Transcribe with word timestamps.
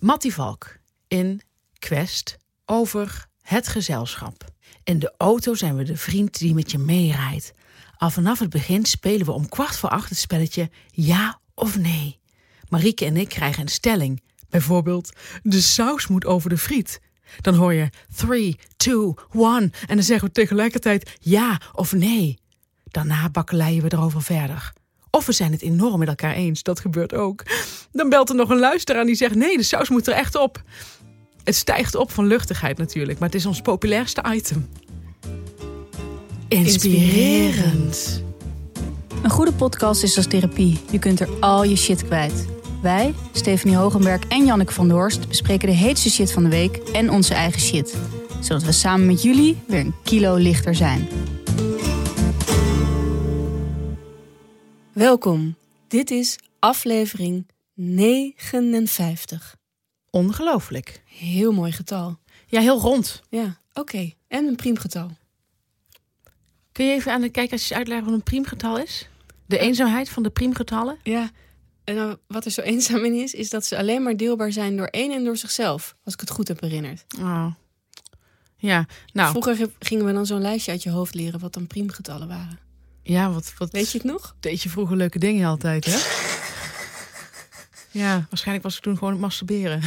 Mattie 0.00 0.34
Valk 0.34 0.78
in 1.08 1.40
Quest 1.78 2.36
over 2.66 3.26
het 3.42 3.68
gezelschap. 3.68 4.44
In 4.84 4.98
de 4.98 5.14
auto 5.16 5.54
zijn 5.54 5.76
we 5.76 5.82
de 5.82 5.96
vriend 5.96 6.38
die 6.38 6.54
met 6.54 6.70
je 6.70 6.78
meerijdt. 6.78 7.52
Al 7.96 8.10
vanaf 8.10 8.38
het 8.38 8.50
begin 8.50 8.84
spelen 8.84 9.26
we 9.26 9.32
om 9.32 9.48
kwart 9.48 9.76
voor 9.76 9.88
acht 9.88 10.08
het 10.08 10.18
spelletje 10.18 10.70
ja 10.90 11.40
of 11.54 11.78
nee. 11.78 12.18
Marieke 12.68 13.04
en 13.04 13.16
ik 13.16 13.28
krijgen 13.28 13.62
een 13.62 13.68
stelling. 13.68 14.22
Bijvoorbeeld, 14.48 15.16
de 15.42 15.60
saus 15.60 16.06
moet 16.06 16.26
over 16.26 16.50
de 16.50 16.58
friet. 16.58 17.00
Dan 17.40 17.54
hoor 17.54 17.72
je 17.72 17.88
3, 18.16 18.58
2, 18.76 19.14
1 19.32 19.72
en 19.86 19.94
dan 19.96 20.02
zeggen 20.02 20.28
we 20.28 20.34
tegelijkertijd 20.34 21.16
ja 21.20 21.60
of 21.72 21.92
nee. 21.92 22.38
Daarna 22.84 23.30
bakkeleien 23.30 23.82
we 23.82 23.92
erover 23.92 24.22
verder. 24.22 24.72
Of 25.10 25.26
we 25.26 25.32
zijn 25.32 25.52
het 25.52 25.62
enorm 25.62 25.98
met 25.98 26.08
elkaar 26.08 26.34
eens, 26.34 26.62
dat 26.62 26.80
gebeurt 26.80 27.14
ook. 27.14 27.42
Dan 27.92 28.08
belt 28.08 28.28
er 28.28 28.34
nog 28.34 28.50
een 28.50 28.58
luisteraar 28.58 29.04
die 29.04 29.14
zegt: 29.14 29.34
nee, 29.34 29.56
de 29.56 29.62
saus 29.62 29.88
moet 29.88 30.06
er 30.06 30.14
echt 30.14 30.34
op. 30.34 30.62
Het 31.44 31.54
stijgt 31.54 31.94
op 31.94 32.10
van 32.10 32.26
luchtigheid 32.26 32.78
natuurlijk, 32.78 33.18
maar 33.18 33.28
het 33.28 33.38
is 33.38 33.46
ons 33.46 33.60
populairste 33.60 34.24
item. 34.32 34.68
Inspirerend. 36.48 38.22
Een 39.22 39.30
goede 39.30 39.52
podcast 39.52 40.02
is 40.02 40.16
als 40.16 40.26
therapie. 40.26 40.80
Je 40.90 40.98
kunt 40.98 41.20
er 41.20 41.28
al 41.40 41.64
je 41.64 41.76
shit 41.76 42.04
kwijt. 42.04 42.46
Wij, 42.82 43.14
Stephanie 43.32 43.76
Hogenberg 43.76 44.26
en 44.28 44.44
Janneke 44.44 44.72
van 44.72 44.88
der 44.88 44.96
Horst, 44.96 45.28
bespreken 45.28 45.68
de 45.68 45.74
heetste 45.74 46.10
shit 46.10 46.32
van 46.32 46.42
de 46.42 46.48
week 46.48 46.76
en 46.76 47.10
onze 47.10 47.34
eigen 47.34 47.60
shit. 47.60 47.96
Zodat 48.40 48.62
we 48.62 48.72
samen 48.72 49.06
met 49.06 49.22
jullie 49.22 49.58
weer 49.66 49.80
een 49.80 49.94
kilo 50.04 50.34
lichter 50.34 50.74
zijn. 50.74 51.08
Welkom. 54.92 55.56
Dit 55.88 56.10
is 56.10 56.38
aflevering 56.58 57.46
59. 57.74 59.56
Ongelooflijk. 60.10 61.02
Heel 61.06 61.52
mooi 61.52 61.72
getal. 61.72 62.18
Ja, 62.46 62.60
heel 62.60 62.78
rond. 62.80 63.22
Ja, 63.28 63.58
oké. 63.72 64.12
En 64.28 64.46
een 64.46 64.56
priemgetal. 64.56 65.10
Kun 66.72 66.86
je 66.86 66.92
even 66.92 67.12
aan 67.12 67.20
de 67.20 67.28
kijkers 67.30 67.72
uitleggen 67.72 68.06
wat 68.06 68.14
een 68.14 68.22
priemgetal 68.22 68.78
is? 68.78 69.08
De 69.46 69.58
eenzaamheid 69.58 70.08
van 70.08 70.22
de 70.22 70.30
priemgetallen? 70.30 70.98
Ja, 71.02 71.30
en 71.84 72.18
wat 72.26 72.44
er 72.44 72.50
zo 72.50 72.60
eenzaam 72.60 73.04
in 73.04 73.14
is, 73.14 73.34
is 73.34 73.50
dat 73.50 73.64
ze 73.64 73.78
alleen 73.78 74.02
maar 74.02 74.16
deelbaar 74.16 74.52
zijn 74.52 74.76
door 74.76 74.86
één 74.86 75.12
en 75.12 75.24
door 75.24 75.36
zichzelf. 75.36 75.96
Als 76.04 76.14
ik 76.14 76.20
het 76.20 76.30
goed 76.30 76.48
heb 76.48 76.60
herinnerd. 76.60 77.04
Oh. 77.18 77.46
Ja, 78.56 78.86
nou, 79.12 79.30
Vroeger 79.30 79.56
ge- 79.56 79.70
gingen 79.78 80.04
we 80.06 80.12
dan 80.12 80.26
zo'n 80.26 80.40
lijstje 80.40 80.70
uit 80.70 80.82
je 80.82 80.90
hoofd 80.90 81.14
leren 81.14 81.40
wat 81.40 81.52
dan 81.52 81.66
priemgetallen 81.66 82.28
waren. 82.28 82.58
Ja, 83.02 83.32
wat, 83.32 83.52
wat 83.58 83.70
Weet 83.70 83.90
je 83.92 83.98
het 83.98 84.06
nog? 84.06 84.36
deed 84.40 84.62
je 84.62 84.68
vroeger 84.68 84.96
leuke 84.96 85.18
dingen 85.18 85.48
altijd, 85.48 85.84
hè? 85.84 85.98
ja, 88.00 88.26
waarschijnlijk 88.28 88.66
was 88.66 88.76
ik 88.76 88.82
toen 88.82 88.98
gewoon 88.98 89.12
het 89.12 89.20
masturberen. 89.22 89.82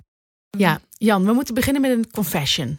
ja, 0.64 0.80
Jan, 0.90 1.24
we 1.24 1.32
moeten 1.32 1.54
beginnen 1.54 1.82
met 1.82 1.90
een 1.90 2.10
confession. 2.10 2.78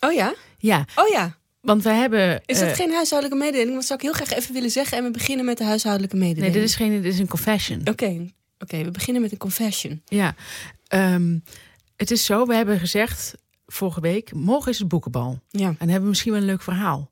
Oh 0.00 0.12
ja? 0.12 0.34
Ja, 0.58 0.84
Oh 0.94 1.08
ja. 1.08 1.36
want 1.60 1.82
wij 1.82 1.96
hebben... 1.96 2.42
Is 2.46 2.58
dat 2.58 2.68
eh, 2.68 2.74
geen 2.74 2.92
huishoudelijke 2.92 3.44
mededeling? 3.44 3.74
Dat 3.76 3.84
zou 3.84 3.98
ik 3.98 4.04
heel 4.04 4.14
graag 4.14 4.32
even 4.38 4.54
willen 4.54 4.70
zeggen. 4.70 4.98
En 4.98 5.04
we 5.04 5.10
beginnen 5.10 5.44
met 5.44 5.58
de 5.58 5.64
huishoudelijke 5.64 6.16
Nee, 6.16 6.24
mededeling. 6.28 6.54
dit 6.54 6.64
is 6.64 6.74
geen, 6.74 7.02
dit 7.02 7.12
is 7.12 7.18
een 7.18 7.28
confession. 7.28 7.80
Oké, 7.88 8.30
oké. 8.58 8.84
we 8.84 8.90
beginnen 8.90 9.22
met 9.22 9.32
een 9.32 9.38
confession. 9.38 10.02
Ja, 10.04 10.34
Ehm, 10.86 11.38
het 11.96 12.10
is 12.10 12.24
zo, 12.24 12.46
we 12.46 12.54
hebben 12.54 12.78
gezegd 12.78 13.34
vorige 13.66 14.00
week, 14.00 14.32
morgen 14.32 14.70
is 14.72 14.78
het 14.78 14.88
boekenbal. 14.88 15.40
Ja. 15.50 15.66
En 15.68 15.76
hebben 15.78 16.02
we 16.02 16.08
misschien 16.08 16.32
wel 16.32 16.40
een 16.40 16.46
leuk 16.46 16.62
verhaal. 16.62 17.10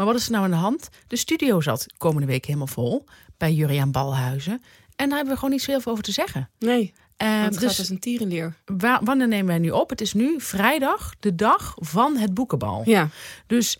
Maar 0.00 0.08
wat 0.08 0.18
is 0.18 0.26
er 0.26 0.32
nou 0.32 0.44
aan 0.44 0.50
de 0.50 0.56
hand? 0.56 0.88
De 1.06 1.16
studio 1.16 1.60
zat 1.60 1.86
komende 1.98 2.26
week 2.26 2.44
helemaal 2.44 2.66
vol 2.66 3.04
bij 3.36 3.52
Juriaan 3.52 3.90
Balhuizen. 3.90 4.62
En 4.96 5.06
daar 5.08 5.16
hebben 5.16 5.28
we 5.28 5.34
gewoon 5.34 5.50
niet 5.50 5.62
zo 5.62 5.70
heel 5.70 5.80
veel 5.80 5.92
over 5.92 6.04
te 6.04 6.12
zeggen. 6.12 6.50
Nee, 6.58 6.92
Ehm, 7.16 7.30
het 7.30 7.52
gaat 7.52 7.60
dus 7.68 7.78
als 7.78 7.88
een 7.88 7.98
tierenleer. 7.98 8.54
wa- 8.64 9.00
wanneer 9.02 9.28
nemen 9.28 9.46
wij 9.46 9.58
nu 9.58 9.70
op? 9.70 9.90
Het 9.90 10.00
is 10.00 10.12
nu 10.12 10.40
vrijdag, 10.40 11.12
de 11.20 11.34
dag 11.34 11.74
van 11.76 12.16
het 12.16 12.34
boekenbal. 12.34 12.82
Ja. 12.84 13.08
Dus 13.46 13.78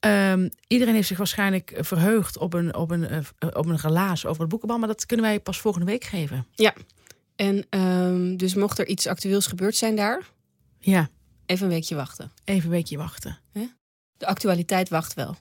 ehm, 0.00 0.48
iedereen 0.66 0.94
heeft 0.94 1.08
zich 1.08 1.16
waarschijnlijk 1.18 1.74
verheugd 1.80 2.38
op 2.38 2.52
een, 2.54 2.74
op, 2.74 2.90
een, 2.90 3.04
eh, 3.08 3.18
op 3.52 3.66
een 3.66 3.76
relaas 3.78 4.26
over 4.26 4.40
het 4.40 4.50
boekenbal. 4.50 4.78
Maar 4.78 4.88
dat 4.88 5.06
kunnen 5.06 5.26
wij 5.26 5.40
pas 5.40 5.60
volgende 5.60 5.86
week 5.86 6.04
geven. 6.04 6.46
En 7.36 7.66
ehm, 7.70 8.36
dus 8.36 8.54
mocht 8.54 8.78
er 8.78 8.86
iets 8.88 9.06
actueels 9.06 9.46
gebeurd 9.46 9.76
zijn 9.76 9.96
daar, 9.96 10.22
Ja, 10.78 11.08
even 11.46 11.64
een 11.66 11.72
weekje 11.72 11.94
wachten. 11.94 12.32
even 12.44 12.64
een 12.64 12.70
weekje 12.70 12.96
wachten. 12.96 13.38
De 14.16 14.26
actualiteit 14.28 14.88
wacht 14.88 15.14
wel. 15.14 15.36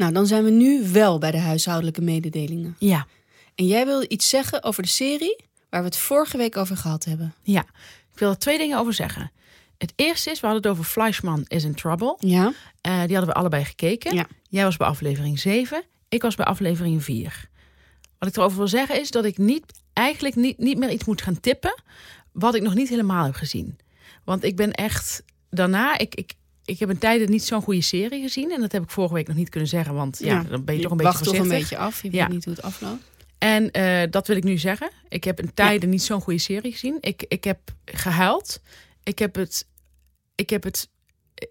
Nou, 0.00 0.12
dan 0.12 0.26
zijn 0.26 0.44
we 0.44 0.50
nu 0.50 0.88
wel 0.92 1.18
bij 1.18 1.30
de 1.30 1.38
huishoudelijke 1.38 2.00
mededelingen. 2.00 2.76
Ja, 2.78 3.06
En 3.54 3.66
jij 3.66 3.86
wilde 3.86 4.08
iets 4.08 4.28
zeggen 4.28 4.62
over 4.62 4.82
de 4.82 4.88
serie 4.88 5.44
waar 5.68 5.80
we 5.80 5.86
het 5.86 5.96
vorige 5.96 6.36
week 6.36 6.56
over 6.56 6.76
gehad 6.76 7.04
hebben. 7.04 7.34
ja. 7.42 7.64
Ik 8.12 8.18
wil 8.18 8.30
er 8.30 8.38
twee 8.38 8.58
dingen 8.58 8.78
over 8.78 8.92
zeggen. 8.92 9.30
Het 9.78 9.92
eerste 9.96 10.30
is, 10.30 10.40
we 10.40 10.46
hadden 10.46 10.62
het 10.62 10.72
over 10.72 10.90
Fleischman 10.90 11.44
is 11.46 11.64
in 11.64 11.74
Trouble. 11.74 12.16
Ja. 12.18 12.52
Eh, 12.80 12.92
die 12.92 13.16
hadden 13.16 13.26
we 13.26 13.32
allebei 13.32 13.64
gekeken. 13.64 14.14
Ja. 14.14 14.26
Jij 14.48 14.64
was 14.64 14.76
bij 14.76 14.86
aflevering 14.86 15.38
7, 15.38 15.82
ik 16.08 16.22
was 16.22 16.34
bij 16.34 16.46
aflevering 16.46 17.04
4. 17.04 17.48
Wat 18.18 18.28
ik 18.28 18.36
erover 18.36 18.58
wil 18.58 18.68
zeggen 18.68 19.00
is 19.00 19.10
dat 19.10 19.24
ik 19.24 19.38
niet, 19.38 19.64
eigenlijk 19.92 20.34
niet, 20.34 20.58
niet 20.58 20.78
meer 20.78 20.90
iets 20.90 21.04
moet 21.04 21.22
gaan 21.22 21.40
tippen 21.40 21.82
wat 22.32 22.54
ik 22.54 22.62
nog 22.62 22.74
niet 22.74 22.88
helemaal 22.88 23.24
heb 23.24 23.34
gezien. 23.34 23.78
Want 24.24 24.44
ik 24.44 24.56
ben 24.56 24.72
echt 24.72 25.22
daarna, 25.50 25.98
ik, 25.98 26.14
ik, 26.14 26.34
ik 26.70 26.78
heb 26.78 26.88
een 26.88 26.98
tijden 26.98 27.30
niet 27.30 27.44
zo'n 27.44 27.62
goede 27.62 27.80
serie 27.82 28.22
gezien. 28.22 28.50
En 28.52 28.60
dat 28.60 28.72
heb 28.72 28.82
ik 28.82 28.90
vorige 28.90 29.14
week 29.14 29.26
nog 29.26 29.36
niet 29.36 29.48
kunnen 29.48 29.68
zeggen, 29.68 29.94
want 29.94 30.18
ja, 30.18 30.42
dan 30.42 30.64
ben 30.64 30.76
je, 30.76 30.82
toch 30.82 30.90
een 30.90 30.96
beetje 30.96 31.12
wacht 31.12 31.24
toch 31.24 31.36
voorzichtig. 31.36 31.52
een 31.52 31.58
beetje 31.60 31.76
af. 31.78 32.02
Je 32.02 32.12
Ja. 32.12 32.24
weet 32.24 32.34
niet 32.34 32.44
hoe 32.44 32.54
het 32.54 32.62
afloopt. 32.62 33.02
En 33.38 33.70
eh, 33.70 34.10
dat 34.10 34.26
wil 34.26 34.36
ik 34.36 34.44
nu 34.44 34.58
zeggen. 34.58 34.90
Ik 35.08 35.24
heb 35.24 35.38
een 35.38 35.54
tijden 35.54 35.88
niet 35.88 36.02
zo'n 36.02 36.20
goede 36.20 36.38
serie 36.38 36.72
gezien. 36.72 36.96
Ik, 37.00 37.24
ik 37.28 37.44
heb 37.44 37.58
gehuild. 37.84 38.60
Ik 39.02 39.18
heb 39.18 39.34
het. 39.34 39.66
Ik 40.34 40.50
heb 40.50 40.62
het. 40.62 40.88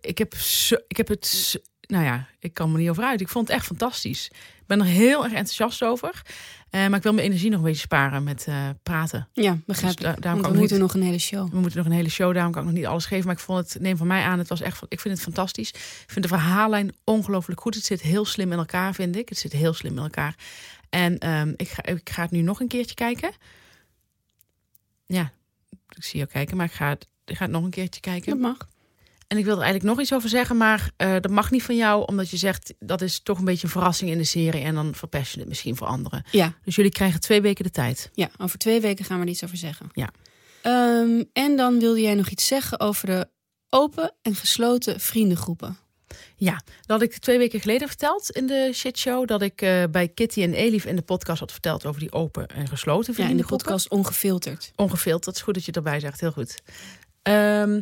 Ik 0.02 0.18
heb, 0.18 0.34
zo, 0.36 0.76
ik 0.88 0.98
heb 0.98 1.08
het. 1.08 1.60
Nou 1.82 2.04
ja, 2.04 2.28
ik 2.40 2.54
kan 2.54 2.72
me 2.72 2.78
niet 2.78 2.90
over 2.90 3.04
uit. 3.04 3.22
Ik 3.22 3.30
vond 3.30 3.48
het 3.48 3.58
echt 3.58 3.66
fantastisch. 3.66 4.26
Ik 4.60 4.64
ben 4.68 4.80
er 4.80 4.86
heel 4.86 5.24
erg 5.24 5.34
enthousiast 5.34 5.84
over. 5.84 6.22
Eh, 6.70 6.88
maar 6.88 6.98
ik 6.98 7.04
wil 7.04 7.14
mijn 7.14 7.26
energie 7.28 7.50
nog 7.50 7.60
een 7.60 7.66
beetje 7.66 7.82
sparen 7.82 8.24
met 8.24 8.46
eh, 8.48 8.70
praten. 8.84 9.28
Ja, 9.34 9.58
begrijp 9.66 9.98
Dus 9.98 10.06
ik. 10.08 10.14
da- 10.16 10.22
daarom 10.22 10.42
we 10.42 10.48
moeten 10.58 10.78
niet- 10.78 10.80
nog 10.86 10.94
een 10.94 11.02
hele 11.02 11.18
show. 11.20 11.50
We 11.52 11.60
moeten 11.60 11.78
nog 11.78 11.88
een 11.88 11.94
hele 11.96 12.10
show, 12.10 12.34
daarom 12.34 12.52
kan 12.52 12.62
ik 12.62 12.68
nog 12.68 12.78
niet 12.78 12.86
alles 12.88 13.06
geven. 13.06 13.26
Maar 13.26 13.36
ik 13.36 13.42
vond 13.42 13.74
het, 13.74 13.82
neem 13.82 13.98
van 13.98 14.08
mij 14.08 14.24
aan, 14.24 14.40
het 14.40 14.48
was 14.48 14.62
echt, 14.62 14.82
ik 14.88 15.00
vind 15.00 15.14
het 15.14 15.24
fantastisch. 15.24 15.70
Ik 15.70 16.04
vind 16.08 16.22
de 16.22 16.28
verhaallijn 16.28 16.96
ongelooflijk 17.04 17.62
goed. 17.62 17.76
Het 17.76 17.86
zit 17.86 18.02
heel 18.02 18.26
slim 18.26 18.52
in 18.52 18.58
elkaar, 18.58 18.94
vind 18.94 19.16
ik. 19.16 19.30
Het 19.30 19.38
zit 19.38 19.52
heel 19.52 19.74
slim 19.74 19.92
in 19.98 20.04
elkaar. 20.04 20.36
En 20.90 21.18
ehm, 21.18 21.54
ik, 21.56 21.70
ga, 21.70 21.84
ik 21.86 22.10
ga 22.10 22.22
het 22.22 22.32
nu 22.32 22.42
nog 22.42 22.60
een 22.60 22.68
keertje 22.68 22.96
kijken. 22.96 23.32
Ja, 25.06 25.32
ik 25.90 26.04
zie 26.04 26.18
jou 26.20 26.30
kijken, 26.32 26.58
maar 26.58 26.66
ik 26.66 26.72
ga 26.72 26.90
het, 26.90 27.08
ik 27.26 27.36
ga 27.38 27.44
het 27.44 27.54
nog 27.54 27.64
een 27.64 27.70
keertje 27.70 28.02
kijken. 28.02 28.30
Dat 28.30 28.40
mag. 28.40 28.58
En 29.30 29.38
ik 29.38 29.46
wil 29.46 29.56
er 29.56 29.62
eigenlijk 29.62 29.92
nog 29.94 30.02
iets 30.02 30.14
over 30.14 30.30
zeggen, 30.30 30.58
maar 30.58 30.92
eh, 30.98 31.12
dat 31.20 31.32
mag 31.32 31.52
niet 31.52 31.64
van 31.64 31.76
jou, 31.76 32.06
omdat 32.06 32.30
je 32.30 32.38
zegt 32.38 32.74
dat 32.80 33.02
is 33.02 33.20
toch 33.20 33.38
een 33.40 33.46
beetje 33.46 33.64
een 33.66 33.74
verrassing 33.74 34.10
in 34.12 34.18
de 34.18 34.24
serie 34.24 34.62
en 34.64 34.76
dan 34.76 34.96
verpest 34.96 35.34
je 35.34 35.40
het 35.40 35.48
misschien 35.50 35.76
voor 35.76 35.88
anderen. 35.88 36.24
Ja, 36.32 36.54
Dus 36.64 36.76
jullie 36.76 36.92
krijgen 36.92 37.20
twee 37.20 37.42
weken 37.42 37.64
de 37.64 37.70
tijd. 37.72 38.10
ja, 38.14 38.30
over 38.38 38.58
twee 38.60 38.82
weken 38.82 39.06
gaan 39.06 39.18
we 39.20 39.24
er 39.26 39.30
iets 39.32 39.44
over 39.44 39.58
zeggen. 39.58 39.90
Ja. 39.94 40.10
Ehm, 40.62 41.24
en 41.34 41.56
dan 41.58 41.80
wilde 41.80 42.02
jij 42.02 42.14
nog 42.16 42.30
iets 42.30 42.48
zeggen 42.48 42.80
over 42.80 43.06
de 43.08 43.28
open 43.70 44.14
en 44.22 44.36
gesloten 44.36 45.00
vriendengroepen. 45.00 45.78
Ja, 46.36 46.54
dat 46.54 47.00
had 47.00 47.02
ik 47.02 47.18
twee 47.18 47.38
weken 47.38 47.60
geleden 47.60 47.88
verteld 47.88 48.30
in 48.30 48.48
de 48.48 48.72
shitshow. 48.74 49.28
Dat 49.28 49.42
ik 49.42 49.62
eh, 49.62 49.84
bij 49.92 50.08
Kitty 50.08 50.42
en 50.42 50.54
Elif 50.54 50.86
in 50.86 50.96
de 50.96 51.02
podcast 51.02 51.40
had 51.40 51.52
verteld 51.52 51.86
over 51.86 52.00
die 52.00 52.12
open 52.12 52.48
en 52.48 52.68
gesloten 52.68 53.04
Ja, 53.04 53.10
in 53.10 53.16
de 53.16 53.24
vriendengroepen. 53.24 53.66
podcast 53.68 53.90
Ongefilterd. 53.90 54.72
Ongefilterd, 54.76 55.26
dat 55.26 55.36
is 55.36 55.42
goed 55.42 55.54
dat 55.54 55.66
je 55.66 55.72
erbij 55.72 56.00
zegt. 56.00 56.20
Heel 56.20 56.32
goed. 56.32 56.56
Ehm, 57.22 57.82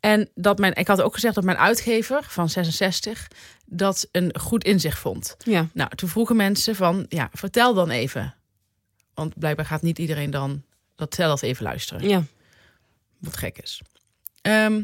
en 0.00 0.30
dat 0.34 0.58
mijn, 0.58 0.74
ik 0.74 0.86
had 0.86 1.02
ook 1.02 1.14
gezegd 1.14 1.34
dat 1.34 1.44
mijn 1.44 1.56
uitgever 1.58 2.24
van 2.28 2.48
66 2.48 3.28
dat 3.66 4.08
een 4.12 4.38
goed 4.40 4.64
inzicht 4.64 4.98
vond. 4.98 5.36
Ja, 5.44 5.68
Nou, 5.72 5.94
toen 5.94 6.08
vroegen 6.08 6.36
mensen 6.36 6.76
van, 6.76 7.06
ja, 7.08 7.28
vertel 7.32 7.74
dan 7.74 7.90
even. 7.90 8.34
Want 9.14 9.38
blijkbaar 9.38 9.66
gaat 9.66 9.82
niet 9.82 9.98
iedereen 9.98 10.30
dan 10.30 10.62
dat 10.96 11.14
zelf 11.14 11.42
even 11.42 11.64
luisteren. 11.64 12.08
ja. 12.08 12.22
Wat 13.18 13.36
gek 13.36 13.58
is. 13.58 13.80
Ehm, 14.42 14.82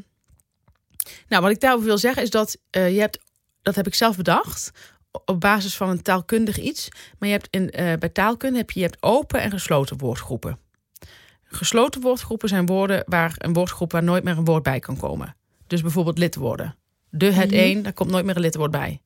nou, 1.29 1.43
wat 1.43 1.51
ik 1.51 1.61
daarover 1.61 1.87
wil 1.87 1.99
zeggen 1.99 2.23
is 2.23 2.31
dat 2.31 2.57
eh, 2.71 2.95
je 2.95 3.01
hebt, 3.01 3.19
dat 3.63 3.75
heb 3.75 3.87
ik 3.87 3.95
zelf 3.95 4.17
bedacht, 4.17 4.71
op 5.25 5.41
basis 5.41 5.77
van 5.77 5.89
een 5.89 6.03
taalkundig 6.03 6.59
iets. 6.59 6.89
Maar 7.19 7.29
je 7.29 7.35
hebt 7.35 7.49
in, 7.51 7.71
eh, 7.71 7.93
bij 7.99 8.09
taalkunde 8.09 8.59
heb 8.59 8.71
je, 8.71 8.81
je 8.81 8.87
hebt 8.87 9.03
open 9.03 9.41
en 9.41 9.51
gesloten 9.51 9.99
woordgroepen. 9.99 10.59
Gesloten 11.47 12.01
woordgroepen 12.01 12.49
zijn 12.49 12.67
woorden 12.67 13.03
waar 13.07 13.35
een 13.39 13.53
woordgroep 13.53 13.93
waar 13.93 14.03
nooit 14.03 14.25
meer 14.25 14.37
een 14.39 14.45
woord 14.45 14.63
bij 14.63 14.81
kan 14.81 14.97
komen. 14.97 15.37
Dus 15.67 15.83
bijvoorbeeld 15.83 16.19
lidwoorden. 16.19 16.77
De, 17.11 17.33
het, 17.33 17.51
Mhm. 17.51 17.61
een, 17.61 17.83
daar 17.83 17.93
komt 17.93 18.11
nooit 18.11 18.25
meer 18.25 18.37
een 18.37 18.43
lidwoord 18.43 18.71
bij. 18.71 19.01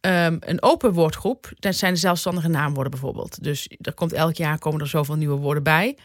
Ehm, 0.00 0.36
een 0.40 0.62
open 0.62 0.92
woordgroep, 0.92 1.52
dat 1.58 1.74
zijn 1.74 1.92
de 1.92 1.98
zelfstandige 1.98 2.48
naamwoorden 2.48 2.90
bijvoorbeeld. 2.90 3.42
Dus 3.42 3.70
er 3.80 3.94
komt 3.94 4.12
elk 4.12 4.34
jaar 4.34 4.58
komen 4.58 4.80
er 4.80 4.86
zoveel 4.86 5.14
nieuwe 5.14 5.36
woorden 5.36 5.62
bij. 5.62 5.96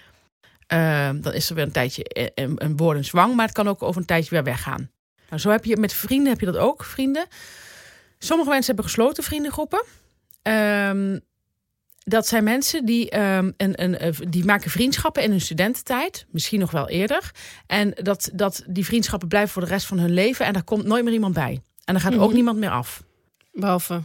Ehm, 0.67 1.21
dan 1.21 1.33
is 1.33 1.49
er 1.49 1.55
weer 1.55 1.63
een 1.63 1.71
tijdje 1.71 2.31
een, 2.35 2.53
een 2.63 2.77
woord 2.77 2.97
in 2.97 3.05
zwang, 3.05 3.35
maar 3.35 3.45
het 3.45 3.53
kan 3.55 3.67
ook 3.67 3.83
over 3.83 4.01
een 4.01 4.07
tijdje 4.07 4.29
weer 4.29 4.43
weggaan. 4.43 4.89
Nou, 5.29 5.41
zo 5.41 5.49
heb 5.49 5.65
je 5.65 5.77
met 5.77 5.93
vrienden 5.93 6.31
heb 6.31 6.39
je 6.39 6.45
dat 6.45 6.57
ook, 6.57 6.83
vrienden. 6.83 7.27
Sommige 8.19 8.49
mensen 8.49 8.67
hebben 8.73 8.91
gesloten 8.91 9.23
vriendengroepen. 9.23 9.83
Ehm, 10.41 11.19
dat 12.03 12.27
zijn 12.27 12.43
mensen 12.43 12.85
die, 12.85 13.09
ehm, 13.09 13.51
een, 13.57 13.83
een, 13.83 14.15
die 14.29 14.45
maken 14.45 14.71
vriendschappen 14.71 15.23
in 15.23 15.29
hun 15.31 15.41
studententijd, 15.41 16.25
misschien 16.31 16.59
nog 16.59 16.71
wel 16.71 16.89
eerder. 16.89 17.31
En 17.67 17.91
dat, 18.01 18.29
dat 18.33 18.63
die 18.67 18.85
vriendschappen 18.85 19.27
blijven 19.27 19.51
voor 19.51 19.61
de 19.61 19.67
rest 19.67 19.85
van 19.85 19.99
hun 19.99 20.11
leven 20.13 20.45
en 20.45 20.53
daar 20.53 20.63
komt 20.63 20.85
nooit 20.85 21.03
meer 21.03 21.13
iemand 21.13 21.33
bij. 21.33 21.61
En 21.85 21.93
daar 21.93 22.03
gaat 22.03 22.13
ook 22.15 22.25
Mhm. 22.25 22.33
niemand 22.33 22.57
meer 22.57 22.69
af. 22.71 23.03
Behalve 23.53 24.01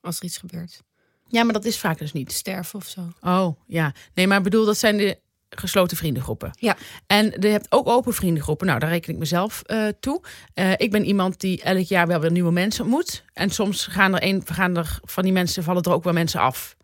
als 0.00 0.18
er 0.18 0.24
iets 0.24 0.36
gebeurt. 0.36 0.82
Ja, 1.28 1.44
maar 1.44 1.52
dat 1.52 1.64
is 1.64 1.78
vaak 1.78 1.98
dus 1.98 2.12
niet. 2.12 2.32
Sterven 2.32 2.78
of 2.78 2.86
zo. 2.86 3.00
Oh, 3.20 3.56
ja. 3.66 3.92
Nee, 4.14 4.26
maar 4.26 4.38
ik 4.38 4.44
bedoel, 4.44 4.64
dat 4.64 4.78
zijn 4.78 4.96
de 4.96 5.18
gesloten 5.50 5.96
vriendengroepen. 5.96 6.50
Ja. 6.58 6.76
En 7.06 7.34
je 7.40 7.46
hebt 7.48 7.66
ook 7.72 7.88
open 7.88 8.14
vriendengroepen. 8.14 8.66
Nou, 8.66 8.78
daar 8.78 8.88
reken 8.88 9.12
ik 9.12 9.18
mezelf 9.18 9.62
eh, 9.62 9.86
toe. 10.00 10.22
Eh, 10.54 10.72
ik 10.76 10.90
ben 10.90 11.04
iemand 11.04 11.40
die 11.40 11.62
elk 11.62 11.86
jaar 11.86 12.06
wel 12.06 12.20
weer 12.20 12.30
nieuwe 12.30 12.52
mensen 12.52 12.84
ontmoet. 12.84 13.24
En 13.32 13.50
soms 13.50 13.86
gaan 13.86 14.14
er, 14.14 14.22
een, 14.22 14.42
gaan 14.46 14.76
er 14.76 14.98
van 15.02 15.22
die 15.22 15.32
mensen, 15.32 15.62
vallen 15.62 15.82
er 15.82 15.92
ook 15.92 16.04
wel 16.04 16.12
mensen 16.12 16.40
af. 16.40 16.76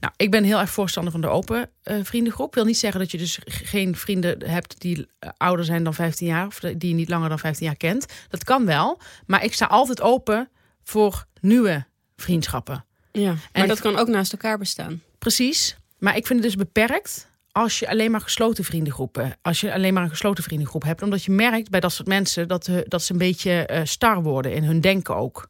Nou, 0.00 0.12
ik 0.16 0.30
ben 0.30 0.44
heel 0.44 0.58
erg 0.60 0.70
voorstander 0.70 1.12
van 1.12 1.20
de 1.20 1.26
open 1.28 1.70
eh, 1.82 1.96
vriendengroep. 2.02 2.54
Wil 2.54 2.64
niet 2.64 2.78
zeggen 2.78 3.00
dat 3.00 3.10
je 3.10 3.18
dus 3.18 3.38
geen 3.44 3.96
vrienden 3.96 4.50
hebt 4.50 4.80
die 4.80 5.06
eh, 5.18 5.30
ouder 5.36 5.64
zijn 5.64 5.84
dan 5.84 5.94
15 5.94 6.26
jaar. 6.26 6.46
Of 6.46 6.58
die 6.58 6.88
je 6.88 6.94
niet 6.94 7.08
langer 7.08 7.28
dan 7.28 7.38
15 7.38 7.66
jaar 7.66 7.76
kent. 7.76 8.06
Dat 8.28 8.44
kan 8.44 8.66
wel. 8.66 9.00
Maar 9.26 9.44
ik 9.44 9.54
sta 9.54 9.66
altijd 9.66 10.00
open 10.00 10.48
voor 10.84 11.26
nieuwe 11.40 11.84
vriendschappen. 12.16 12.84
Ja, 13.12 13.30
maar 13.32 13.40
En 13.52 13.68
dat 13.68 13.76
ik- 13.76 13.82
kan 13.82 13.96
ook 13.96 14.08
naast 14.08 14.32
elkaar 14.32 14.58
bestaan. 14.58 15.02
Precies. 15.18 15.76
Maar 15.98 16.16
ik 16.16 16.26
vind 16.26 16.42
het 16.42 16.48
dus 16.48 16.58
beperkt 16.66 17.28
als 17.52 17.78
je 17.78 17.88
alleen 17.88 18.10
maar 18.10 18.20
gesloten 18.20 18.64
vriendengroepen, 18.64 19.36
als 19.42 19.60
je 19.60 19.72
alleen 19.72 19.94
maar 19.94 20.02
een 20.02 20.08
gesloten 20.10 20.44
vriendengroep 20.44 20.82
hebt, 20.82 21.02
omdat 21.02 21.24
je 21.24 21.30
merkt 21.32 21.70
bij 21.70 21.80
dat 21.80 21.92
soort 21.92 22.08
mensen 22.08 22.48
dat, 22.48 22.66
he- 22.66 22.82
dat 22.88 23.02
ze 23.02 23.12
een 23.12 23.18
beetje 23.18 23.66
eh, 23.66 23.80
star 23.84 24.22
worden 24.22 24.52
in 24.54 24.64
hun 24.64 24.80
denken 24.80 25.16
ook. 25.16 25.48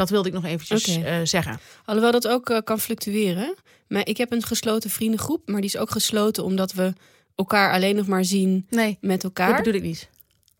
Dat 0.00 0.10
wilde 0.10 0.28
ik 0.28 0.34
nog 0.34 0.44
eventjes 0.44 0.86
eh, 0.86 1.20
zeggen. 1.24 1.60
Alhoewel 1.84 2.12
dat 2.12 2.28
ook 2.28 2.50
eh, 2.50 2.58
kan 2.64 2.80
fluctueren. 2.80 3.54
Maar 3.88 4.06
ik 4.06 4.16
heb 4.16 4.32
een 4.32 4.42
gesloten 4.42 4.90
vriendengroep, 4.90 5.48
maar 5.48 5.60
die 5.60 5.70
is 5.70 5.76
ook 5.76 5.90
gesloten 5.90 6.44
omdat 6.44 6.72
we 6.72 6.92
elkaar 7.34 7.72
alleen 7.72 7.96
nog 7.96 8.06
maar 8.06 8.24
zien 8.24 8.66
Nee, 8.70 8.98
met 9.00 9.20
dat 9.20 9.24
elkaar. 9.24 9.56
bedoel 9.56 9.74
ik 9.74 9.82
niet. 9.82 10.08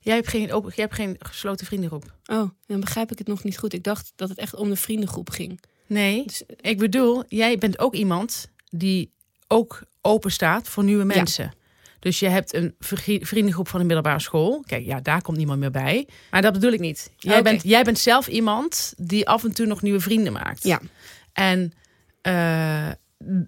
Jij 0.00 0.14
hebt 0.14 0.28
geen, 0.28 0.52
open, 0.52 0.72
jij 0.74 0.84
hebt 0.84 0.96
geen 0.96 1.16
gesloten 1.18 1.66
vriendengroep. 1.66 2.14
Oh, 2.26 2.50
dan 2.66 2.80
begrijp 2.80 3.12
ik 3.12 3.18
het 3.18 3.26
nog 3.26 3.44
niet 3.44 3.58
goed. 3.58 3.72
Ik 3.72 3.84
dacht 3.84 4.12
dat 4.16 4.28
het 4.28 4.38
echt 4.38 4.54
om 4.54 4.68
de 4.68 4.76
vriendengroep 4.76 5.30
ging. 5.30 5.60
Nee, 5.86 6.24
Dus- 6.26 6.42
ik 6.60 6.78
bedoel, 6.78 7.24
jij 7.28 7.58
bent 7.58 7.78
ook 7.78 7.94
iemand 7.94 8.48
die 8.70 9.12
ook 9.48 9.82
open 10.00 10.32
staat 10.32 10.68
voor 10.68 10.84
nieuwe 10.84 11.04
mensen. 11.04 11.52
Dus 12.00 12.18
je 12.20 12.28
hebt 12.28 12.54
een 12.54 12.74
vri- 12.78 13.24
vriendengroep 13.26 13.68
van 13.68 13.78
de 13.80 13.86
middelbare 13.86 14.20
school. 14.20 14.62
Kijk, 14.66 14.84
ja, 14.84 15.00
daar 15.00 15.22
komt 15.22 15.36
niemand 15.36 15.58
meer 15.60 15.70
bij. 15.70 16.08
Maar 16.30 16.42
dat 16.42 16.52
bedoel 16.52 16.72
ik 16.72 16.80
niet. 16.80 17.10
Jij, 17.16 17.42
bent, 17.42 17.62
jij 17.62 17.82
bent 17.82 17.98
zelf 17.98 18.26
iemand 18.28 18.94
die 18.96 19.28
af 19.28 19.44
en 19.44 19.52
toe 19.54 19.66
nog 19.66 19.82
nieuwe 19.82 20.00
vrienden 20.00 20.32
maakt. 20.32 20.64
Ja. 20.64 20.80
En 21.32 21.72
eh, 22.22 22.88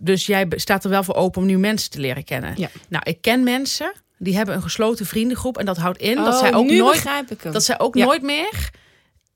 dus 0.01 0.27
jij 0.27 0.47
staat 0.51 0.85
er 0.85 0.91
wel 0.91 1.03
voor 1.05 1.15
open 1.15 1.41
om 1.41 1.47
nieuwe 1.47 1.61
mensen 1.61 1.91
te 1.91 2.01
leren 2.01 2.25
kennen. 2.25 2.55
Ja. 2.57 2.69
Nou, 2.89 3.03
ik 3.11 3.21
ken 3.21 3.43
mensen 3.43 3.93
die 4.19 4.37
hebben 4.37 4.55
een 4.55 4.63
gesloten 4.63 5.07
vriendengroep. 5.07 5.59
En 5.59 5.65
dat 5.67 5.77
houdt 5.77 5.99
in 5.99 6.15
dat 6.17 6.35
Oh, 6.35 6.39
zij 6.41 6.55
ook 6.55 6.67
nooit, 6.71 7.05
dat 7.53 7.65
zij 7.65 7.79
ook 7.79 7.95
Ja. 7.97 8.05
nooit 8.05 8.23
meer, 8.23 8.71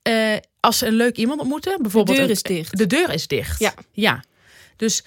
eh, 0.03 0.37
als 0.61 0.79
ze 0.79 0.87
een 0.87 0.95
leuk 0.95 1.17
iemand 1.17 1.41
ontmoeten, 1.41 1.77
de 1.77 1.83
bijvoorbeeld. 1.83 2.17
deur 2.17 2.27
een- 2.27 2.33
is 2.33 2.43
dicht. 2.43 2.77
de 2.79 2.87
deur 2.87 3.11
is 3.13 3.27
dicht. 3.27 3.59
Ja. 3.59 3.75
ja. 3.93 4.25
Dus, 4.77 5.05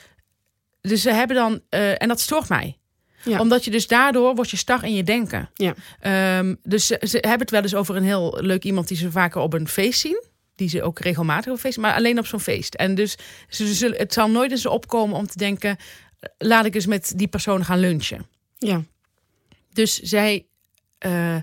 dus 0.81 1.01
ze 1.01 1.11
hebben 1.11 1.35
dan, 1.35 1.61
eh, 1.69 2.01
en 2.01 2.07
dat 2.07 2.19
stoort 2.19 2.49
mij. 2.49 2.77
Ja. 3.23 3.39
Omdat 3.39 3.63
je 3.65 3.71
dus 3.71 3.87
daardoor 3.87 4.35
wordt 4.35 4.49
je 4.51 4.57
star 4.57 4.83
in 4.83 4.93
je 4.95 5.03
denken. 5.03 5.49
Ja. 5.53 5.73
Ehm, 5.99 6.55
dus 6.63 6.87
ze, 6.87 6.99
ze 7.01 7.17
hebben 7.17 7.39
het 7.39 7.51
wel 7.51 7.61
eens 7.61 7.75
over 7.75 7.95
een 7.95 8.03
heel 8.03 8.37
leuk 8.41 8.63
iemand 8.63 8.87
die 8.87 8.97
ze 8.97 9.11
vaker 9.11 9.41
op 9.41 9.53
een 9.53 9.67
feest 9.67 9.99
zien. 9.99 10.23
Die 10.55 10.69
ze 10.69 10.83
ook 10.83 10.99
regelmatig 10.99 11.51
op 11.53 11.59
feest, 11.59 11.77
maar 11.77 11.93
alleen 11.93 12.19
op 12.19 12.25
zo'n 12.25 12.39
feest. 12.39 12.75
En 12.75 12.95
dus 12.95 13.17
ze 13.49 13.93
het 13.97 14.13
zal 14.13 14.29
nooit 14.29 14.51
in 14.51 14.57
ze 14.57 14.69
opkomen 14.69 15.17
om 15.17 15.27
te 15.27 15.37
denken: 15.37 15.69
eh, 16.19 16.29
laat 16.37 16.65
ik 16.65 16.75
eens 16.75 16.85
met 16.85 17.13
die 17.15 17.27
persoon 17.27 17.65
gaan 17.65 17.79
lunchen. 17.79 18.25
Ja. 18.57 18.83
Dus 19.73 19.99
zij. 19.99 20.45
eh, 20.97 21.35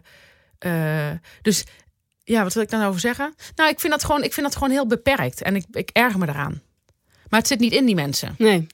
eh, 0.59 1.17
dus 1.43 1.65
ja, 2.25 2.43
wat 2.43 2.55
wil 2.55 2.63
ik 2.63 2.69
daar 2.69 2.79
nou 2.79 2.91
over 2.91 3.03
zeggen? 3.03 3.35
Nou, 3.55 3.71
ik 3.71 3.81
vind 3.81 3.93
dat 3.93 4.05
gewoon, 4.05 4.23
ik 4.23 4.33
vind 4.33 4.47
dat 4.47 4.55
gewoon 4.57 4.71
heel 4.71 4.87
beperkt. 4.87 5.43
En 5.43 5.57
ik, 5.57 5.65
ik 5.73 5.91
erger 5.93 6.19
me 6.19 6.29
eraan. 6.29 6.63
Maar 7.29 7.39
het 7.41 7.49
zit 7.49 7.59
niet 7.61 7.73
in 7.73 7.87
die 7.87 7.95
mensen. 7.95 8.35
Nee. 8.39 8.67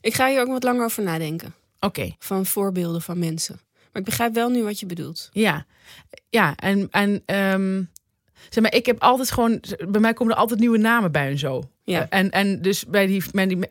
Ik 0.00 0.14
ga 0.14 0.28
hier 0.28 0.40
ook 0.40 0.48
wat 0.48 0.62
langer 0.62 0.84
over 0.84 1.02
nadenken. 1.02 1.54
Oké, 1.86 2.14
Van 2.18 2.46
voorbeelden 2.46 3.02
van 3.02 3.18
mensen. 3.18 3.60
Maar 3.92 4.02
ik 4.02 4.04
begrijp 4.04 4.34
wel 4.34 4.48
nu 4.48 4.62
wat 4.62 4.80
je 4.80 4.86
bedoelt. 4.86 5.28
ja. 5.32 5.66
Ja, 6.28 6.56
en, 6.56 6.88
en 6.90 7.22
ehm, 7.26 7.82
zeg 8.48 8.62
maar, 8.62 8.74
ik 8.74 8.86
heb 8.86 9.00
altijd 9.02 9.30
gewoon, 9.30 9.60
bij 9.88 10.00
mij 10.00 10.12
komen 10.12 10.32
er 10.34 10.38
altijd 10.38 10.60
nieuwe 10.60 10.78
namen 10.78 11.12
bij 11.12 11.30
en 11.30 11.38
zo. 11.38 11.70
Ja. 11.84 12.08
Eh, 12.08 12.18
En, 12.18 12.30
en 12.30 12.62
dus 12.62 12.86
bij 12.86 13.06
die, 13.06 13.22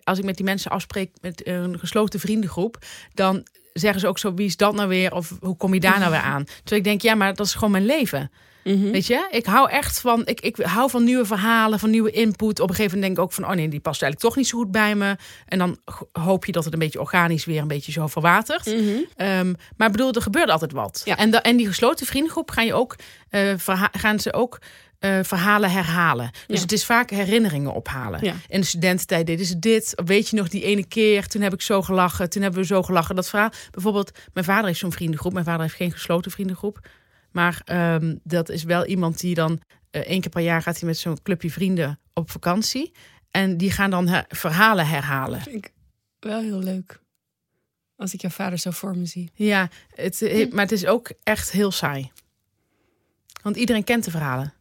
als 0.04 0.18
ik 0.18 0.24
met 0.24 0.36
die 0.36 0.46
mensen 0.46 0.72
afspreek 0.72 1.12
met 1.22 1.48
een 1.48 1.80
gesloten 1.80 2.20
vriendengroep, 2.20 2.78
dan 3.14 3.48
zeggen 3.74 4.00
ze 4.00 4.08
ook 4.08 4.20
zo, 4.20 4.34
wie 4.34 4.46
is 4.46 4.58
dat 4.58 4.76
nou 4.76 4.88
weer? 4.88 5.14
Of 5.14 5.38
hoe 5.40 5.58
kom 5.58 5.74
je 5.74 5.80
daar 5.80 6.00
nou 6.00 6.12
weer 6.12 6.20
aan? 6.20 6.44
Terwijl 6.44 6.78
ik 6.78 6.84
denk, 6.84 7.02
ja, 7.02 7.16
maar 7.16 7.34
dat 7.36 7.46
is 7.46 7.54
gewoon 7.54 7.72
mijn 7.72 7.86
leven. 7.86 8.32
Mhm. 8.74 8.92
Weet 8.92 9.08
je, 9.08 9.28
ik 9.32 9.46
hou 9.46 9.70
echt 9.70 10.00
van, 10.00 10.22
ik, 10.26 10.42
ik 10.42 10.58
hou 10.58 10.90
van 10.90 11.04
nieuwe 11.04 11.26
verhalen, 11.26 11.80
van 11.80 11.90
nieuwe 11.90 12.12
input. 12.12 12.60
Op 12.60 12.70
een 12.70 12.76
gegeven 12.76 12.98
moment 12.98 13.02
denk 13.02 13.18
ik 13.18 13.24
ook 13.24 13.34
van, 13.34 13.44
oh 13.44 13.56
nee, 13.58 13.70
die 13.70 13.80
past 13.80 14.02
eigenlijk 14.02 14.22
toch 14.32 14.36
niet 14.42 14.48
zo 14.52 14.58
goed 14.58 14.72
bij 14.72 14.96
me. 14.96 15.16
En 15.46 15.58
dan 15.58 15.78
hoop 16.12 16.46
je 16.46 16.52
dat 16.52 16.64
het 16.64 16.74
een 16.74 16.80
beetje 16.80 17.00
organisch 17.00 17.46
weer 17.46 17.62
een 17.62 17.68
beetje 17.68 17.92
zo 17.92 18.08
verwatert. 18.08 18.76
Ehm, 19.16 19.54
maar 19.78 19.92
bedoel, 19.92 20.12
er 20.14 20.22
gebeurt 20.22 20.50
altijd 20.50 20.72
wat. 20.72 21.02
Ja. 21.06 21.18
En, 21.18 21.32
en 21.42 21.58
die 21.58 21.68
gesloten 21.68 22.06
vriendengroep 22.06 22.52
gaan, 22.52 22.66
je 22.66 22.74
ook, 22.74 22.96
eh, 23.30 23.54
gaan 23.92 24.20
ze 24.20 24.34
ook 24.34 24.60
eh, 25.00 25.20
verhalen 25.24 25.72
herhalen. 25.72 26.30
Dus 26.48 26.56
Ja. 26.56 26.62
het 26.62 26.72
is 26.72 26.86
vaak 26.86 27.10
herinneringen 27.10 27.74
ophalen. 27.74 28.20
Ja. 28.24 28.34
In 28.48 28.60
de 28.60 28.66
studententijd 28.66 29.26
deden 29.28 29.46
ze 29.46 29.60
dit. 29.60 29.94
Weet 30.06 30.30
je 30.30 30.36
nog 30.36 30.50
die 30.50 30.64
ene 30.64 30.86
keer? 30.86 31.28
Toen 31.28 31.42
heb 31.42 31.54
ik 31.54 31.62
zo 31.62 31.82
gelachen. 31.82 32.30
Toen 32.30 32.42
hebben 32.42 32.60
we 32.62 32.66
zo 32.66 32.82
gelachen. 32.84 33.16
Dat 33.16 33.30
verhaal. 33.30 33.50
Bijvoorbeeld, 33.72 34.12
mijn 34.34 34.46
vader 34.46 34.66
heeft 34.66 34.80
zo'n 34.80 34.92
vriendengroep. 34.92 35.34
Mijn 35.34 35.46
vader 35.46 35.62
heeft 35.62 35.76
geen 35.76 35.92
gesloten 35.92 36.32
vriendengroep. 36.32 36.80
Maar 37.36 37.62
ehm, 37.66 38.16
dat 38.24 38.50
is 38.50 38.64
wel 38.64 38.86
iemand 38.86 39.20
die 39.20 39.36
dan 39.36 39.62
eh, 39.92 40.02
één 40.02 40.22
keer 40.22 40.30
per 40.30 40.42
jaar 40.42 40.62
gaat 40.62 40.80
hij 40.80 40.88
met 40.88 40.98
zo'n 40.98 41.22
clubje 41.22 41.52
vrienden 41.52 42.00
op 42.14 42.32
vakantie. 42.32 42.92
En 43.32 43.58
die 43.58 43.72
gaan 43.72 43.90
dan 43.90 44.08
her- 44.08 44.26
verhalen 44.30 44.88
herhalen. 44.88 45.42
Vind 45.42 45.66
ik 45.66 45.74
wel 46.20 46.42
heel 46.42 46.60
leuk. 46.60 47.02
Als 47.96 48.14
ik 48.14 48.22
jouw 48.22 48.30
vader 48.30 48.58
zo 48.58 48.72
voor 48.72 48.98
me 48.98 49.06
zie. 49.06 49.32
Ja, 49.34 49.70
het, 49.96 50.22
eh, 50.22 50.52
maar 50.52 50.62
het 50.62 50.72
is 50.72 50.86
ook 50.86 51.12
echt 51.24 51.52
heel 51.52 51.72
saai. 51.72 52.12
Want 53.42 53.56
iedereen 53.56 53.84
kent 53.84 54.04
de 54.04 54.12
verhalen. 54.12 54.54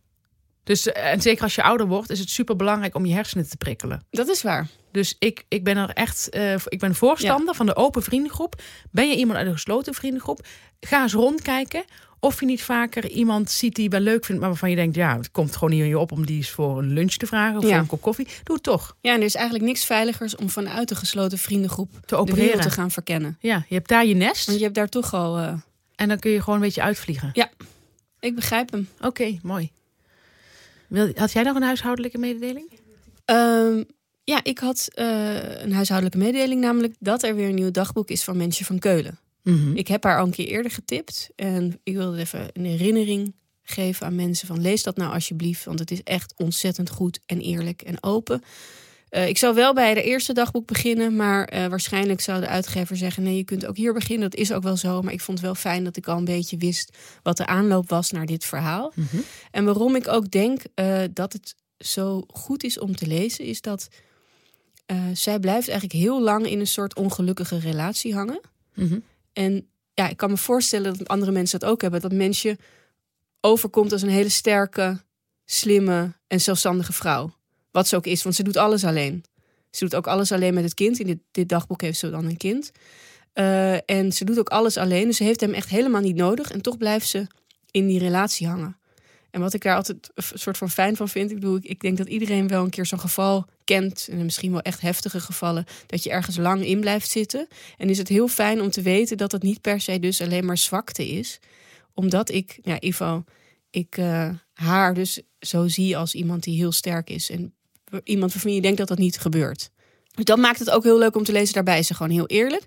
Dus, 0.64 0.93
eh, 0.93 1.11
en 1.12 1.22
zeker 1.22 1.43
als 1.43 1.55
je 1.55 1.62
ouder 1.62 1.87
wordt, 1.87 2.11
is 2.11 2.19
het 2.19 2.31
super 2.31 2.56
belangrijk 2.56 2.94
om 2.94 3.06
je 3.06 3.14
hersenen 3.14 3.49
te 3.49 3.56
prikkelen. 3.56 4.02
Dat 4.11 4.28
is 4.28 4.43
waar. 4.43 4.66
Dus 4.93 5.16
ik, 5.19 5.44
ik 5.49 5.64
ben 5.64 5.76
er 5.76 5.90
echt, 5.90 6.28
eh, 6.28 6.55
ik 6.69 6.78
ben 6.78 6.94
voorstander 6.94 7.55
van 7.55 7.66
de 7.66 7.76
open 7.76 8.02
vriendengroep. 8.02 8.62
Ben 8.90 9.08
je 9.08 9.16
iemand 9.16 9.38
uit 9.38 9.46
een 9.46 9.52
gesloten 9.52 9.94
vriendengroep? 9.94 10.46
Ga 10.81 11.02
eens 11.02 11.12
rondkijken 11.12 11.84
of 12.20 12.40
je 12.40 12.46
niet 12.46 12.62
vaker 12.62 13.08
iemand 13.11 13.50
ziet 13.50 13.75
die 13.75 13.85
je 13.85 13.90
wel 13.90 14.00
leuk 14.00 14.25
vindt, 14.25 14.40
maar 14.40 14.50
waarvan 14.50 14.71
je 14.71 14.76
denkt, 14.76 14.94
ja, 14.97 15.16
het 15.16 15.30
komt 15.30 15.54
gewoon 15.54 15.71
niet 15.71 15.80
in 15.83 15.88
je 15.88 15.99
op 15.99 16.12
om 16.12 16.26
die 16.26 16.37
eens 16.37 16.50
voor 16.50 16.78
een 16.78 16.92
lunch 16.92 17.12
te 17.14 17.26
vragen 17.26 17.56
of 17.59 17.62
Ja. 17.64 17.68
voor 17.71 17.78
een 17.78 17.87
kop 17.87 18.00
koffie. 18.00 18.26
Doe 18.44 18.54
het 18.54 18.64
toch. 18.64 18.97
Ja, 19.00 19.12
en 19.12 19.18
er 19.18 19.25
is 19.25 19.35
eigenlijk 19.35 19.64
niks 19.66 19.85
veiligers 19.85 20.37
om 20.37 20.50
vanuit 20.50 20.90
een 20.90 20.97
gesloten 20.97 21.38
vriendengroep 21.38 21.90
Te 21.92 22.00
de 22.06 22.16
opereren. 22.16 22.61
te 22.61 22.71
gaan 22.71 22.90
verkennen. 22.90 23.37
Ja, 23.40 23.64
je 23.68 23.75
hebt 23.75 23.88
daar 23.88 24.06
je 24.06 24.14
nest 24.14 24.47
Want 24.47 24.59
je 24.59 24.64
hebt 24.64 24.76
daar 24.76 24.88
toch 24.88 25.14
al. 25.14 25.38
eh, 25.38 25.52
en 25.94 26.09
dan 26.09 26.18
kun 26.18 26.30
je 26.30 26.38
gewoon 26.40 26.54
een 26.54 26.64
beetje 26.64 26.83
uitvliegen. 26.83 27.33
Ik 28.21 28.35
begrijp 28.35 28.71
hem. 28.73 28.88
Oké, 29.00 29.38
mooi. 29.42 29.71
Had 31.14 31.32
jij 31.32 31.42
nog 31.42 31.56
een 31.56 31.62
huishoudelijke 31.62 32.18
mededeling? 32.18 32.72
Ehm, 33.24 33.82
ja, 34.24 34.40
ik 34.42 34.58
had 34.58 34.88
eh, 34.92 35.62
een 35.62 35.72
huishoudelijke 35.72 36.18
mededeling, 36.18 36.60
namelijk 36.60 36.94
dat 36.98 37.22
er 37.22 37.34
weer 37.34 37.48
een 37.48 37.54
nieuw 37.54 37.70
dagboek 37.70 38.08
is 38.08 38.24
van 38.24 38.36
Mensje 38.36 38.64
van 38.64 38.78
Keulen. 38.78 39.18
Mhm. 39.42 39.76
Ik 39.76 39.88
heb 39.88 40.04
haar 40.04 40.18
al 40.18 40.24
een 40.24 40.30
keer 40.30 40.46
eerder 40.46 40.70
getipt 40.70 41.30
en 41.36 41.80
ik 41.82 41.94
wilde 41.94 42.18
even 42.18 42.48
een 42.52 42.64
herinnering 42.64 43.34
geven 43.62 44.06
aan 44.06 44.14
mensen 44.14 44.46
van 44.46 44.60
lees 44.60 44.82
dat 44.82 44.96
nou 44.96 45.12
alsjeblieft, 45.12 45.64
want 45.64 45.78
het 45.78 45.90
is 45.90 46.02
echt 46.02 46.34
ontzettend 46.36 46.90
goed 46.90 47.20
en 47.26 47.40
eerlijk 47.40 47.82
en 47.82 48.02
open. 48.02 48.42
Eh, 49.14 49.28
ik 49.28 49.38
zou 49.38 49.54
wel 49.54 49.75
bij 49.75 49.94
de 49.94 50.02
eerste 50.02 50.33
dagboek 50.33 50.66
beginnen, 50.66 51.16
maar 51.16 51.44
eh, 51.44 51.66
waarschijnlijk 51.66 52.21
zou 52.21 52.40
de 52.40 52.49
uitgever 52.49 52.97
zeggen: 52.97 53.23
nee, 53.23 53.37
je 53.37 53.44
kunt 53.44 53.66
ook 53.66 53.76
hier 53.76 53.92
beginnen. 53.92 54.30
Dat 54.30 54.40
is 54.40 54.52
ook 54.52 54.62
wel 54.62 54.76
zo, 54.76 55.02
maar 55.02 55.12
ik 55.12 55.21
vond 55.21 55.38
het 55.38 55.47
wel 55.47 55.54
fijn 55.54 55.85
dat 55.85 55.97
ik 55.97 56.06
al 56.06 56.16
een 56.16 56.25
beetje 56.25 56.56
wist 56.56 56.97
wat 57.23 57.37
de 57.37 57.47
aanloop 57.47 57.88
was 57.88 58.11
naar 58.11 58.26
dit 58.26 58.44
verhaal. 58.44 58.92
Mhm. 58.94 59.16
En 59.50 59.64
waarom 59.64 59.97
ik 59.97 60.09
ook 60.09 60.30
denk 60.30 60.62
eh, 60.75 61.02
dat 61.12 61.33
het 61.33 61.54
zo 61.78 62.25
goed 62.26 62.64
is 62.64 62.78
om 62.78 62.97
te 62.97 63.06
lezen, 63.06 63.44
is 63.44 63.61
dat 63.61 63.88
zij 65.12 65.38
blijft 65.38 65.68
eigenlijk 65.68 65.99
heel 66.00 66.23
lang 66.23 66.47
in 66.47 66.61
een 66.61 66.66
soort 66.66 66.94
ongelukkige 66.94 67.59
relatie 67.59 68.14
hangen. 68.14 68.40
Mhm. 68.75 68.99
En 69.33 69.66
ja, 69.94 70.09
ik 70.09 70.16
kan 70.16 70.30
me 70.30 70.37
voorstellen 70.37 70.99
dat 70.99 71.09
andere 71.09 71.33
mensen 71.33 71.59
dat 71.59 71.71
ook 71.71 71.83
hebben. 71.83 72.00
Dat 72.00 72.12
mensje 72.12 72.59
overkomt 73.40 73.92
als 73.92 74.02
een 74.02 74.09
hele 74.09 74.28
sterke, 74.28 75.00
slimme 75.44 76.12
en 76.26 76.40
zelfstandige 76.40 76.92
vrouw. 76.92 77.33
Wat 77.75 77.88
ze 77.88 77.97
ook 77.97 78.07
is, 78.07 78.23
want 78.23 78.35
ze 78.35 78.43
doet 78.43 78.57
alles 78.57 78.85
alleen. 78.85 79.25
Ze 79.71 79.85
doet 79.85 79.95
ook 79.95 80.07
alles 80.07 80.33
alleen 80.33 80.54
met 80.54 80.64
het 80.64 80.75
kind. 80.75 80.99
In 80.99 81.07
dit, 81.07 81.19
dit 81.31 81.49
dagboek 81.49 81.81
heeft 81.81 81.99
ze 81.99 82.11
dan 82.11 82.25
een 82.25 82.37
kind. 82.37 82.71
Eh, 83.33 83.90
en 83.90 84.12
ze 84.12 84.25
doet 84.25 84.38
ook 84.38 84.49
alles 84.49 84.76
alleen. 84.76 85.07
Dus 85.07 85.16
ze 85.16 85.25
heeft 85.25 85.40
hem 85.40 85.52
echt 85.52 85.69
helemaal 85.69 86.00
niet 86.00 86.16
nodig. 86.16 86.50
En 86.50 86.61
toch 86.61 86.76
blijft 86.76 87.09
ze 87.09 87.26
in 87.71 87.87
die 87.87 87.99
relatie 87.99 88.47
hangen. 88.47 88.76
En 89.31 89.40
wat 89.40 89.54
ik 89.54 89.62
daar 89.62 89.76
altijd 89.76 90.11
een 90.14 90.38
soort 90.38 90.59
van 90.59 90.71
fijn 90.71 90.97
van 90.97 91.09
vind, 91.09 91.31
ik 91.31 91.37
bedoel, 91.37 91.59
ik, 91.61 91.81
denk 91.81 91.97
dat 91.97 92.09
iedereen 92.09 92.49
wel 92.49 92.64
een 92.64 92.71
keer 92.71 92.87
zo'n 92.87 93.00
geval 93.00 93.47
kent, 93.64 94.09
en 94.11 94.25
misschien 94.25 94.52
wel 94.52 94.61
echt 94.61 94.81
heftige 94.81 95.21
gevallen, 95.21 95.64
dat 95.87 96.02
je 96.02 96.11
ergens 96.11 96.37
lang 96.37 96.64
in 96.64 96.81
blijft 96.81 97.11
zitten. 97.11 97.49
En 97.76 97.90
is 97.90 97.99
het 97.99 98.09
heel 98.09 98.28
fijn 98.28 98.61
om 98.61 98.71
te 98.71 98.83
weten 98.83 99.16
dat 99.16 99.33
het 99.33 99.43
niet 99.43 99.61
per 99.61 99.81
se 99.81 99.99
dus 99.99 100.21
alleen 100.21 100.45
maar 100.45 100.59
zwakte 100.59 101.09
is, 101.09 101.38
omdat 101.95 102.31
ik, 102.31 102.59
ja, 102.62 102.76
Ivo, 102.81 103.25
ik 103.71 103.97
uh, 103.97 104.31
haar 104.52 104.95
dus 104.95 105.23
zo 105.38 105.69
zie 105.69 105.97
als 105.97 106.14
iemand 106.14 106.43
die 106.43 106.57
heel 106.57 106.73
sterk 106.73 107.11
is 107.11 107.31
en 107.31 107.54
iemand 108.04 108.32
waarvan 108.32 108.54
je 108.54 108.60
denkt 108.60 108.78
dat 108.78 108.88
dat 108.88 108.98
niet 108.98 109.18
gebeurt. 109.18 109.70
Dus 110.14 110.24
dat 110.24 110.38
maakt 110.38 110.58
het 110.58 110.70
ook 110.70 110.82
heel 110.82 110.98
leuk 110.98 111.16
om 111.16 111.24
te 111.24 111.32
lezen. 111.32 111.54
Daarbij 111.54 111.78
is 111.78 111.86
ze 111.86 111.94
gewoon 111.94 112.12
heel 112.12 112.26
eerlijk. 112.26 112.62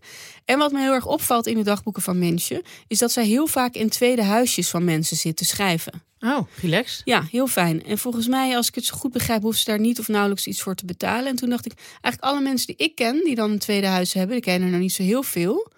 En 0.46 0.58
wat 0.58 0.72
me 0.72 0.80
heel 0.80 0.94
erg 0.94 1.06
opvalt 1.06 1.48
in 1.48 1.58
de 1.58 1.64
dagboeken 1.64 2.02
van 2.02 2.20
mensen, 2.20 2.62
is 2.88 2.98
dat 2.98 3.12
zij 3.12 3.26
heel 3.26 3.48
vaak 3.48 3.74
in 3.74 3.90
tweede 3.90 4.24
huisjes 4.24 4.70
van 4.70 4.84
mensen 4.84 5.18
zitten 5.18 5.46
schrijven. 5.46 6.02
Oh, 6.20 6.48
relax. 6.62 7.02
Ja, 7.04 7.24
heel 7.32 7.48
fijn. 7.48 7.84
En 7.84 7.98
volgens 7.98 8.28
mij, 8.28 8.56
als 8.56 8.68
ik 8.68 8.76
het 8.76 8.86
zo 8.86 8.96
goed 8.96 9.12
begrijp, 9.12 9.42
hoeft 9.42 9.60
ze 9.60 9.66
daar 9.66 9.80
niet 9.80 10.00
of 10.00 10.08
nauwelijks 10.08 10.48
iets 10.48 10.62
voor 10.62 10.76
te 10.76 10.86
betalen. 10.86 11.28
En 11.28 11.36
toen 11.36 11.50
dacht 11.50 11.66
ik, 11.66 11.74
eigenlijk 11.78 12.24
alle 12.24 12.42
mensen 12.42 12.68
die 12.68 12.76
ik 12.76 12.96
ken, 12.96 13.24
die 13.24 13.36
dan 13.36 13.52
een 13.52 13.60
tweede 13.60 13.88
huis 13.88 14.14
hebben, 14.14 14.36
ik 14.36 14.42
ken 14.42 14.62
er 14.62 14.70
nog 14.70 14.80
niet 14.80 14.94
zo 14.94 15.04
heel 15.04 15.24
veel, 15.24 15.72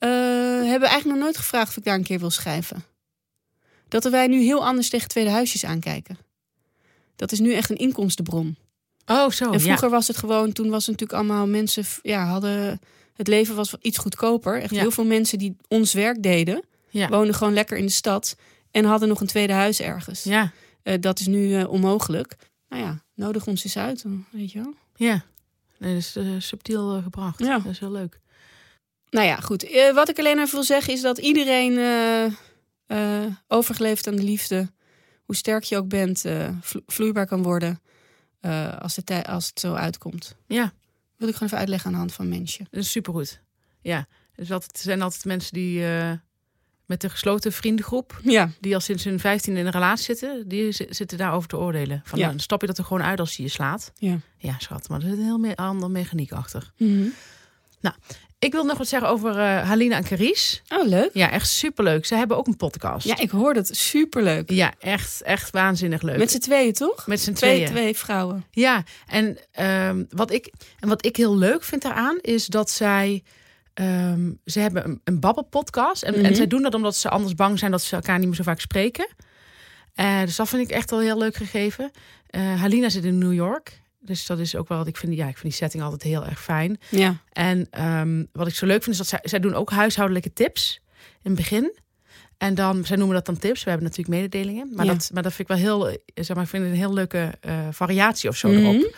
uh, 0.00 0.08
hebben 0.70 0.88
eigenlijk 0.88 1.04
nog 1.04 1.18
nooit 1.18 1.36
gevraagd 1.36 1.68
of 1.68 1.76
ik 1.76 1.84
daar 1.84 1.94
een 1.94 2.02
keer 2.02 2.18
wil 2.18 2.30
schrijven. 2.30 2.84
Dat 3.88 4.04
wij 4.04 4.26
nu 4.26 4.42
heel 4.42 4.66
anders 4.66 4.88
tegen 4.88 5.08
tweede 5.08 5.30
huisjes 5.30 5.64
aankijken. 5.64 6.18
Dat 7.16 7.32
is 7.32 7.40
nu 7.40 7.52
echt 7.52 7.70
een 7.70 7.76
inkomstenbron. 7.76 8.56
Oh, 9.06 9.30
zo. 9.30 9.52
En 9.52 9.60
vroeger 9.60 9.90
was 9.90 10.06
het 10.08 10.16
gewoon, 10.16 10.52
toen 10.52 10.70
was 10.70 10.86
het 10.86 11.00
natuurlijk 11.00 11.18
allemaal 11.18 11.46
mensen, 11.46 11.84
ja, 12.02 12.26
hadden. 12.26 12.80
Het 13.14 13.28
leven 13.28 13.54
was 13.54 13.74
iets 13.80 13.98
goedkoper. 13.98 14.62
Echt 14.62 14.70
heel 14.70 14.90
veel 14.90 15.04
mensen 15.04 15.38
die 15.38 15.56
ons 15.68 15.92
werk 15.92 16.22
deden, 16.22 16.64
ja. 16.88 17.08
woonden 17.08 17.34
gewoon 17.34 17.52
lekker 17.52 17.76
in 17.76 17.86
de 17.86 17.92
stad 17.92 18.36
en 18.70 18.84
hadden 18.84 19.08
nog 19.08 19.20
een 19.20 19.26
tweede 19.26 19.52
huis 19.52 19.80
ergens. 19.80 20.22
Ja. 20.22 20.52
Uh, 20.82 20.94
dat 21.00 21.20
is 21.20 21.26
nu 21.26 21.48
uh, 21.48 21.70
onmogelijk. 21.70 22.36
Nou 22.68 22.82
ja, 22.82 23.02
nodig 23.14 23.46
ons 23.46 23.64
eens 23.64 23.76
uit, 23.76 24.04
weet 24.30 24.52
je 24.52 24.58
wel. 24.58 24.74
Ja, 24.96 25.24
nee, 25.78 25.92
dat 25.92 26.02
is 26.02 26.16
uh, 26.16 26.26
subtiel 26.38 27.02
gebracht. 27.02 27.38
Ja. 27.38 27.58
Dat 27.58 27.72
is 27.72 27.78
heel 27.78 27.92
leuk. 27.92 28.20
Nou 29.10 29.26
ja, 29.26 29.36
goed. 29.36 29.90
wat 29.94 30.08
ik 30.08 30.18
alleen 30.18 30.38
even 30.38 30.54
wil 30.54 30.62
zeggen 30.62 30.92
is 30.92 31.00
dat 31.00 31.18
iedereen 31.18 31.78
overgeleefd 33.48 34.06
aan 34.06 34.16
de 34.16 34.22
liefde, 34.22 34.70
hoe 35.24 35.36
sterk 35.36 35.64
je 35.64 35.76
ook 35.76 35.88
bent, 35.88 36.24
vloeibaar 36.86 37.26
kan 37.26 37.42
worden. 37.42 37.80
Uh, 38.46 38.78
als, 38.78 38.96
het, 38.96 39.26
als 39.26 39.46
het 39.46 39.60
zo 39.60 39.74
uitkomt. 39.74 40.36
Ja. 40.46 40.72
Wil 41.16 41.28
ik 41.28 41.34
gewoon 41.34 41.48
even 41.48 41.58
uitleggen 41.58 41.86
aan 41.86 41.92
de 41.92 41.98
hand 41.98 42.12
van 42.12 42.28
mensen. 42.28 42.66
Dat 42.70 42.82
is 42.82 42.90
supergoed. 42.90 43.40
Ja. 43.80 44.06
Dus 44.34 44.52
altijd, 44.52 44.72
er 44.72 44.82
zijn 44.82 45.02
altijd 45.02 45.24
mensen 45.24 45.52
die 45.52 45.80
uh, 45.80 46.12
met 46.86 47.04
een 47.04 47.10
gesloten 47.10 47.52
vriendengroep, 47.52 48.20
ja. 48.22 48.50
die 48.60 48.74
al 48.74 48.80
sinds 48.80 49.04
hun 49.04 49.20
15 49.20 49.56
in 49.56 49.66
een 49.66 49.72
relatie 49.72 50.04
zitten, 50.04 50.48
die 50.48 50.72
zitten 50.72 51.18
daarover 51.18 51.48
te 51.48 51.56
oordelen. 51.56 52.02
Van, 52.04 52.18
ja. 52.18 52.28
dan 52.28 52.38
stap 52.38 52.60
je 52.60 52.66
dat 52.66 52.78
er 52.78 52.84
gewoon 52.84 53.02
uit 53.02 53.20
als 53.20 53.36
je 53.36 53.42
je 53.42 53.48
slaat. 53.48 53.92
Ja, 53.94 54.18
ja 54.38 54.54
schat, 54.58 54.88
maar 54.88 55.00
er 55.00 55.08
zit 55.08 55.18
een 55.18 55.24
heel 55.24 55.38
me 55.38 55.56
andere 55.56 55.92
mechaniek 55.92 56.32
achter. 56.32 56.72
Mm 56.76 56.88
-hmm. 56.88 57.12
Nou, 57.80 57.96
ik 58.38 58.52
wil 58.52 58.64
nog 58.64 58.78
wat 58.78 58.88
zeggen 58.88 59.08
over 59.08 59.36
uh, 59.36 59.68
Halina 59.68 59.96
en 59.96 60.04
Carice. 60.04 60.60
Oh, 60.68 60.86
leuk. 60.86 61.10
Ja, 61.12 61.30
echt 61.30 61.48
superleuk. 61.48 62.06
Ze 62.06 62.14
hebben 62.14 62.36
ook 62.36 62.46
een 62.46 62.56
podcast. 62.56 63.06
Ja, 63.06 63.18
ik 63.18 63.30
hoor 63.30 63.54
het. 63.54 63.76
Superleuk. 63.76 64.50
Ja, 64.50 64.72
echt, 64.78 65.22
echt 65.22 65.50
waanzinnig 65.50 66.02
leuk. 66.02 66.18
Met 66.18 66.30
z'n 66.30 66.38
tweeën, 66.38 66.72
toch? 66.72 67.06
Met 67.06 67.20
z'n 67.20 67.32
twee, 67.32 67.54
tweeën. 67.54 67.70
Twee 67.70 67.96
vrouwen. 67.96 68.44
Ja, 68.50 68.84
en, 69.06 69.38
um, 69.88 70.06
wat 70.10 70.30
ik, 70.30 70.52
en 70.80 70.88
wat 70.88 71.04
ik 71.04 71.16
heel 71.16 71.36
leuk 71.36 71.62
vind 71.64 71.82
daaraan 71.82 72.18
is 72.20 72.46
dat 72.46 72.70
zij... 72.70 73.22
Um, 73.80 74.40
ze 74.44 74.60
hebben 74.60 74.84
een, 74.84 75.00
een 75.04 75.20
babbelpodcast. 75.20 76.02
En, 76.02 76.12
mm 76.12 76.18
-hmm. 76.18 76.28
en 76.28 76.36
zij 76.36 76.46
doen 76.46 76.62
dat 76.62 76.74
omdat 76.74 76.96
ze 76.96 77.08
anders 77.08 77.34
bang 77.34 77.58
zijn 77.58 77.70
dat 77.70 77.82
ze 77.82 77.94
elkaar 77.96 78.18
niet 78.18 78.26
meer 78.26 78.36
zo 78.36 78.42
vaak 78.42 78.60
spreken. 78.60 79.08
Uh, 79.96 80.20
dus 80.20 80.36
dat 80.36 80.48
vind 80.48 80.62
ik 80.62 80.70
echt 80.70 80.90
wel 80.90 81.00
heel 81.00 81.18
leuk 81.18 81.36
gegeven. 81.36 81.90
Uh, 82.30 82.60
Halina 82.60 82.88
zit 82.88 83.04
in 83.04 83.18
New 83.18 83.32
York. 83.32 83.80
Dus 84.06 84.26
dat 84.26 84.38
is 84.38 84.56
ook 84.56 84.68
wel, 84.68 84.86
ik 84.86 84.96
vind, 84.96 85.14
ja, 85.14 85.26
ik 85.26 85.32
vind 85.38 85.42
die 85.42 85.52
setting 85.52 85.82
altijd 85.82 86.02
heel 86.02 86.24
erg 86.24 86.42
fijn. 86.42 86.78
Ja. 86.90 87.16
En 87.32 87.84
um, 87.86 88.28
wat 88.32 88.46
ik 88.46 88.54
zo 88.54 88.66
leuk 88.66 88.82
vind 88.82 88.90
is 88.90 88.96
dat 88.98 89.06
zij, 89.06 89.18
zij 89.22 89.40
doen 89.40 89.54
ook 89.54 89.70
huishoudelijke 89.70 90.32
tips 90.32 90.80
in 91.22 91.30
het 91.30 91.34
begin. 91.34 91.78
En 92.38 92.54
dan, 92.54 92.84
zij 92.84 92.96
noemen 92.96 93.14
dat 93.16 93.26
dan 93.26 93.38
tips. 93.38 93.64
We 93.64 93.70
hebben 93.70 93.88
natuurlijk 93.88 94.18
mededelingen. 94.18 94.68
Maar, 94.74 94.84
Ja. 94.86 94.92
dat, 94.92 95.10
maar 95.12 95.22
dat 95.22 95.32
vind 95.32 95.50
ik 95.50 95.56
wel 95.56 95.64
heel, 95.64 95.98
zeg 96.14 96.34
maar, 96.36 96.44
ik 96.44 96.50
vind 96.50 96.62
het 96.62 96.72
een 96.72 96.78
heel 96.78 96.92
leuke 96.94 97.32
eh, 97.40 97.58
variatie 97.70 98.28
of 98.28 98.36
zo 98.36 98.48
Mhm. 98.48 98.58
erop. 98.58 98.96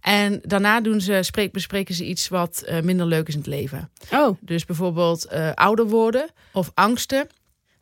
En 0.00 0.40
daarna 0.42 0.80
doen 0.80 1.00
ze, 1.00 1.18
spreek, 1.22 1.52
bespreken 1.52 1.94
ze 1.94 2.04
iets 2.06 2.28
wat 2.28 2.62
eh, 2.62 2.80
minder 2.82 3.06
leuk 3.06 3.28
is 3.28 3.34
in 3.34 3.40
het 3.40 3.48
leven. 3.48 3.90
Oh, 4.12 4.36
Dus 4.40 4.64
bijvoorbeeld 4.64 5.24
eh, 5.24 5.50
ouder 5.54 5.86
worden 5.86 6.30
of 6.52 6.70
angsten. 6.74 7.26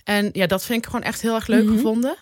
En 0.04 0.30
ja, 0.32 0.46
dat 0.46 0.64
vind 0.64 0.78
ik 0.78 0.86
gewoon 0.90 1.02
echt 1.04 1.20
heel 1.20 1.34
erg 1.34 1.46
leuk 1.46 1.64
Mhm. 1.64 1.74
gevonden. 1.74 2.16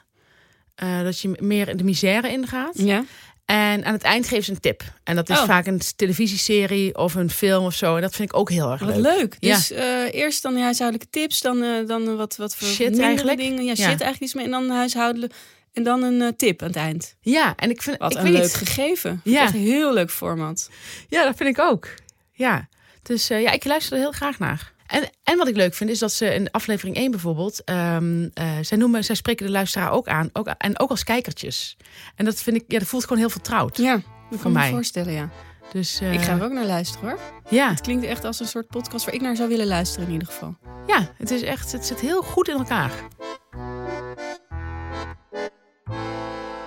Eh, 0.75 1.03
dat 1.03 1.21
je 1.21 1.37
meer 1.41 1.69
in 1.69 1.77
de 1.77 1.85
misère 1.85 2.31
ingaat. 2.31 2.79
ja. 2.79 3.05
En 3.47 3.85
aan 3.85 3.93
het 3.93 4.03
eind 4.03 4.29
geven 4.29 4.45
ze 4.45 4.51
een 4.51 4.61
tip. 4.61 4.83
En 5.05 5.17
dat 5.17 5.29
is 5.29 5.39
Oh. 5.39 5.45
vaak 5.45 5.67
een 5.67 5.81
televisieserie 5.97 6.97
of 6.99 7.15
een 7.15 7.31
film 7.31 7.65
of 7.65 7.75
zo. 7.75 7.95
En 7.97 8.03
dat 8.03 8.15
vind 8.15 8.29
ik 8.31 8.37
ook 8.37 8.51
heel 8.51 8.71
erg 8.71 8.81
Wat 8.81 8.97
leuk. 8.97 9.17
leuk. 9.17 9.37
Ja. 9.41 9.55
Dus 9.55 9.71
eh, 9.71 10.15
eerst 10.15 10.43
dan 10.43 10.57
huishoudelijke 10.57 11.11
tips, 11.11 11.41
dan, 11.41 11.63
eh, 11.63 11.87
dan 11.87 12.17
wat, 12.17 12.37
wat 12.37 12.57
voor 12.57 12.69
Shit 12.69 12.99
eigenlijk. 13.01 13.39
dingen. 13.39 13.65
Ja, 13.65 13.75
shit 13.75 13.79
Ja. 13.79 13.87
eigenlijk 13.87 14.21
iets 14.21 14.35
mee. 14.35 14.45
En 14.45 14.51
dan 14.51 14.69
huishoudelijk. 14.71 15.33
En 15.73 15.83
dan 15.83 16.03
een 16.03 16.23
eh, 16.23 16.29
tip 16.37 16.63
aan 16.63 16.69
het 16.69 16.77
eind. 16.77 17.15
Ja, 17.21 17.53
en 17.57 17.71
ik 17.71 17.83
vind 17.83 17.97
Wat 17.99 18.13
ik 18.13 18.19
een 18.19 18.33
leuk 18.33 18.53
gegeven. 18.53 19.21
Ja. 19.25 19.43
Echt 19.43 19.55
een 19.55 19.61
heel 19.61 19.93
leuk 19.93 20.11
format. 20.11 20.71
Ja, 21.09 21.25
dat 21.25 21.37
vind 21.37 21.49
ik 21.49 21.65
ook. 21.65 21.89
Ja. 22.33 22.69
Dus 23.03 23.31
eh, 23.31 23.43
ja, 23.43 23.51
ik 23.51 23.65
luister 23.65 23.93
er 23.93 23.99
heel 23.99 24.13
graag 24.13 24.39
naar. 24.39 24.73
En, 24.87 25.11
en 25.23 25.37
wat 25.37 25.49
ik 25.49 25.57
leuk 25.57 25.75
vind 25.75 25.91
is 25.91 25.99
dat 25.99 26.13
ze 26.13 26.35
in 26.35 26.51
aflevering 26.51 26.97
1 26.97 27.11
bijvoorbeeld, 27.11 27.65
ehm 27.65 28.29
eh, 28.35 28.51
zij, 28.61 28.77
noemen, 28.79 29.05
zij 29.05 29.15
spreken 29.15 29.47
de 29.47 29.53
luisteraar 29.53 29.91
ook 29.91 30.07
aan, 30.09 30.31
ook, 30.33 30.47
en 30.47 30.79
ook 30.79 30.91
als 30.91 31.05
kijkertjes. 31.05 31.77
En 32.15 32.25
dat 32.25 32.41
vind 32.43 32.57
ik, 32.57 32.65
ja, 32.69 32.79
dat 32.79 32.89
voelt 32.89 33.03
gewoon 33.03 33.19
heel 33.19 33.31
vertrouwd. 33.31 33.77
Ja, 33.77 34.01
dat 34.31 34.41
kan 34.41 34.53
me 34.53 34.59
mij. 34.59 34.71
voorstellen, 34.71 35.13
ja. 35.13 35.31
Dus 35.73 36.01
eh, 36.01 36.13
Ik 36.13 36.21
ga 36.21 36.33
er 36.37 36.45
ook 36.45 36.53
naar 36.53 36.65
luisteren 36.67 37.09
hoor. 37.09 37.19
ja, 37.51 37.71
Het 37.71 37.81
klinkt 37.81 38.05
echt 38.05 38.25
als 38.25 38.41
een 38.41 38.47
soort 38.47 38.67
podcast 38.69 39.05
waar 39.05 39.15
ik 39.15 39.21
naar 39.21 39.37
zou 39.37 39.49
willen 39.49 39.67
luisteren 39.67 40.07
in 40.07 40.13
ieder 40.13 40.29
geval. 40.29 40.57
ja, 40.87 41.13
het 41.17 41.31
is 41.31 41.43
echt, 41.43 41.73
het 41.73 41.87
zit 41.87 42.01
heel 42.01 42.23
goed 42.23 42.49
in 42.49 42.57
elkaar. 42.57 42.91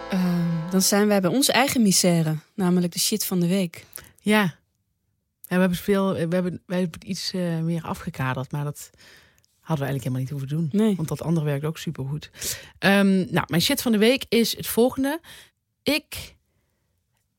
Ehm, 0.09 0.69
dan 0.69 0.81
zijn 0.81 1.07
wij 1.07 1.21
bij 1.21 1.29
onze 1.29 1.51
eigen 1.51 1.81
misère, 1.81 2.35
namelijk 2.53 2.93
de 2.93 2.99
shit 2.99 3.25
van 3.25 3.39
de 3.39 3.47
week. 3.47 3.85
Ja. 4.21 4.57
Ja, 5.50 5.56
we 5.56 5.62
hebben 5.62 5.77
veel, 5.77 6.13
we 6.13 6.20
hebben, 6.20 6.62
wij 6.65 6.79
hebben 6.79 7.10
iets 7.10 7.34
eh, 7.34 7.60
meer 7.60 7.84
afgekaderd, 7.84 8.51
maar 8.51 8.63
dat 8.63 8.89
hadden 9.60 9.88
we 9.88 9.91
eigenlijk 9.91 10.03
helemaal 10.03 10.20
niet 10.20 10.29
hoeven 10.29 10.48
doen. 10.48 10.70
Nee. 10.88 10.96
Want 10.96 11.08
dat 11.08 11.22
andere 11.22 11.46
werkt 11.46 11.65
ook 11.65 11.77
supergoed. 11.77 12.32
Ehm 12.79 13.18
nou, 13.34 13.44
mijn 13.48 13.62
shit 13.62 13.82
van 13.82 13.91
de 13.91 13.98
week 13.98 14.25
is 14.29 14.58
het 14.58 14.68
volgende. 14.68 15.20
Ik 15.84 16.36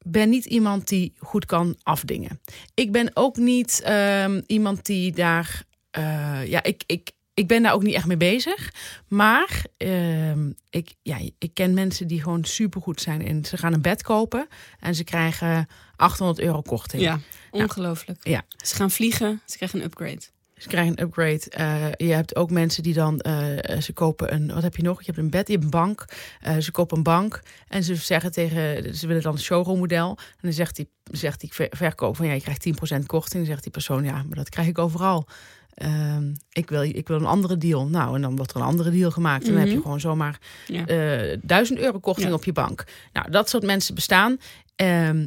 ben 0.04 0.28
niet 0.28 0.44
iemand 0.44 0.88
die 0.88 1.12
goed 1.18 1.44
kan 1.44 1.76
afdingen. 1.82 2.40
Ik 2.74 2.92
ben 2.92 3.10
ook 3.14 3.36
niet 3.36 3.80
ehm, 3.84 4.40
iemand 4.46 4.86
die 4.86 5.12
daar... 5.12 5.64
eh, 5.90 6.46
ja, 6.46 6.62
ik, 6.62 6.82
ik, 6.86 7.10
ik 7.34 7.46
ben 7.46 7.62
daar 7.62 7.72
ook 7.72 7.82
niet 7.82 7.94
echt 7.94 8.06
mee 8.06 8.16
bezig. 8.16 8.72
Maar 9.08 9.64
ehm, 9.76 10.50
ik, 10.70 10.94
ja, 11.02 11.18
ik 11.38 11.54
ken 11.54 11.74
mensen 11.74 12.06
die 12.06 12.22
gewoon 12.22 12.44
supergoed 12.44 13.00
zijn. 13.00 13.22
in 13.22 13.44
ze 13.44 13.56
gaan 13.56 13.72
een 13.72 13.82
bed 13.82 14.02
kopen 14.02 14.46
en 14.80 14.94
ze 14.94 15.04
krijgen 15.04 15.68
800 16.00 16.40
euro 16.40 16.62
korting. 16.62 17.02
Ja, 17.02 17.18
ongelooflijk. 17.50 18.18
Ja. 18.22 18.42
Ze 18.64 18.74
gaan 18.74 18.90
vliegen, 18.90 19.40
ze 19.44 19.56
krijgen 19.56 19.78
een 19.78 19.84
upgrade. 19.84 20.20
Ze 20.56 20.68
krijgen 20.68 20.92
een 20.98 21.04
upgrade. 21.04 21.40
Eh, 21.50 22.08
je 22.08 22.12
hebt 22.14 22.36
ook 22.36 22.50
mensen 22.50 22.82
die 22.82 22.94
dan, 22.94 23.20
eh, 23.20 23.78
ze 23.80 23.92
kopen 23.92 24.34
een, 24.34 24.54
wat 24.54 24.62
heb 24.62 24.76
je 24.76 24.82
nog? 24.82 24.98
Je 24.98 25.06
hebt 25.06 25.18
een 25.18 25.30
bed, 25.30 25.46
je 25.46 25.52
hebt 25.52 25.64
een 25.64 25.70
bank. 25.70 26.04
Eh, 26.40 26.56
ze 26.58 26.70
kopen 26.70 26.96
een 26.96 27.02
bank 27.02 27.42
en 27.68 27.84
ze 27.84 27.94
zeggen 27.94 28.32
tegen, 28.32 28.94
ze 28.96 29.06
willen 29.06 29.22
dan 29.22 29.32
een 29.32 29.38
showroom 29.38 29.78
model. 29.78 30.08
En 30.18 30.38
dan 30.40 30.52
zegt 30.52 30.76
die, 30.76 30.88
zegt 31.10 31.40
die 31.40 31.52
ver- 31.52 31.68
verkoop 31.70 32.16
van 32.16 32.26
ja, 32.26 32.32
je 32.32 32.40
krijgt 32.40 32.60
10% 32.62 33.06
korting. 33.06 33.46
Zegt 33.46 33.62
die 33.62 33.72
persoon 33.72 34.04
ja, 34.04 34.12
maar 34.12 34.36
dat 34.36 34.48
krijg 34.48 34.68
ik 34.68 34.78
overal. 34.78 35.26
Ehm, 35.74 36.34
ik, 36.52 36.70
wil, 36.70 36.82
ik 36.82 37.08
wil 37.08 37.16
een 37.16 37.24
andere 37.26 37.56
deal. 37.56 37.86
Nou, 37.86 38.14
en 38.14 38.22
dan 38.22 38.36
wordt 38.36 38.50
er 38.50 38.56
een 38.60 38.66
andere 38.66 38.90
deal 38.90 39.10
gemaakt. 39.10 39.44
En 39.44 39.50
dan 39.50 39.58
heb 39.58 39.68
je 39.68 39.74
Mhm. 39.74 39.82
gewoon 39.82 40.00
zomaar 40.00 40.38
Ja. 40.66 40.86
eh 40.86 41.38
1000 41.42 41.78
euro 41.78 41.98
korting 41.98 42.28
Ja. 42.28 42.34
op 42.34 42.44
je 42.44 42.52
bank. 42.52 42.84
Nou, 43.12 43.30
dat 43.30 43.48
soort 43.48 43.62
mensen 43.64 43.94
bestaan. 43.94 44.36
Ehm, 44.76 45.26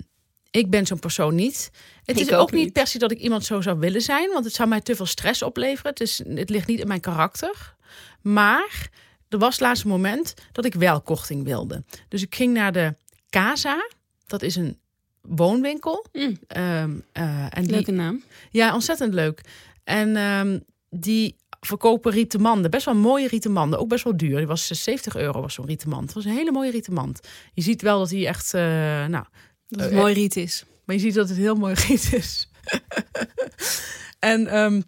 ik 0.53 0.69
ben 0.69 0.85
zo'n 0.85 0.99
persoon 0.99 1.35
niet. 1.35 1.71
Het 2.03 2.19
Ik 2.19 2.25
is 2.25 2.33
ook 2.33 2.41
ook, 2.41 2.51
niet 2.51 2.73
per 2.73 2.87
se 2.87 2.97
dat 2.97 3.11
ik 3.11 3.19
iemand 3.19 3.45
zo 3.45 3.61
zou 3.61 3.79
willen 3.79 4.01
zijn, 4.01 4.29
want 4.29 4.45
het 4.45 4.53
zou 4.53 4.69
mij 4.69 4.81
te 4.81 4.95
veel 4.95 5.05
stress 5.05 5.41
opleveren. 5.41 5.91
Het, 5.91 6.01
is, 6.01 6.21
het 6.27 6.49
ligt 6.49 6.67
niet 6.67 6.79
in 6.79 6.87
mijn 6.87 6.99
karakter. 6.99 7.75
Maar 8.21 8.89
er 9.29 9.37
was 9.37 9.59
laatst 9.59 9.83
een 9.83 9.89
moment 9.89 10.33
dat 10.51 10.65
ik 10.65 10.73
wel 10.73 11.01
korting 11.01 11.43
wilde. 11.43 11.83
Dus 12.07 12.21
ik 12.21 12.35
ging 12.35 12.53
naar 12.53 12.71
de 12.71 12.95
Casa. 13.29 13.89
Dat 14.25 14.41
is 14.41 14.55
een 14.55 14.79
woonwinkel. 15.21 16.05
Mm, 16.11 16.37
en 16.47 17.03
die, 17.53 17.71
leuke 17.71 17.91
naam. 17.91 18.23
ja, 18.51 18.73
ontzettend 18.73 19.13
leuk. 19.13 19.41
En 19.83 20.15
ehm, 20.15 20.59
die 20.89 21.35
verkopen 21.59 22.11
rieten 22.11 22.41
manden. 22.41 22.71
Best 22.71 22.85
wel 22.85 22.95
mooie 22.95 23.27
rieten 23.27 23.51
manden. 23.51 23.79
Ook 23.79 23.87
best 23.87 24.03
wel 24.03 24.17
duur. 24.17 24.37
Die 24.37 24.47
was 24.47 24.71
eh, 24.71 24.77
70 24.77 25.15
euro 25.15 25.41
was 25.41 25.53
zo'n 25.53 25.65
rieten 25.65 25.89
mand. 25.89 26.05
Het 26.05 26.13
was 26.13 26.25
een 26.25 26.37
hele 26.37 26.51
mooie 26.51 26.71
rieten 26.71 26.93
mand. 26.93 27.19
Je 27.53 27.61
ziet 27.61 27.81
wel 27.81 27.99
dat 27.99 28.09
hij 28.09 28.27
echt... 28.27 28.53
eh, 28.53 28.61
nou, 29.05 29.25
Dat 29.73 29.81
het 29.85 29.91
Eh, 29.91 29.97
mooi 29.99 30.13
riet 30.13 30.35
is. 30.35 30.63
maar 30.85 30.95
je 30.95 31.01
ziet 31.01 31.13
dat 31.13 31.29
het 31.29 31.37
heel 31.37 31.55
mooi 31.55 31.73
riet 31.87 32.13
is. 32.13 32.49
en 34.19 34.47
ehm, 34.47 34.81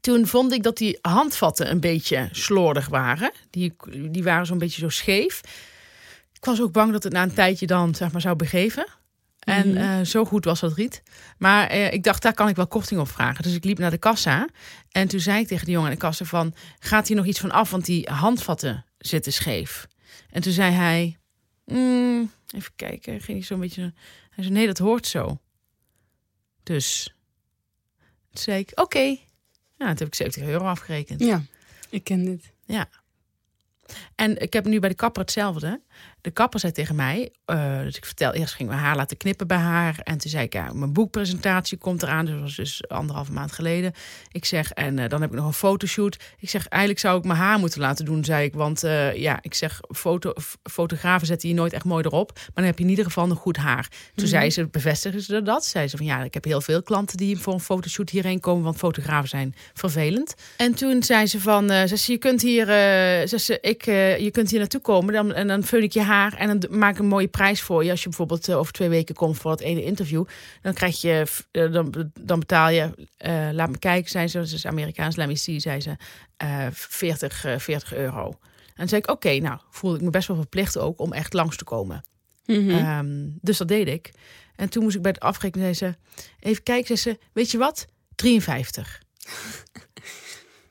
toen 0.00 0.26
vond 0.26 0.52
ik 0.52 0.62
dat 0.62 0.76
die 0.76 0.98
handvatten 1.00 1.70
een 1.70 1.80
beetje 1.80 2.28
slordig 2.32 2.88
waren. 2.88 3.32
Die, 3.50 3.74
die 4.10 4.22
waren 4.22 4.46
zo'n 4.46 4.58
beetje 4.58 4.80
zo 4.80 4.88
scheef. 4.88 5.40
Ik 6.32 6.44
was 6.44 6.60
ook 6.60 6.72
bang 6.72 6.92
dat 6.92 7.02
het 7.02 7.12
na 7.12 7.22
een 7.22 7.34
tijdje 7.34 7.66
dan 7.66 7.94
zeg 7.94 8.12
maar, 8.12 8.20
zou 8.20 8.36
begeven. 8.36 8.86
En 9.38 9.68
Mhm. 9.68 9.76
eh, 9.76 10.04
zo 10.04 10.24
goed 10.24 10.44
was 10.44 10.60
dat 10.60 10.74
riet. 10.74 11.02
Maar 11.38 11.66
eh, 11.68 11.92
ik 11.92 12.02
dacht, 12.02 12.22
daar 12.22 12.34
kan 12.34 12.48
ik 12.48 12.56
wel 12.56 12.66
korting 12.66 13.00
op 13.00 13.08
vragen. 13.08 13.42
Dus 13.42 13.54
ik 13.54 13.64
liep 13.64 13.78
naar 13.78 13.90
de 13.90 13.98
kassa. 13.98 14.48
En 14.90 15.08
toen 15.08 15.20
zei 15.20 15.40
ik 15.40 15.46
tegen 15.46 15.64
de 15.64 15.70
jongen 15.70 15.88
aan 15.88 15.94
de 15.94 16.00
kassa 16.00 16.24
van... 16.24 16.54
gaat 16.78 17.08
hier 17.08 17.16
nog 17.16 17.26
iets 17.26 17.40
van 17.40 17.50
af, 17.50 17.70
want 17.70 17.84
die 17.84 18.08
handvatten 18.12 18.84
zitten 18.98 19.32
scheef. 19.32 19.86
En 20.30 20.42
toen 20.42 20.52
zei 20.52 20.72
hij... 20.72 21.16
"Mm, 21.64 22.30
even 22.54 22.72
kijken, 22.76 23.20
ging 23.20 23.38
hij 23.38 23.46
zo'n 23.46 23.60
beetje... 23.60 23.92
Hij 24.30 24.44
zei, 24.44 24.50
nee, 24.50 24.66
dat 24.66 24.78
hoort 24.78 25.06
zo. 25.06 25.40
Dus... 26.62 27.14
Toen 28.30 28.42
zei 28.42 28.60
ik, 28.60 28.70
oké. 28.74 28.98
Ja, 28.98 29.86
toen 29.86 29.96
heb 29.96 30.06
ik 30.06 30.14
70 30.14 30.42
euro 30.42 30.64
afgerekend. 30.64 31.20
Ja, 31.20 31.42
ik 31.90 32.04
ken 32.04 32.24
dit. 32.24 32.52
En 34.14 34.40
ik 34.42 34.52
heb 34.52 34.64
nu 34.64 34.80
bij 34.80 34.88
de 34.88 34.94
kapper 34.94 35.22
hetzelfde. 35.22 35.80
De 36.20 36.30
kapper 36.30 36.60
zei 36.60 36.72
tegen 36.72 36.94
mij, 36.94 37.32
eh, 37.44 37.80
dus 37.82 37.96
ik 37.96 38.04
vertel, 38.04 38.32
eerst 38.32 38.54
ging 38.54 38.68
mijn 38.68 38.80
haar 38.80 38.96
laten 38.96 39.16
knippen 39.16 39.46
bij 39.46 39.58
haar. 39.58 39.98
En 40.02 40.18
toen 40.18 40.30
zei 40.30 40.44
ik, 40.44 40.52
ja, 40.52 40.72
mijn 40.72 40.92
boekpresentatie 40.92 41.78
komt 41.78 42.02
eraan. 42.02 42.24
Dus 42.24 42.34
dat 42.34 42.42
was 42.42 42.56
dus 42.56 42.88
anderhalve 42.88 43.32
maand 43.32 43.52
geleden. 43.52 43.92
Ik 44.32 44.44
zeg, 44.44 44.70
en 44.70 44.98
eh, 44.98 45.08
dan 45.08 45.20
heb 45.20 45.30
ik 45.30 45.36
nog 45.36 45.46
een 45.46 45.52
fotoshoot. 45.52 46.18
Ik 46.38 46.50
zeg, 46.50 46.68
eigenlijk 46.68 47.00
zou 47.00 47.18
ik 47.18 47.24
mijn 47.24 47.38
haar 47.38 47.58
moeten 47.58 47.80
laten 47.80 48.04
doen, 48.04 48.24
zei 48.24 48.44
ik. 48.44 48.54
Want 48.54 48.82
eh, 48.82 49.16
ja, 49.16 49.38
ik 49.42 49.54
zeg, 49.54 49.80
foto, 49.94 50.32
fotografen 50.62 51.26
zetten 51.26 51.48
je 51.48 51.54
nooit 51.54 51.72
echt 51.72 51.84
mooi 51.84 52.04
erop. 52.04 52.32
Maar 52.34 52.50
dan 52.54 52.64
heb 52.64 52.78
je 52.78 52.84
in 52.84 52.90
ieder 52.90 53.04
geval 53.04 53.26
nog 53.26 53.38
goed 53.38 53.56
haar. 53.56 53.88
Toen 54.14 54.26
zei 54.26 54.50
ze, 54.50 54.66
bevestigen 54.66 55.22
ze 55.22 55.42
dat? 55.42 55.64
Zei 55.64 55.88
ze 55.88 55.96
van, 55.96 56.06
ja, 56.06 56.22
ik 56.22 56.34
heb 56.34 56.44
heel 56.44 56.60
veel 56.60 56.82
klanten 56.82 57.16
die 57.16 57.38
voor 57.38 57.52
een 57.52 57.60
fotoshoot 57.60 58.10
hierheen 58.10 58.40
komen. 58.40 58.64
Want 58.64 58.76
fotografen 58.76 59.28
zijn 59.28 59.54
vervelend. 59.74 60.34
En 60.56 60.74
toen 60.74 61.02
zei 61.02 61.26
ze 61.26 61.40
van, 61.40 61.68
ze, 61.68 62.12
je 62.12 62.18
kunt 62.18 62.42
hier, 62.42 62.66
ze, 63.26 63.58
ik, 63.60 63.84
je 63.84 64.28
kunt 64.32 64.50
hier 64.50 64.58
naartoe 64.58 64.80
komen. 64.80 65.14
Dan, 65.14 65.32
en 65.32 65.46
dan 65.46 65.62
vul 65.62 65.82
ik 65.88 65.94
je 65.94 66.02
haar 66.02 66.34
en 66.34 66.58
dan 66.58 66.78
maak 66.78 66.92
ik 66.92 66.98
een 66.98 67.06
mooie 67.06 67.28
prijs 67.28 67.62
voor 67.62 67.84
je. 67.84 67.90
Als 67.90 68.02
je 68.02 68.08
bijvoorbeeld 68.08 68.48
eh, 68.48 68.58
over 68.58 68.72
twee 68.72 68.88
weken 68.88 69.14
komt 69.14 69.36
voor 69.38 69.50
het 69.50 69.60
ene 69.60 69.84
interview. 69.84 70.24
Dan 70.62 70.74
krijg 70.74 71.00
je, 71.00 71.26
eh, 71.50 71.72
dan, 71.72 72.10
dan 72.20 72.38
betaal 72.38 72.68
je, 72.68 73.08
eh, 73.16 73.48
laat 73.52 73.70
me 73.70 73.78
kijken, 73.78 74.10
zei 74.10 74.28
ze, 74.28 74.38
dat 74.38 74.50
is 74.50 74.66
Amerikaans, 74.66 75.16
let 75.16 75.26
me 75.26 75.36
see, 75.36 75.60
zei 75.60 75.80
ze, 75.80 75.96
eh 76.36 76.66
40, 76.70 77.44
eh, 77.44 77.58
40 77.58 77.94
euro. 77.94 78.38
En 78.74 78.88
zei 78.88 79.00
ik, 79.00 79.10
oké, 79.10 79.38
nou 79.38 79.60
voelde 79.70 79.96
ik 79.96 80.02
me 80.02 80.10
best 80.10 80.28
wel 80.28 80.36
verplicht 80.36 80.78
ook 80.78 81.00
om 81.00 81.12
echt 81.12 81.32
langs 81.32 81.56
te 81.56 81.64
komen. 81.64 82.04
Mhm. 82.46 82.70
Ehm, 82.70 83.28
dus 83.40 83.56
dat 83.56 83.68
deed 83.68 83.88
ik. 83.88 84.12
En 84.56 84.68
toen 84.68 84.82
moest 84.82 84.96
ik 84.96 85.02
bij 85.02 85.10
het 85.10 85.20
afrekenen, 85.20 85.74
zei 85.74 85.92
ze, 85.92 86.22
even 86.40 86.62
kijken, 86.62 86.98
zei 86.98 87.16
ze, 87.16 87.24
weet 87.32 87.50
je 87.50 87.58
wat? 87.58 87.86
53. 88.14 89.02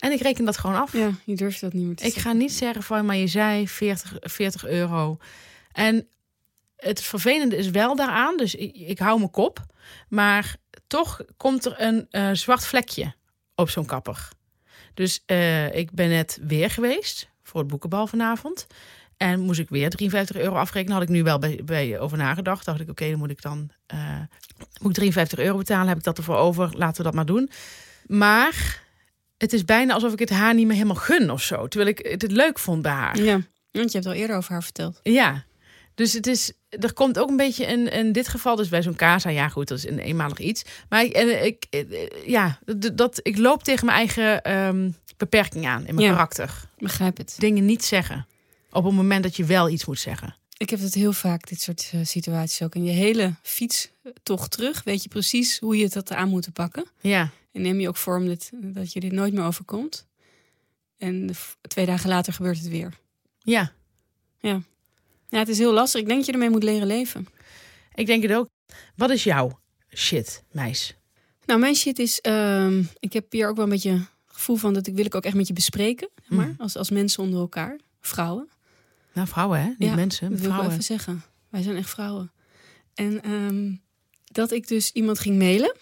En 0.07 0.13
ik 0.13 0.21
reken 0.21 0.45
dat 0.45 0.57
gewoon 0.57 0.75
af. 0.75 0.93
ja, 0.93 1.09
je 1.25 1.35
durft 1.35 1.61
dat 1.61 1.73
niet 1.73 1.85
meer 1.85 1.95
te 1.95 2.05
Ik 2.05 2.13
zeggen. 2.13 2.31
ga 2.31 2.37
niet 2.37 2.53
zeggen 2.53 2.83
van, 2.83 3.05
maar 3.05 3.15
je 3.15 3.27
zei 3.27 3.67
40, 3.67 4.13
40 4.19 4.65
euro. 4.65 5.17
En 5.71 6.07
het 6.75 7.01
vervelende 7.01 7.55
is 7.57 7.69
wel 7.69 7.95
daaraan, 7.95 8.37
dus 8.37 8.55
ik, 8.55 8.75
ik 8.75 8.99
hou 8.99 9.17
mijn 9.17 9.31
kop. 9.31 9.65
Maar 10.09 10.55
toch 10.87 11.21
komt 11.37 11.65
er 11.65 11.81
een 11.81 12.07
eh, 12.09 12.29
zwart 12.33 12.65
vlekje 12.65 13.13
op 13.55 13.69
zo'n 13.69 13.85
kapper. 13.85 14.29
Dus 14.93 15.23
eh, 15.25 15.75
ik 15.75 15.91
ben 15.91 16.09
net 16.09 16.39
weer 16.41 16.69
geweest 16.69 17.29
voor 17.43 17.59
het 17.59 17.69
boekenbal 17.69 18.07
vanavond. 18.07 18.67
En 19.17 19.39
moest 19.39 19.59
ik 19.59 19.69
weer 19.69 19.89
53 19.89 20.35
euro 20.35 20.55
afrekenen. 20.55 20.93
Had 20.93 21.03
ik 21.03 21.09
nu 21.09 21.23
wel 21.23 21.39
bij, 21.39 21.61
bij 21.65 21.99
over 21.99 22.17
nagedacht. 22.17 22.65
Dacht 22.65 22.79
ik, 22.79 22.89
oké, 22.89 23.09
dan 23.09 23.19
moet 23.19 23.29
ik 23.29 23.41
dan 23.41 23.69
eh, 23.85 24.19
moet 24.81 24.89
ik 24.89 24.95
53 24.95 25.39
euro 25.39 25.57
betalen. 25.57 25.87
Heb 25.87 25.97
ik 25.97 26.03
dat 26.03 26.17
ervoor 26.17 26.35
over? 26.35 26.69
Laten 26.77 26.97
we 26.97 27.03
dat 27.03 27.13
maar 27.13 27.25
doen. 27.25 27.49
Maar 28.05 28.83
het 29.37 29.53
is 29.53 29.65
bijna 29.65 29.93
alsof 29.93 30.13
ik 30.13 30.19
het 30.19 30.29
haar 30.29 30.53
niet 30.53 30.65
meer 30.65 30.75
helemaal 30.75 30.95
gun 30.95 31.31
of 31.31 31.41
zo. 31.41 31.67
Terwijl 31.67 31.91
ik 31.97 32.05
het 32.21 32.31
leuk 32.31 32.59
vond 32.59 32.81
bij 32.81 32.91
haar. 32.91 33.17
Ja, 33.21 33.41
want 33.71 33.91
je 33.91 33.97
hebt 33.97 34.05
al 34.09 34.15
eerder 34.15 34.35
over 34.35 34.51
haar 34.51 34.63
verteld. 34.63 34.99
Ja, 35.03 35.45
dus 35.95 36.13
het 36.13 36.27
is, 36.27 36.51
er 36.69 36.93
komt 36.93 37.19
ook 37.19 37.29
een 37.29 37.37
beetje 37.37 37.65
in, 37.65 37.91
in 37.91 38.11
dit 38.11 38.27
geval, 38.27 38.55
dus 38.55 38.69
bij 38.69 38.81
zo'n 38.81 38.95
casa, 38.95 39.29
ja 39.29 39.49
goed, 39.49 39.67
dat 39.67 39.77
is 39.77 39.87
een 39.87 39.99
eenmalig 39.99 40.37
iets. 40.39 40.63
Maar 40.89 41.03
ik, 41.03 41.11
en 41.13 41.45
ik, 41.45 41.65
eh, 41.69 41.83
ja, 42.25 42.59
dat, 42.93 43.19
ik 43.23 43.37
loop 43.37 43.63
tegen 43.63 43.85
mijn 43.85 43.97
eigen 43.97 44.41
ehm, 44.43 44.89
beperking 45.17 45.67
aan 45.67 45.85
in 45.87 45.95
mijn 45.95 46.07
Ja. 46.07 46.13
karakter. 46.13 46.51
Begrijp 46.77 47.17
het. 47.17 47.35
Dingen 47.37 47.65
niet 47.65 47.85
zeggen 47.85 48.27
op 48.71 48.83
het 48.83 48.93
moment 48.93 49.23
dat 49.23 49.35
je 49.35 49.45
wel 49.45 49.69
iets 49.69 49.85
moet 49.85 49.99
zeggen. 49.99 50.35
Ik 50.57 50.69
heb 50.69 50.79
het 50.79 50.93
heel 50.93 51.13
vaak, 51.13 51.47
dit 51.49 51.61
soort 51.61 51.89
eh, 51.93 51.99
situaties 52.03 52.61
ook. 52.61 52.75
In 52.75 52.83
je 52.83 52.91
hele 52.91 53.33
fietstocht 53.41 54.51
terug 54.51 54.83
weet 54.83 55.03
je 55.03 55.09
precies 55.09 55.59
hoe 55.59 55.77
je 55.77 55.83
het 55.83 55.93
had 55.93 56.11
aan 56.11 56.29
moeten 56.29 56.51
pakken. 56.51 56.85
Ja, 57.01 57.29
En 57.57 57.63
neem 57.63 57.79
je 57.79 57.87
ook 57.87 57.97
vorm 57.97 58.27
dat, 58.27 58.49
dat 58.53 58.93
je 58.93 58.99
dit 58.99 59.11
nooit 59.11 59.33
meer 59.33 59.43
overkomt. 59.43 60.07
En 60.97 61.29
twee 61.61 61.85
dagen 61.85 62.09
later 62.09 62.33
gebeurt 62.33 62.57
het 62.57 62.67
weer. 62.67 62.93
ja, 63.39 63.71
Ja, 64.39 64.61
het 65.39 65.47
is 65.47 65.57
heel 65.57 65.73
lastig. 65.73 66.01
Ik 66.01 66.05
denk 66.07 66.17
dat 66.17 66.27
je 66.27 66.33
ermee 66.33 66.49
moet 66.49 66.63
leren 66.63 66.87
leven. 66.87 67.27
ik 67.93 68.05
denk 68.05 68.23
het 68.23 68.33
ook. 68.33 68.47
Wat 68.95 69.09
is 69.09 69.23
jouw 69.23 69.59
shit, 69.95 70.43
meis? 70.51 70.95
Nou, 71.45 71.59
mijn 71.59 71.75
shit 71.75 71.99
is... 71.99 72.21
ehm, 72.21 72.83
ik 72.99 73.13
heb 73.13 73.31
hier 73.31 73.47
ook 73.49 73.55
wel 73.55 73.63
een 73.65 73.71
beetje 73.71 74.05
gevoel 74.25 74.55
van... 74.55 74.73
dat 74.73 74.87
ik 74.87 74.95
wil 74.95 75.05
ik 75.05 75.15
ook 75.15 75.23
echt 75.25 75.35
met 75.35 75.47
je 75.47 75.53
bespreken. 75.53 76.09
Maar, 76.27 76.47
Mm. 76.47 76.55
als, 76.57 76.75
als 76.75 76.89
mensen 76.89 77.23
onder 77.23 77.39
elkaar. 77.39 77.79
Vrouwen. 78.01 78.49
Nou, 79.13 79.27
vrouwen, 79.27 79.59
hè? 79.61 79.67
Niet 79.67 79.77
Ja, 79.89 79.95
mensen, 79.95 80.29
Dat 80.29 80.39
wil 80.39 80.49
ik 80.49 80.55
wel 80.55 80.63
vrouwen. 80.63 80.71
even 80.71 80.83
zeggen. 80.83 81.23
Wij 81.49 81.61
zijn 81.61 81.75
echt 81.77 81.89
vrouwen. 81.89 82.31
En 82.93 83.23
ehm, 83.23 83.75
dat 84.25 84.51
ik 84.51 84.67
dus 84.67 84.91
iemand 84.91 85.19
ging 85.19 85.37
mailen. 85.37 85.75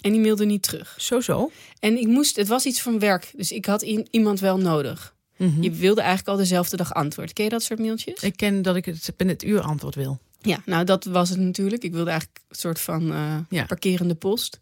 En 0.00 0.12
die 0.12 0.20
mailde 0.20 0.44
niet 0.44 0.62
terug. 0.62 0.94
Zo, 0.98 1.20
zo. 1.20 1.50
En 1.80 1.98
ik 1.98 2.06
moest... 2.06 2.36
Het 2.36 2.48
was 2.48 2.66
iets 2.66 2.80
van 2.82 2.98
werk. 2.98 3.30
Dus 3.36 3.52
ik 3.52 3.66
had 3.66 3.82
iemand 4.10 4.40
wel 4.40 4.58
nodig. 4.58 5.14
Mhm. 5.36 5.62
Je 5.62 5.70
wilde 5.70 6.00
eigenlijk 6.00 6.28
al 6.30 6.36
dezelfde 6.36 6.76
dag 6.76 6.94
antwoord. 6.94 7.32
Ken 7.32 7.44
je 7.44 7.50
dat 7.50 7.62
soort 7.62 7.80
mailtjes? 7.80 8.22
Ik 8.22 8.36
ken 8.36 8.62
dat 8.62 8.76
ik 8.76 8.84
het 8.84 9.12
binnen 9.16 9.36
het 9.36 9.44
uur 9.44 9.60
antwoord 9.60 9.94
wil. 9.94 10.18
Ja, 10.40 10.62
nou 10.64 10.84
dat 10.84 11.04
was 11.04 11.28
het 11.28 11.38
natuurlijk. 11.38 11.82
Ik 11.82 11.92
wilde 11.92 12.10
eigenlijk 12.10 12.40
een 12.48 12.56
soort 12.56 12.80
van 12.80 13.06
Ja. 13.48 13.64
parkerende 13.64 14.14
post. 14.14 14.60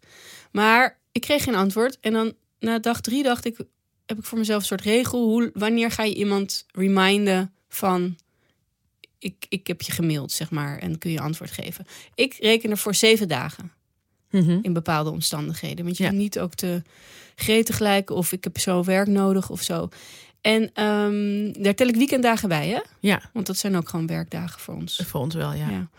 Maar 0.51 0.99
ik 1.11 1.21
kreeg 1.21 1.43
geen 1.43 1.55
antwoord. 1.55 1.97
En 1.99 2.13
dan 2.13 2.33
na 2.59 2.79
dag 2.79 3.01
drie 3.01 3.23
dacht 3.23 3.45
ik, 3.45 3.57
heb 4.05 4.17
ik 4.17 4.25
voor 4.25 4.37
mezelf 4.37 4.59
een 4.59 4.67
soort 4.67 4.81
regel. 4.81 5.23
Hoe, 5.23 5.49
wanneer 5.53 5.91
ga 5.91 6.03
je 6.03 6.15
iemand 6.15 6.65
reminden 6.71 7.53
van... 7.69 8.17
Ik, 9.19 9.45
ik 9.49 9.67
heb 9.67 9.81
je 9.81 9.91
gemaild, 9.91 10.31
zeg 10.31 10.51
maar, 10.51 10.77
en 10.77 10.97
kun 10.97 11.11
je 11.11 11.19
antwoord 11.19 11.51
geven. 11.51 11.85
Ik 12.15 12.33
reken 12.33 12.69
er 12.69 12.77
voor 12.77 12.95
zeven 12.95 13.27
dagen 13.27 13.71
Mhm. 14.43 14.59
in 14.61 14.73
bepaalde 14.73 15.09
omstandigheden. 15.09 15.85
Want 15.85 15.97
je 15.97 16.03
Ja. 16.03 16.11
niet 16.11 16.39
ook 16.39 16.53
te 16.53 16.81
gretig 17.35 17.79
lijken 17.79 18.15
of 18.15 18.31
ik 18.31 18.43
heb 18.43 18.57
zo 18.59 18.83
werk 18.83 19.07
nodig 19.07 19.49
of 19.49 19.61
zo. 19.61 19.89
En 20.41 20.69
ehm, 20.73 21.63
daar 21.63 21.73
tel 21.75 21.87
ik 21.87 21.95
weekenddagen 21.95 22.49
bij, 22.49 22.67
hè? 22.67 22.79
Ja, 22.99 23.21
Want 23.33 23.45
dat 23.47 23.57
zijn 23.57 23.75
ook 23.77 23.89
gewoon 23.89 24.07
werkdagen 24.07 24.59
voor 24.59 24.73
ons. 24.75 25.01
voor 25.05 25.19
ons 25.21 25.35
wel, 25.35 25.53
ja. 25.53 25.69
Ja. 25.69 25.89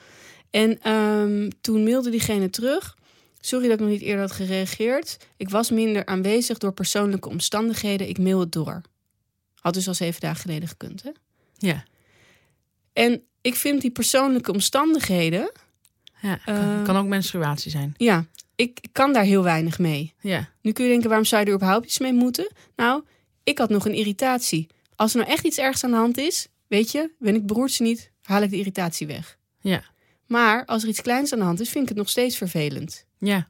En 0.51 0.79
ehm, 0.83 1.51
toen 1.61 1.83
mailde 1.83 2.11
diegene 2.11 2.51
terug. 2.51 2.96
Sorry 3.40 3.64
dat 3.68 3.74
ik 3.74 3.81
nog 3.81 3.88
niet 3.88 4.03
eerder 4.03 4.20
had 4.20 4.33
gereageerd. 4.33 5.16
Ik 5.37 5.48
was 5.48 5.70
minder 5.70 6.07
aanwezig 6.07 6.59
door 6.59 6.72
persoonlijke 6.72 7.29
omstandigheden. 7.29 8.09
Ik 8.09 8.18
mail 8.18 8.40
het 8.40 8.53
door. 8.53 8.81
Had 9.61 9.74
dus 9.74 9.88
al 9.88 9.94
zeven 9.94 10.20
dagen 10.20 10.40
geleden 10.40 10.68
gekund. 10.68 11.03
Hè? 11.03 11.11
Ja, 11.59 11.85
En 12.92 13.22
ik 13.40 13.55
vind 13.55 13.81
die 13.81 13.90
persoonlijke 13.90 14.53
omstandigheden. 14.53 15.51
Ja. 16.20 16.37
Kan, 16.44 16.54
Eh. 16.54 16.83
kan 16.83 16.96
ook 16.96 17.07
menstruatie 17.07 17.70
zijn. 17.70 17.94
Ja, 17.96 18.24
ik 18.57 18.78
kan 18.92 19.12
daar 19.12 19.24
heel 19.24 19.42
weinig 19.42 19.78
mee. 19.78 20.14
Ja, 20.20 20.48
Nu 20.62 20.72
kun 20.72 20.85
je 20.85 20.90
denken, 20.90 21.09
waarom 21.09 21.26
zou 21.26 21.42
je 21.42 21.48
er 21.48 21.54
überhaupt 21.54 21.85
iets 21.87 21.98
mee 21.98 22.12
moeten? 22.12 22.50
Nou, 22.76 23.02
ik 23.42 23.59
had 23.59 23.68
nog 23.68 23.87
een 23.87 23.94
irritatie. 23.94 24.66
Als 24.96 25.12
er 25.14 25.18
nou 25.20 25.31
echt 25.33 25.44
iets 25.44 25.59
ergs 25.59 25.85
aan 25.85 25.90
de 25.90 25.96
hand 25.96 26.16
is, 26.18 26.48
weet 26.66 26.90
je, 26.92 27.11
ben 27.18 27.35
ik 27.35 27.46
beroerd 27.46 27.81
niet, 27.81 28.11
haal 28.22 28.42
ik 28.42 28.50
de 28.50 28.57
irritatie 28.57 29.07
weg. 29.07 29.38
ja, 29.61 29.83
Maar 30.26 30.64
als 30.64 30.83
er 30.83 30.88
iets 30.88 31.02
kleins 31.02 31.33
aan 31.33 31.38
de 31.38 31.44
hand 31.44 31.61
is, 31.61 31.68
vind 31.70 31.83
ik 31.83 31.88
het 31.88 31.98
nog 31.98 32.09
steeds 32.09 32.37
vervelend. 32.37 33.07
ja. 33.18 33.48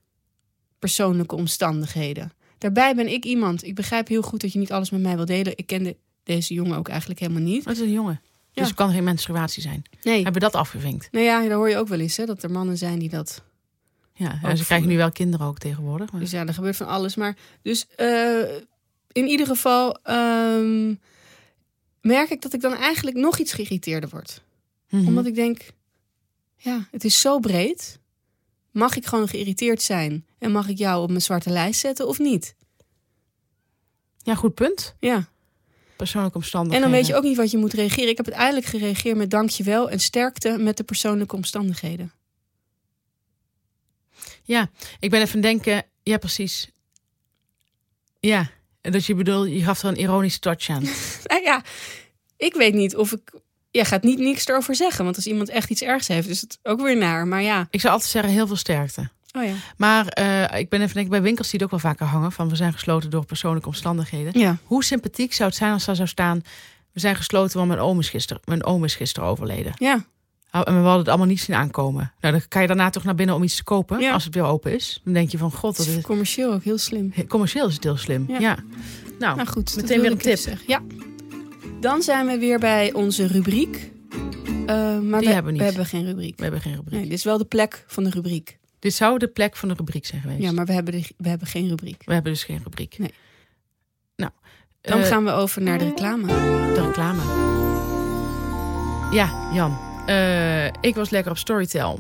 persoonlijke 0.79 1.35
omstandigheden. 1.35 2.33
Daarbij 2.59 2.95
ben 2.95 3.13
ik 3.13 3.25
iemand. 3.25 3.65
Ik 3.65 3.75
begrijp 3.75 4.09
heel 4.09 4.23
goed 4.23 4.41
dat 4.41 4.53
je 4.53 4.59
niet 4.59 4.73
alles 4.73 4.91
met 4.91 5.01
mij 5.01 5.17
wil 5.17 5.25
delen. 5.25 5.53
Ik 5.57 5.67
kende 5.67 5.97
deze 6.23 6.55
jongen 6.55 6.77
ook 6.79 6.89
eigenlijk 6.89 7.21
helemaal 7.21 7.43
niet. 7.43 7.65
Dat 7.65 7.75
is 7.75 7.81
een 7.81 7.93
jongen. 7.93 8.21
Dus 8.59 8.67
het 8.69 8.77
kan 8.77 8.91
geen 8.93 9.05
menstruatie 9.05 9.63
zijn. 9.63 9.83
Nee. 10.03 10.15
Hebben 10.15 10.33
we 10.33 10.39
dat 10.41 10.55
afgevinkt? 10.55 11.09
Nou 11.13 11.25
ja, 11.25 11.43
daar 11.49 11.57
hoor 11.57 11.69
je 11.69 11.77
ook 11.77 11.89
wel 11.89 12.01
eens 12.01 12.17
hè, 12.17 12.27
dat 12.27 12.43
er 12.43 12.51
mannen 12.51 12.79
zijn 12.79 12.99
die 12.99 13.09
dat. 13.09 13.43
Ja, 14.15 14.39
ja, 14.43 14.55
ze 14.57 14.65
krijgen 14.65 14.89
nu 14.89 14.97
wel 14.97 15.13
kinderen 15.13 15.47
ook 15.47 15.59
tegenwoordig. 15.59 16.11
maar- 16.13 16.21
Dus 16.21 16.31
ja, 16.31 16.47
er 16.47 16.55
gebeurt 16.55 16.77
van 16.77 16.87
alles. 16.87 17.15
Maar 17.17 17.37
dus 17.63 17.87
eh, 17.97 18.41
in 19.13 19.27
ieder 19.27 19.47
geval 19.47 19.99
ehm, 20.03 20.95
merk 22.01 22.31
ik 22.31 22.43
dat 22.43 22.53
ik 22.53 22.61
dan 22.61 22.75
eigenlijk 22.75 23.17
nog 23.17 23.39
iets 23.39 23.53
geïrriteerder 23.53 24.11
word. 24.11 24.43
Mhm. 24.89 25.07
Omdat 25.07 25.27
ik 25.27 25.35
denk, 25.35 25.71
ja, 26.57 26.89
het 26.91 27.05
is 27.05 27.21
zo 27.21 27.39
breed. 27.39 27.99
Mag 28.71 28.97
ik 28.97 29.07
gewoon 29.07 29.29
geïrriteerd 29.29 29.83
zijn 29.83 30.27
en 30.39 30.53
mag 30.53 30.69
ik 30.69 30.79
jou 30.79 31.03
op 31.03 31.09
mijn 31.09 31.23
zwarte 31.23 31.51
lijst 31.51 31.81
zetten 31.81 32.07
of 32.09 32.19
niet? 32.19 32.55
Ja, 34.23 34.35
goed 34.35 34.55
punt. 34.55 34.95
Ja. 35.01 35.29
Persoonlijke 35.99 36.37
En 36.39 36.43
omstandigheden. 36.43 36.91
dan 36.91 36.99
weet 36.99 37.07
je 37.09 37.15
ook 37.17 37.23
niet 37.23 37.37
wat 37.37 37.51
je 37.51 37.59
moet 37.59 37.73
reageren. 37.73 38.09
Ik 38.09 38.17
heb 38.17 38.27
uiteindelijk 38.27 38.67
gereageerd 38.67 39.17
met 39.17 39.31
dankjewel 39.31 39.91
en 39.91 39.99
sterkte 40.01 40.59
met 40.59 40.77
de 40.77 40.85
persoonlijke 40.85 41.37
omstandigheden. 41.37 42.13
Ja, 44.43 44.71
ik 45.01 45.11
ben 45.11 45.21
even 45.21 45.41
denken. 45.41 45.85
Ja, 46.03 46.17
precies. 46.19 46.69
Ja, 48.21 48.51
En 48.81 48.93
dat 48.93 49.05
je 49.07 49.15
bedoel, 49.15 49.45
je 49.45 49.63
gaf 49.65 49.83
er 49.83 49.89
een 49.89 49.97
ironische 49.97 50.39
touch 50.39 50.69
aan. 50.69 50.85
Nou 51.29 51.43
ja, 51.43 51.63
ik 52.37 52.55
weet 52.55 52.75
niet 52.75 52.97
of 52.97 53.13
ik... 53.13 53.33
Ja, 53.71 53.85
gaat 53.85 54.03
niet 54.03 54.19
niks 54.19 54.47
erover 54.47 54.75
zeggen. 54.75 55.05
Want 55.05 55.17
als 55.17 55.27
iemand 55.27 55.49
echt 55.49 55.71
iets 55.71 55.83
ergs 55.83 56.09
heeft, 56.09 56.29
is 56.29 56.41
het 56.41 56.59
ook 56.63 56.81
weer 56.81 56.97
naar. 56.97 57.27
Maar 57.27 57.43
ja, 57.43 57.67
Ik 57.71 57.81
zou 57.81 57.93
altijd 57.93 58.11
zeggen, 58.11 58.33
heel 58.33 58.47
veel 58.47 58.57
sterkte. 58.57 59.11
Oh 59.39 59.45
ja. 59.45 59.53
Maar 59.77 60.07
eh, 60.07 60.59
ik 60.61 60.69
ben 60.69 60.81
even 60.81 60.95
denken, 60.95 61.11
bij 61.13 61.23
winkels 61.23 61.51
die 61.51 61.61
het 61.61 61.73
ook 61.73 61.81
wel 61.81 61.91
vaker 61.91 62.07
hangen. 62.07 62.33
Van 62.33 62.49
we 62.49 62.57
zijn 62.57 62.73
gesloten 62.73 63.11
door 63.11 63.25
persoonlijke 63.25 63.69
omstandigheden. 63.69 64.39
Ja, 64.41 64.57
Hoe 64.65 64.85
sympathiek 64.85 65.33
zou 65.35 65.49
het 65.49 65.59
zijn 65.59 65.73
als 65.73 65.85
daar 65.85 65.97
zou 65.97 66.09
staan... 66.09 66.41
We 66.93 67.01
zijn 67.01 67.17
gesloten, 67.17 67.57
want 67.57 67.69
mijn 67.69 67.81
oom 67.81 67.99
is 67.99 68.09
gisteren, 68.09 68.43
mijn 68.45 68.65
oom 68.65 68.85
is 68.85 68.95
gisteren 68.95 69.29
overleden. 69.29 69.73
ja. 69.77 70.05
En 70.51 70.65
we 70.65 70.71
hadden 70.81 70.99
het 70.99 71.09
allemaal 71.09 71.27
niet 71.27 71.41
zien 71.41 71.57
aankomen. 71.57 72.13
Nou, 72.21 72.33
dan 72.39 72.43
kan 72.49 72.61
je 72.63 72.67
daarna 72.69 72.91
toch 72.91 73.05
naar 73.05 73.15
binnen 73.15 73.35
om 73.35 73.43
iets 73.43 73.57
te 73.57 73.65
kopen. 73.65 74.01
Ja. 74.01 74.13
Als 74.13 74.25
het 74.25 74.35
weer 74.35 74.45
open 74.45 74.75
is. 74.75 75.01
Dan 75.05 75.13
denk 75.13 75.31
je 75.31 75.39
van, 75.39 75.53
god, 75.53 75.77
dat 75.77 75.87
is 75.87 76.01
commercieel 76.03 76.53
ook 76.53 76.63
heel 76.65 76.79
slim. 76.79 77.13
commercieel 77.29 77.67
is 77.69 77.75
het 77.75 77.85
heel 77.85 77.97
slim. 77.97 78.25
Ja. 78.29 78.39
Ja. 78.39 78.57
Nou, 79.19 79.37
Nou 79.37 79.49
goed, 79.49 79.77
meteen 79.77 80.01
weer 80.01 80.11
een 80.11 80.19
tip. 80.19 80.39
Ja. 80.67 80.81
Dan 81.81 82.03
zijn 82.03 82.27
we 82.27 82.39
weer 82.39 82.59
bij 82.59 82.93
onze 82.93 83.27
rubriek. 83.27 83.91
Eh, 84.67 84.99
maar 84.99 85.21
Die 85.21 85.29
we, 85.29 85.35
hebben 85.35 85.45
we 85.45 85.51
niet. 85.51 85.59
we 85.61 85.65
hebben 85.65 85.87
geen 85.87 86.05
rubriek. 86.05 86.37
We 86.37 86.43
hebben 86.43 86.61
geen 86.61 86.75
rubriek. 86.75 86.99
Nee, 86.99 87.09
dit 87.09 87.19
is 87.19 87.25
wel 87.25 87.39
de 87.39 87.45
plek 87.45 87.85
van 87.87 88.05
de 88.05 88.11
rubriek. 88.11 88.58
Dit 88.79 88.95
zou 88.95 89.19
de 89.19 89.29
plek 89.29 89.57
van 89.57 89.69
de 89.69 89.75
rubriek 89.75 90.07
zijn 90.07 90.21
geweest. 90.21 90.41
Ja, 90.43 90.53
maar 90.53 90.67
we 90.67 90.73
hebben, 90.73 90.93
de, 90.93 91.09
we 91.17 91.29
hebben 91.29 91.49
geen 91.49 91.69
rubriek. 91.69 92.03
We 92.05 92.13
hebben 92.13 92.33
dus 92.33 92.45
geen 92.45 92.61
rubriek. 92.63 92.99
Nee. 92.99 93.15
Nou, 94.17 94.31
Dan 94.81 95.01
eh, 95.01 95.07
gaan 95.07 95.25
we 95.25 95.31
over 95.31 95.63
naar 95.63 95.79
de 95.79 95.85
reclame. 95.85 96.27
de 96.75 96.83
reclame. 96.87 97.23
Ja, 99.13 99.51
Jan. 99.53 99.79
Eh, 100.07 100.67
ik 100.67 100.95
was 100.95 101.11
lekker 101.11 101.31
op 101.31 101.39
Storytel. 101.39 101.99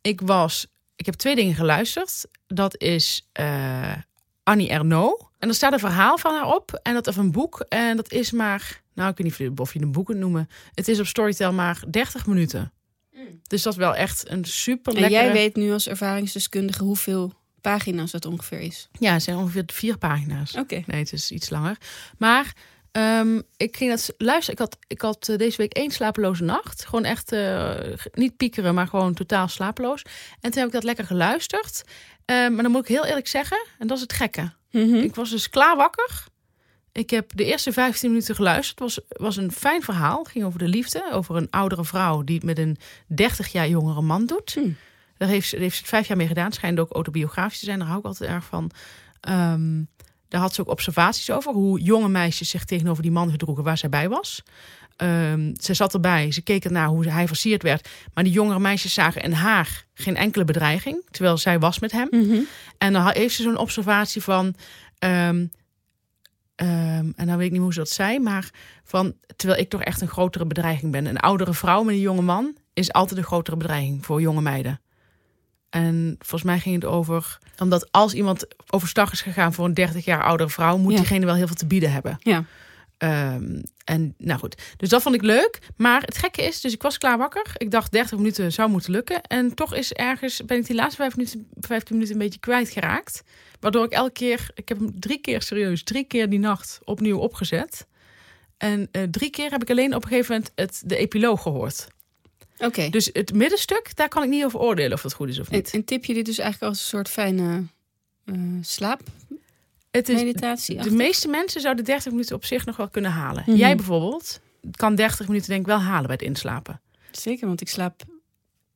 Ik 0.00 0.20
was... 0.20 0.66
Ik 0.96 1.06
heb 1.06 1.14
twee 1.14 1.34
dingen 1.34 1.54
geluisterd. 1.54 2.24
Dat 2.46 2.80
is 2.80 3.28
eh, 3.32 3.92
Annie 4.42 4.68
Ernaux. 4.68 5.24
En 5.38 5.48
er 5.48 5.54
staat 5.54 5.72
een 5.72 5.78
verhaal 5.78 6.18
van 6.18 6.34
haar 6.34 6.54
op. 6.54 6.80
En 6.82 6.94
dat 6.94 7.06
of 7.06 7.16
een 7.16 7.30
boek. 7.32 7.64
En 7.68 7.96
dat 7.96 8.12
is 8.12 8.30
maar... 8.30 8.80
Nou, 8.94 9.10
ik 9.10 9.16
weet 9.16 9.26
niet 9.26 9.32
of 9.32 9.38
je- 9.56 9.62
of 9.62 9.72
je 9.72 9.78
het 9.78 9.86
een 9.86 9.92
boek 9.94 10.06
kunt 10.06 10.18
noemen. 10.18 10.48
Het 10.74 10.88
is 10.88 11.00
op 11.00 11.06
Storytel 11.06 11.52
maar 11.52 11.82
30 11.90 12.26
minuten. 12.26 12.72
Dus 13.42 13.62
dat 13.62 13.72
is 13.72 13.78
wel 13.78 13.94
echt 13.94 14.30
een 14.30 14.44
super 14.44 14.94
En 14.94 15.00
lekkere... 15.00 15.22
jij 15.22 15.32
weet 15.32 15.56
nu 15.56 15.72
als 15.72 15.88
ervaringsdeskundige 15.88 16.84
hoeveel 16.84 17.32
pagina's 17.60 18.10
dat 18.10 18.26
ongeveer 18.26 18.60
is. 18.60 18.88
Ja, 18.98 19.12
het 19.12 19.22
zijn 19.22 19.36
ongeveer 19.36 19.64
vier 19.66 19.98
pagina's. 19.98 20.54
Oké. 20.56 20.82
Nee, 20.86 21.00
het 21.00 21.12
is 21.12 21.30
iets 21.30 21.50
langer. 21.50 21.76
Maar 22.18 22.52
ehm, 22.92 23.40
ik 23.56 23.76
ging 23.76 23.90
dat 23.90 24.14
luisteren. 24.18 24.52
Ik 24.52 24.58
had, 24.58 24.76
ik 24.86 25.00
had 25.00 25.28
eh, 25.28 25.36
deze 25.36 25.56
week 25.56 25.72
één 25.72 25.90
slapeloze 25.90 26.44
nacht. 26.44 26.84
Gewoon 26.84 27.04
echt 27.04 27.32
eh, 27.32 27.74
niet 28.12 28.36
piekeren, 28.36 28.74
maar 28.74 28.86
gewoon 28.86 29.14
totaal 29.14 29.48
slapeloos. 29.48 30.02
En 30.40 30.50
toen 30.50 30.58
heb 30.58 30.66
ik 30.66 30.72
dat 30.72 30.84
lekker 30.84 31.04
geluisterd. 31.04 31.82
Ehm, 32.24 32.54
maar 32.54 32.62
dan 32.62 32.72
moet 32.72 32.82
ik 32.82 32.88
heel 32.88 33.06
eerlijk 33.06 33.28
zeggen, 33.28 33.66
en 33.78 33.86
dat 33.86 33.96
is 33.96 34.02
het 34.02 34.12
gekke. 34.12 34.52
Mhm. 34.70 34.94
Ik 34.94 35.14
was 35.14 35.30
dus 35.30 35.48
klaar 35.48 35.76
wakker. 35.76 36.24
Ik 36.92 37.10
heb 37.10 37.30
de 37.36 37.44
eerste 37.44 37.72
15 37.72 38.08
minuten 38.10 38.34
geluisterd. 38.34 38.78
Het 38.78 38.94
was, 39.08 39.18
was 39.18 39.36
een 39.36 39.52
fijn 39.52 39.82
verhaal. 39.82 40.18
Het 40.18 40.28
ging 40.28 40.44
over 40.44 40.58
de 40.58 40.68
liefde. 40.68 41.08
Over 41.12 41.36
een 41.36 41.50
oudere 41.50 41.84
vrouw 41.84 42.22
die 42.22 42.34
het 42.34 42.44
met 42.44 42.58
een 42.58 42.76
30 43.06 43.52
jaar 43.52 43.68
jongere 43.68 44.00
man 44.02 44.26
doet. 44.26 44.52
Hmm. 44.54 44.76
Daar 45.16 45.28
heeft, 45.28 45.46
ze- 45.48 45.54
daar 45.54 45.62
heeft 45.62 45.74
ze 45.74 45.80
het 45.80 45.90
vijf 45.90 46.06
jaar 46.08 46.16
mee 46.16 46.26
gedaan. 46.26 46.52
Schijnt 46.52 46.78
ook 46.78 46.90
autobiografisch 46.92 47.58
te 47.58 47.64
zijn. 47.64 47.78
Daar 47.78 47.86
hou 47.86 47.98
ik 48.00 48.04
altijd 48.06 48.30
erg 48.30 48.44
van. 48.44 48.70
Ehm, 49.20 49.82
daar 50.28 50.40
had 50.40 50.54
ze 50.54 50.60
ook 50.60 50.68
observaties 50.68 51.30
over. 51.30 51.52
Hoe 51.52 51.80
jonge 51.80 52.08
meisjes 52.08 52.48
zich 52.50 52.64
tegenover 52.64 53.02
die 53.02 53.12
man 53.12 53.30
gedroegen 53.30 53.64
waar 53.64 53.78
zij 53.78 53.88
bij 53.88 54.08
was. 54.08 54.42
Ehm, 54.96 55.54
ze 55.60 55.74
zat 55.74 55.94
erbij. 55.94 56.32
Ze 56.32 56.42
keek 56.42 56.64
ernaar 56.64 56.86
hoe 56.88 57.06
hij 57.08 57.26
versierd 57.26 57.62
werd. 57.62 57.88
Maar 58.14 58.24
die 58.24 58.32
jongere 58.32 58.58
meisjes 58.58 58.94
zagen 58.94 59.22
in 59.22 59.32
haar 59.32 59.84
geen 59.94 60.16
enkele 60.16 60.44
bedreiging. 60.44 61.02
Terwijl 61.10 61.36
zij 61.38 61.58
was 61.58 61.78
met 61.78 61.92
hem. 61.92 62.08
Mhm. 62.10 62.40
En 62.78 62.92
dan 62.92 63.10
heeft 63.10 63.34
ze 63.34 63.42
zo'n 63.42 63.56
observatie 63.56 64.22
van. 64.22 64.54
ehm, 64.98 65.46
ehm, 66.66 67.10
en 67.16 67.26
dan 67.26 67.36
weet 67.36 67.46
ik 67.46 67.52
niet 67.52 67.60
hoe 67.60 67.72
ze 67.72 67.78
dat 67.78 67.88
zei, 67.88 68.18
maar 68.18 68.50
van 68.84 69.14
terwijl 69.36 69.60
ik 69.60 69.68
toch 69.68 69.82
echt 69.82 70.00
een 70.00 70.08
grotere 70.08 70.46
bedreiging 70.46 70.92
ben. 70.92 71.06
Een 71.06 71.18
oudere 71.20 71.54
vrouw 71.54 71.82
met 71.82 71.94
een 71.94 72.00
jonge 72.00 72.22
man 72.22 72.56
is 72.72 72.92
altijd 72.92 73.18
een 73.18 73.26
grotere 73.26 73.56
bedreiging 73.56 74.04
voor 74.04 74.20
jonge 74.20 74.40
meiden. 74.40 74.80
En 75.70 76.16
volgens 76.18 76.42
mij 76.42 76.58
ging 76.58 76.74
het 76.74 76.84
over. 76.84 77.38
Omdat 77.58 77.92
als 77.92 78.14
iemand 78.14 78.46
overstag 78.70 79.12
is 79.12 79.20
gegaan 79.22 79.52
voor 79.52 79.64
een 79.64 79.74
30 79.74 80.04
jaar 80.04 80.24
oudere 80.24 80.48
vrouw, 80.50 80.76
moet 80.76 80.92
Ja. 80.92 80.98
diegene 80.98 81.26
wel 81.26 81.34
heel 81.34 81.46
veel 81.46 81.56
te 81.56 81.66
bieden 81.66 81.92
hebben. 81.92 82.16
Ja. 82.20 82.44
Ehm, 83.02 83.62
en 83.84 84.14
nou 84.18 84.38
goed, 84.38 84.62
dus 84.76 84.88
dat 84.88 85.02
vond 85.02 85.14
ik 85.14 85.22
leuk. 85.22 85.58
Maar 85.76 86.02
het 86.02 86.18
gekke 86.18 86.42
is, 86.42 86.60
dus 86.60 86.72
ik 86.72 86.82
was 86.82 86.98
klaar 86.98 87.18
wakker. 87.18 87.52
Ik 87.56 87.70
dacht 87.70 87.92
30 87.92 88.16
minuten 88.16 88.52
zou 88.52 88.70
moeten 88.70 88.92
lukken. 88.92 89.22
En 89.22 89.54
toch 89.54 89.74
is 89.74 89.92
ergens, 89.92 90.44
ben 90.44 90.58
ik 90.58 90.66
die 90.66 90.74
laatste 90.74 90.96
5 90.96 91.16
minuten, 91.16 91.48
15 91.60 91.94
minuten 91.94 92.16
een 92.16 92.22
beetje 92.22 92.40
kwijtgeraakt. 92.40 93.22
Waardoor 93.60 93.84
ik 93.84 93.92
elke 93.92 94.12
keer, 94.12 94.50
ik 94.54 94.68
heb 94.68 94.78
hem 94.78 95.00
drie 95.00 95.18
keer 95.18 95.42
serieus, 95.42 95.82
drie 95.82 96.04
keer 96.04 96.30
die 96.30 96.38
nacht 96.38 96.80
opnieuw 96.84 97.18
opgezet. 97.18 97.86
En 98.56 98.88
eh, 98.92 99.02
drie 99.02 99.30
keer 99.30 99.50
heb 99.50 99.62
ik 99.62 99.70
alleen 99.70 99.94
op 99.94 100.02
een 100.02 100.08
gegeven 100.08 100.34
moment 100.34 100.52
het, 100.54 100.82
de 100.84 100.96
epiloog 100.96 101.42
gehoord. 101.42 101.86
Oké. 102.58 102.88
Dus 102.88 103.10
het 103.12 103.34
middenstuk, 103.34 103.96
daar 103.96 104.08
kan 104.08 104.22
ik 104.22 104.28
niet 104.28 104.44
over 104.44 104.60
oordelen 104.60 104.92
of 104.92 105.02
dat 105.02 105.14
goed 105.14 105.28
is 105.28 105.38
of 105.38 105.50
niet. 105.50 105.74
en 105.74 105.84
tip 105.84 106.04
je 106.04 106.14
dit 106.14 106.26
dus 106.26 106.38
eigenlijk 106.38 106.72
als 106.72 106.80
een 106.80 106.88
soort 106.88 107.08
fijne 107.08 107.64
eh 108.24 108.34
Het 109.92 110.08
is, 110.08 110.14
slaapmeditatie? 110.20 110.82
de 110.82 110.90
meeste 110.90 111.28
mensen 111.28 111.60
zouden 111.60 111.84
30 111.84 112.12
minuten 112.12 112.36
op 112.36 112.44
zich 112.44 112.64
nog 112.64 112.76
wel 112.76 112.88
kunnen 112.88 113.10
halen. 113.10 113.42
Mhm. 113.46 113.56
Jij 113.56 113.76
bijvoorbeeld 113.76 114.40
kan 114.70 114.94
30 114.94 115.26
minuten 115.28 115.48
denk 115.48 115.60
ik 115.60 115.66
wel 115.66 115.78
halen 115.80 116.06
bij 116.06 116.12
het 116.18 116.22
inslapen. 116.24 116.80
Zeker, 117.10 117.46
want 117.46 117.60
ik 117.60 117.68
slaap 117.68 118.02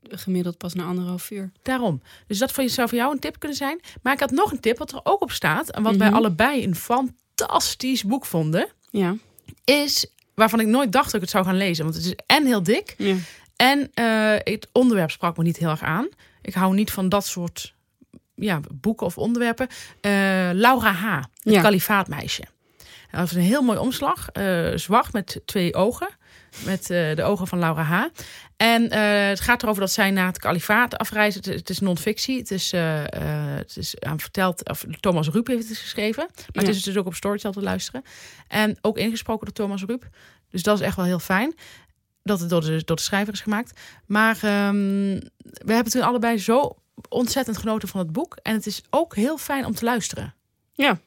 gemiddeld 0.09 0.59
pas 0.59 0.75
na 0.75 0.85
anderhalf 0.85 1.31
uur. 1.31 1.53
Daarom. 1.63 2.03
Dus 2.27 2.39
dat 2.39 2.53
voor 2.53 2.69
zou 2.69 2.89
voor 2.89 2.99
jou 2.99 3.13
een 3.13 3.19
tip 3.19 3.39
kunnen 3.39 3.57
zijn. 3.57 3.81
Maar 4.03 4.13
ik 4.13 4.21
had 4.21 4.31
nog 4.31 4.53
een 4.53 4.61
tip 4.61 4.79
wat 4.79 4.93
er 4.93 5.01
ook 5.03 5.23
op 5.23 5.31
staat. 5.31 5.71
En 5.71 5.83
wat 5.83 5.93
Mhm. 5.93 6.01
wij 6.03 6.11
allebei 6.13 6.65
een 6.65 6.75
fantastisch 6.77 8.05
boek 8.05 8.27
vonden. 8.27 8.69
Ja. 8.91 9.17
Is 9.65 10.07
waarvan 10.35 10.61
ik 10.61 10.67
nooit 10.67 10.93
dacht 10.93 11.05
dat 11.07 11.15
ik 11.15 11.21
het 11.21 11.31
zou 11.31 11.45
gaan 11.45 11.57
lezen. 11.57 11.85
Want 11.85 11.97
het 11.97 12.05
is 12.05 12.15
en 12.27 12.47
heel 12.47 12.63
dik. 12.63 12.95
ja. 12.99 13.17
En 13.57 13.91
eh, 13.95 14.33
het 14.53 14.69
onderwerp 14.73 15.11
sprak 15.11 15.37
me 15.37 15.43
niet 15.43 15.57
heel 15.57 15.71
erg 15.71 15.83
aan. 15.83 16.09
Ik 16.43 16.55
hou 16.55 16.75
niet 16.75 16.91
van 16.91 17.09
dat 17.09 17.27
soort 17.27 17.75
ja, 18.37 18.61
boeken 18.75 19.07
of 19.07 19.19
onderwerpen. 19.19 19.67
Eh, 20.01 20.11
Laura 20.53 20.93
H., 20.93 21.17
het 21.17 21.55
Ja. 21.55 21.61
kalifaatmeisje. 21.63 22.43
Dat 23.11 23.21
was 23.21 23.33
een 23.33 23.41
heel 23.41 23.63
mooi 23.63 23.79
omslag. 23.79 24.29
eh, 24.29 24.69
zwart 24.75 25.13
met 25.13 25.41
twee 25.45 25.75
ogen. 25.75 26.09
Met 26.65 26.91
eh, 26.91 27.15
de 27.17 27.23
ogen 27.23 27.47
van 27.47 27.59
Laura 27.59 27.83
H. 27.83 28.05
En 28.57 28.93
het 29.29 29.41
gaat 29.41 29.63
erover 29.63 29.81
dat 29.81 29.91
zij 29.93 30.11
naar 30.11 30.27
het 30.27 30.39
kalifaat 30.39 30.97
afreizen. 30.99 31.41
Het, 31.45 31.55
het 31.55 31.71
is 31.71 31.79
non-fictie. 31.79 32.39
Het 32.39 32.51
is, 32.51 32.71
het 32.71 33.77
is 33.77 33.95
aan 34.01 34.21
verteld. 34.21 34.69
Of 34.69 34.85
Thomas 35.01 35.29
Ruip 35.29 35.47
heeft 35.47 35.69
het 35.69 35.79
geschreven. 35.79 36.27
Maar 36.35 36.63
Ja. 36.63 36.69
het 36.69 36.77
is 36.77 36.83
dus 36.83 36.97
ook 36.97 37.07
op 37.07 37.15
Storytel 37.15 37.53
te 37.53 37.63
luisteren. 37.63 38.03
En 38.49 38.79
ook 38.81 38.99
ingesproken 38.99 39.45
door 39.45 39.55
Thomas 39.55 39.85
Ruip. 39.85 40.09
Dus 40.51 40.63
dat 40.63 40.81
is 40.81 40.87
echt 40.87 40.97
wel 40.97 41.05
heel 41.05 41.19
fijn. 41.19 41.55
Dat 42.23 42.41
het 42.41 42.49
door 42.51 42.61
de, 42.61 42.83
door 42.85 42.97
de 42.97 43.03
schrijver 43.03 43.33
is 43.33 43.41
gemaakt. 43.41 43.81
Maar 44.07 44.35
ehm, 44.43 45.21
we 45.39 45.73
hebben 45.73 45.93
toen 45.93 46.03
allebei 46.03 46.39
zo 46.39 46.77
ontzettend 47.09 47.57
genoten 47.59 47.89
van 47.89 48.01
het 48.01 48.13
boek. 48.13 48.37
En 48.43 48.55
het 48.55 48.67
is 48.67 48.83
ook 48.91 49.15
heel 49.15 49.39
fijn 49.39 49.65
om 49.65 49.75
te 49.75 49.85
luisteren. 49.85 50.35
ja, 50.73 51.01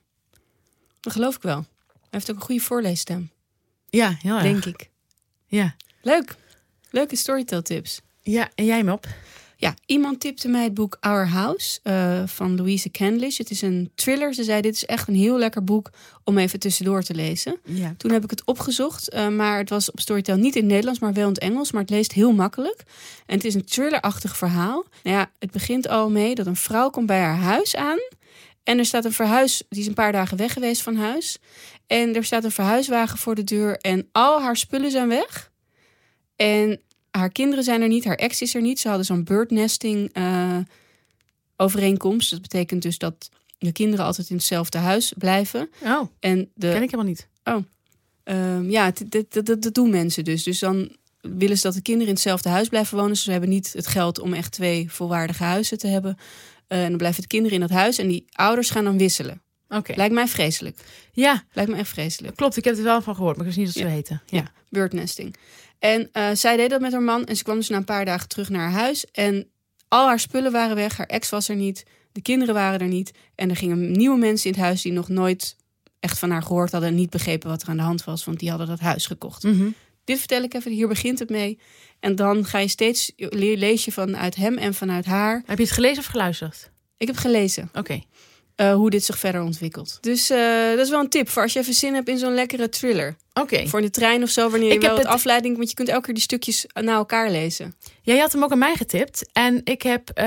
dat 0.99 1.13
geloof 1.13 1.36
ik 1.36 1.41
wel. 1.41 1.65
Hij 1.88 1.97
heeft 2.10 2.30
ook 2.32 2.36
een 2.36 2.41
goede 2.43 2.62
voorleesstem, 2.62 3.32
Ja, 3.89 4.15
heel 4.21 4.34
erg. 4.34 4.43
denk 4.43 4.65
ik. 4.65 4.89
Ja. 5.45 5.75
Leuk. 6.02 6.36
Leuke 6.89 7.15
storytell 7.15 7.62
tips. 7.62 8.02
ja, 8.21 8.49
en 8.56 8.65
jij 8.65 8.84
me 8.84 8.91
op? 8.91 9.08
Ja, 9.61 9.73
iemand 9.85 10.19
tipte 10.19 10.47
mij 10.47 10.63
het 10.63 10.73
boek 10.73 10.97
Our 10.99 11.27
House 11.27 11.79
eh, 11.83 12.21
van 12.25 12.55
Louise 12.55 12.91
Candlish. 12.91 13.37
Het 13.37 13.49
is 13.49 13.61
een 13.61 13.91
thriller. 13.95 14.33
Ze 14.33 14.43
zei, 14.43 14.61
dit 14.61 14.73
is 14.73 14.85
echt 14.85 15.07
een 15.07 15.15
heel 15.15 15.37
lekker 15.37 15.63
boek 15.63 15.89
om 16.23 16.37
even 16.37 16.59
tussendoor 16.59 17.01
te 17.01 17.15
lezen. 17.15 17.59
Ja. 17.63 17.93
Toen 17.97 18.11
heb 18.11 18.23
ik 18.23 18.29
het 18.29 18.45
opgezocht, 18.45 19.09
eh, 19.09 19.27
maar 19.27 19.57
het 19.57 19.69
was 19.69 19.91
op 19.91 19.99
Storytel 19.99 20.35
niet 20.35 20.55
in 20.55 20.61
het 20.61 20.69
Nederlands, 20.69 20.99
maar 20.99 21.13
wel 21.13 21.27
in 21.27 21.33
het 21.33 21.39
Engels. 21.39 21.71
Maar 21.71 21.81
het 21.81 21.89
leest 21.89 22.11
heel 22.11 22.31
makkelijk. 22.31 22.83
En 23.25 23.35
het 23.35 23.45
is 23.45 23.53
een 23.53 23.65
thrillerachtig 23.65 24.37
verhaal. 24.37 24.85
Nou 25.03 25.17
ja, 25.17 25.31
het 25.39 25.51
begint 25.51 25.87
al 25.87 26.09
mee 26.09 26.35
dat 26.35 26.45
een 26.45 26.55
vrouw 26.55 26.89
komt 26.89 27.07
bij 27.07 27.21
haar 27.21 27.37
huis 27.37 27.75
aan. 27.75 27.99
En 28.63 28.77
er 28.77 28.85
staat 28.85 29.05
een 29.05 29.13
verhuis, 29.13 29.63
die 29.69 29.81
is 29.81 29.87
een 29.87 29.93
paar 29.93 30.11
dagen 30.11 30.37
weg 30.37 30.53
geweest 30.53 30.81
van 30.81 30.95
huis. 30.95 31.37
En 31.87 32.15
er 32.15 32.23
staat 32.23 32.43
een 32.43 32.51
verhuiswagen 32.51 33.17
voor 33.17 33.35
de 33.35 33.43
deur 33.43 33.77
en 33.77 34.09
al 34.11 34.41
haar 34.41 34.57
spullen 34.57 34.91
zijn 34.91 35.07
weg. 35.07 35.51
En 36.35 36.81
haar 37.11 37.29
kinderen 37.31 37.63
zijn 37.63 37.81
er 37.81 37.87
niet, 37.87 38.05
haar 38.05 38.15
ex 38.15 38.41
is 38.41 38.55
er 38.55 38.61
niet. 38.61 38.79
Ze 38.79 38.87
hadden 38.87 39.05
zo'n 39.05 39.23
birdnesting 39.23 40.09
eh 40.13 40.57
overeenkomst. 41.55 42.29
Dat 42.31 42.41
betekent 42.41 42.81
dus 42.81 42.97
dat 42.97 43.29
de 43.57 43.71
kinderen 43.71 44.05
altijd 44.05 44.29
in 44.29 44.35
hetzelfde 44.35 44.77
huis 44.77 45.13
blijven. 45.17 45.69
Oh, 45.83 46.01
En 46.19 46.49
de, 46.53 46.67
ken 46.71 46.83
ik 46.83 46.91
helemaal 46.91 47.05
niet. 47.05 47.27
Ehm, 48.23 48.69
ja, 48.69 48.91
dat, 49.43 49.73
doen 49.73 49.89
mensen 49.89 50.23
dus. 50.23 50.43
Dus 50.43 50.59
dan 50.59 50.95
willen 51.21 51.57
ze 51.57 51.63
dat 51.63 51.73
de 51.73 51.81
kinderen 51.81 52.07
in 52.07 52.13
hetzelfde 52.13 52.49
huis 52.49 52.67
blijven 52.67 52.97
wonen. 52.97 53.17
Ze 53.17 53.31
hebben 53.31 53.49
niet 53.49 53.73
het 53.73 53.87
geld 53.87 54.19
om 54.19 54.33
echt 54.33 54.51
twee 54.51 54.91
volwaardige 54.91 55.43
huizen 55.43 55.77
te 55.77 55.87
hebben. 55.87 56.17
Eh, 56.67 56.83
en 56.83 56.89
dan 56.89 56.97
blijven 56.97 57.21
de 57.21 57.27
kinderen 57.27 57.55
in 57.55 57.67
dat 57.67 57.77
huis 57.77 57.97
en 57.97 58.07
die 58.07 58.25
ouders 58.31 58.69
gaan 58.69 58.83
dan 58.83 58.97
wisselen. 58.97 59.41
Oké. 59.69 59.93
Lijkt 59.95 60.13
mij 60.13 60.27
vreselijk. 60.27 60.77
Ja, 61.13 61.43
Lijkt 61.51 61.71
me 61.71 61.77
echt 61.77 61.89
vreselijk. 61.89 62.35
klopt. 62.35 62.57
Ik 62.57 62.63
heb 62.63 62.77
er 62.77 62.83
wel 62.83 63.01
van 63.01 63.15
gehoord, 63.15 63.37
maar 63.37 63.45
ik 63.47 63.55
wist 63.55 63.65
niet 63.65 63.73
dat 63.73 63.83
ze 63.83 63.89
Ja. 63.89 63.95
weten. 63.95 64.21
Ja. 64.25 64.51
Birdnesting. 64.69 65.35
En 65.79 66.09
eh, 66.11 66.29
zij 66.33 66.57
deed 66.57 66.69
dat 66.69 66.81
met 66.81 66.91
haar 66.91 67.01
man 67.01 67.25
en 67.25 67.35
ze 67.35 67.43
kwam 67.43 67.55
dus 67.55 67.69
na 67.69 67.77
een 67.77 67.83
paar 67.83 68.05
dagen 68.05 68.27
terug 68.27 68.49
naar 68.49 68.61
haar 68.71 68.79
huis. 68.79 69.05
En 69.11 69.47
al 69.87 70.07
haar 70.07 70.19
spullen 70.19 70.51
waren 70.51 70.75
weg, 70.75 70.97
haar 70.97 71.05
ex 71.07 71.29
was 71.29 71.49
er 71.49 71.55
niet, 71.55 71.83
de 72.11 72.21
kinderen 72.21 72.53
waren 72.53 72.79
er 72.79 72.87
niet. 72.87 73.11
En 73.35 73.49
er 73.49 73.55
gingen 73.55 73.91
nieuwe 73.91 74.17
mensen 74.17 74.49
in 74.49 74.55
het 74.55 74.61
huis 74.65 74.81
die 74.81 74.91
nog 74.91 75.09
nooit 75.09 75.55
echt 75.99 76.19
van 76.19 76.31
haar 76.31 76.43
gehoord 76.43 76.71
hadden 76.71 76.89
en 76.89 76.95
niet 76.95 77.09
begrepen 77.09 77.49
wat 77.49 77.61
er 77.61 77.69
aan 77.69 77.77
de 77.77 77.83
hand 77.83 78.03
was, 78.03 78.25
want 78.25 78.39
die 78.39 78.49
hadden 78.49 78.67
dat 78.67 78.79
huis 78.79 79.05
gekocht. 79.05 79.43
Mhm. 79.43 79.69
Dit 80.03 80.17
vertel 80.17 80.43
ik 80.43 80.53
even, 80.53 80.71
hier 80.71 80.87
begint 80.87 81.19
het 81.19 81.29
mee. 81.29 81.59
En 81.99 82.15
dan 82.15 82.45
ga 82.45 82.57
je 82.59 82.67
steeds, 82.67 83.11
le- 83.15 83.55
lees 83.55 83.85
je 83.85 83.91
vanuit 83.91 84.35
hem 84.35 84.57
en 84.57 84.73
vanuit 84.73 85.05
haar. 85.05 85.43
Heb 85.45 85.57
je 85.57 85.63
het 85.63 85.73
gelezen 85.73 85.97
of 85.99 86.05
geluisterd? 86.05 86.71
Ik 86.97 87.07
heb 87.07 87.15
gelezen 87.15 87.69
Oké. 87.73 88.01
Eh, 88.59 88.73
hoe 88.73 88.89
dit 88.89 89.03
zich 89.03 89.17
verder 89.19 89.41
ontwikkelt. 89.41 89.97
Dus 90.01 90.29
eh, 90.29 90.69
dat 90.69 90.79
is 90.79 90.89
wel 90.89 90.99
een 90.99 91.09
tip 91.09 91.29
voor 91.29 91.41
als 91.41 91.53
je 91.53 91.59
even 91.59 91.73
zin 91.73 91.93
hebt 91.93 92.07
in 92.09 92.17
zo'n 92.17 92.33
lekkere 92.33 92.69
thriller. 92.69 93.15
Oké. 93.33 93.67
Voor 93.67 93.81
de 93.81 93.89
trein 93.89 94.23
of 94.23 94.29
zo, 94.29 94.49
wanneer 94.49 94.69
je 94.69 94.75
Ik 94.75 94.81
wel 94.81 94.97
het 94.97 95.05
afleiding... 95.05 95.57
want 95.57 95.69
je 95.69 95.75
kunt 95.75 95.87
elke 95.89 96.05
keer 96.05 96.13
die 96.13 96.23
stukjes 96.23 96.65
na 96.73 96.93
elkaar 96.93 97.29
lezen. 97.31 97.75
Jij 98.01 98.17
had 98.17 98.31
hem 98.31 98.43
ook 98.43 98.51
aan 98.51 98.57
mij 98.57 98.75
getipt. 98.75 99.29
En 99.33 99.61
ik 99.63 99.81
heb. 99.81 100.09
eh, 100.09 100.25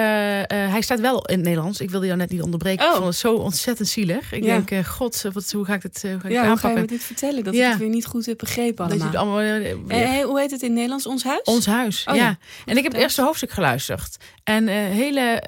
hij 0.49 0.81
staat 0.81 1.01
wel 1.01 1.27
in 1.27 1.35
het 1.37 1.45
Nederlands. 1.45 1.81
Ik 1.81 1.91
wilde 1.91 2.07
jou 2.07 2.19
net 2.19 2.31
niet 2.31 2.43
onderbreken. 2.43 2.85
Oh. 2.85 2.91
Ik 2.91 2.97
vond 2.97 3.09
het 3.09 3.17
zo 3.19 3.35
ontzettend 3.35 3.89
zielig. 3.89 4.33
Ik 4.33 4.45
Ja. 4.45 4.59
denk, 4.61 4.87
god, 4.87 5.23
wat, 5.33 5.51
hoe 5.51 5.65
ga 5.65 5.75
ik 5.75 5.83
dit, 5.83 6.03
hoe 6.03 6.11
ga 6.11 6.17
ik 6.17 6.23
Ja, 6.23 6.29
dit 6.29 6.33
hoe 6.33 6.41
ga 6.41 6.45
je 6.45 6.51
aanpakken? 6.51 6.81
me 6.81 6.87
dit 6.87 7.03
vertellen? 7.05 7.45
Dat 7.45 7.55
Ja. 7.55 7.65
ik 7.65 7.71
het 7.71 7.79
weer 7.81 7.89
niet 7.89 8.07
goed 8.07 8.27
heb 8.27 8.39
begrepen 8.39 8.89
Dat 8.89 8.97
je 8.99 9.17
allemaal. 9.19 9.37
het 9.39 9.47
allemaal. 9.57 9.87
weer- 9.87 10.25
hoe 10.27 10.41
heet 10.41 10.51
het 10.51 10.61
in 10.61 10.67
het 10.67 10.75
Nederlands? 10.75 11.07
Ons 11.07 11.25
huis? 11.25 11.43
Ons 11.43 11.67
huis, 11.67 12.05
Oh, 12.09 12.15
ja. 12.17 12.23
ja. 12.23 12.39
En 12.65 12.77
ik 12.77 12.83
heb 12.83 12.93
het 12.93 13.01
eerste 13.03 13.23
hoofdstuk 13.23 13.51
geluisterd. 13.51 14.17
En 14.45 14.67
hele, 14.69 15.43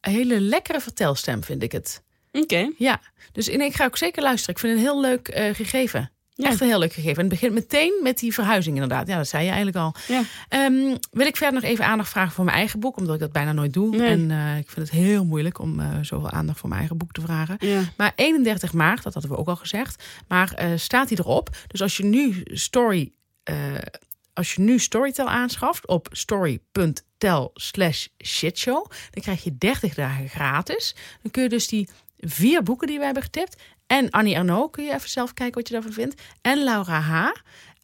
hele 0.00 0.40
lekkere 0.40 0.80
vertelstem 0.80 1.44
vind 1.44 1.62
ik 1.62 1.72
het. 1.72 2.02
Oké. 2.32 2.70
Ja, 2.76 3.00
dus 3.32 3.48
en 3.48 3.60
ik 3.60 3.74
ga 3.74 3.84
ook 3.84 3.96
zeker 3.96 4.22
luisteren. 4.22 4.54
Ik 4.54 4.60
vind 4.60 4.72
het 4.72 4.82
een 4.82 4.88
heel 4.88 5.00
leuk 5.00 5.28
eh, 5.28 5.54
gegeven. 5.54 6.10
Ja. 6.34 6.48
Echt 6.48 6.60
een 6.60 6.68
heel 6.68 6.78
leuk 6.78 6.92
gegeven. 6.92 7.16
En 7.16 7.20
het 7.20 7.28
begint 7.28 7.54
meteen 7.54 8.00
met 8.02 8.18
die 8.18 8.34
verhuizing 8.34 8.74
inderdaad. 8.74 9.06
Ja, 9.06 9.16
dat 9.16 9.28
zei 9.28 9.42
je 9.44 9.48
eigenlijk 9.48 9.78
al. 9.78 9.94
Ja. 10.08 10.22
Ehm, 10.48 10.96
wil 11.10 11.26
ik 11.26 11.36
verder 11.36 11.60
nog 11.60 11.70
even 11.70 11.84
aandacht 11.84 12.10
vragen 12.10 12.32
voor 12.32 12.44
mijn 12.44 12.56
eigen 12.56 12.80
boek. 12.80 12.96
Omdat 12.96 13.14
ik 13.14 13.20
dat 13.20 13.32
bijna 13.32 13.52
nooit 13.52 13.72
doe. 13.72 13.96
Nee. 13.96 14.08
En 14.08 14.30
eh, 14.30 14.58
ik 14.58 14.70
vind 14.70 14.88
het 14.88 14.98
heel 14.98 15.24
moeilijk 15.24 15.58
om 15.58 15.80
eh, 15.80 15.86
zoveel 16.02 16.30
aandacht 16.30 16.58
voor 16.58 16.68
mijn 16.68 16.80
eigen 16.80 16.98
boek 16.98 17.12
te 17.12 17.20
vragen. 17.20 17.56
Ja. 17.58 17.82
Maar 17.96 18.12
31 18.14 18.72
maart, 18.72 19.02
dat 19.02 19.12
hadden 19.12 19.32
we 19.32 19.38
ook 19.38 19.48
al 19.48 19.56
gezegd. 19.56 20.04
Maar 20.28 20.54
staat 20.76 21.08
hij 21.08 21.18
erop. 21.18 21.56
Dus 21.66 21.82
als 21.82 21.96
je 21.96 22.04
nu 22.04 22.40
story... 22.44 23.12
als 24.32 24.54
je 24.54 24.60
nu 24.60 24.78
Storytel 24.78 25.28
aanschaft 25.28 25.86
op 25.86 26.08
story.tel 26.10 27.50
slash 27.54 28.06
shitshow... 28.24 28.90
dan 29.10 29.22
krijg 29.22 29.44
je 29.44 29.58
30 29.58 29.94
dagen 29.94 30.28
gratis. 30.28 30.94
Dan 31.22 31.30
kun 31.30 31.42
je 31.42 31.48
dus 31.48 31.68
die 31.68 31.88
vier 32.20 32.62
boeken 32.62 32.86
die 32.86 32.98
we 32.98 33.04
hebben 33.04 33.22
getipt... 33.22 33.62
en 33.86 34.10
Annie 34.10 34.38
Arnaud, 34.38 34.70
kun 34.70 34.84
je 34.84 34.94
even 34.94 35.08
zelf 35.08 35.34
kijken 35.34 35.54
wat 35.54 35.68
je 35.68 35.74
daarvan 35.74 35.92
vindt... 35.92 36.22
en 36.40 36.64
Laura 36.64 37.00
H. 37.00 37.30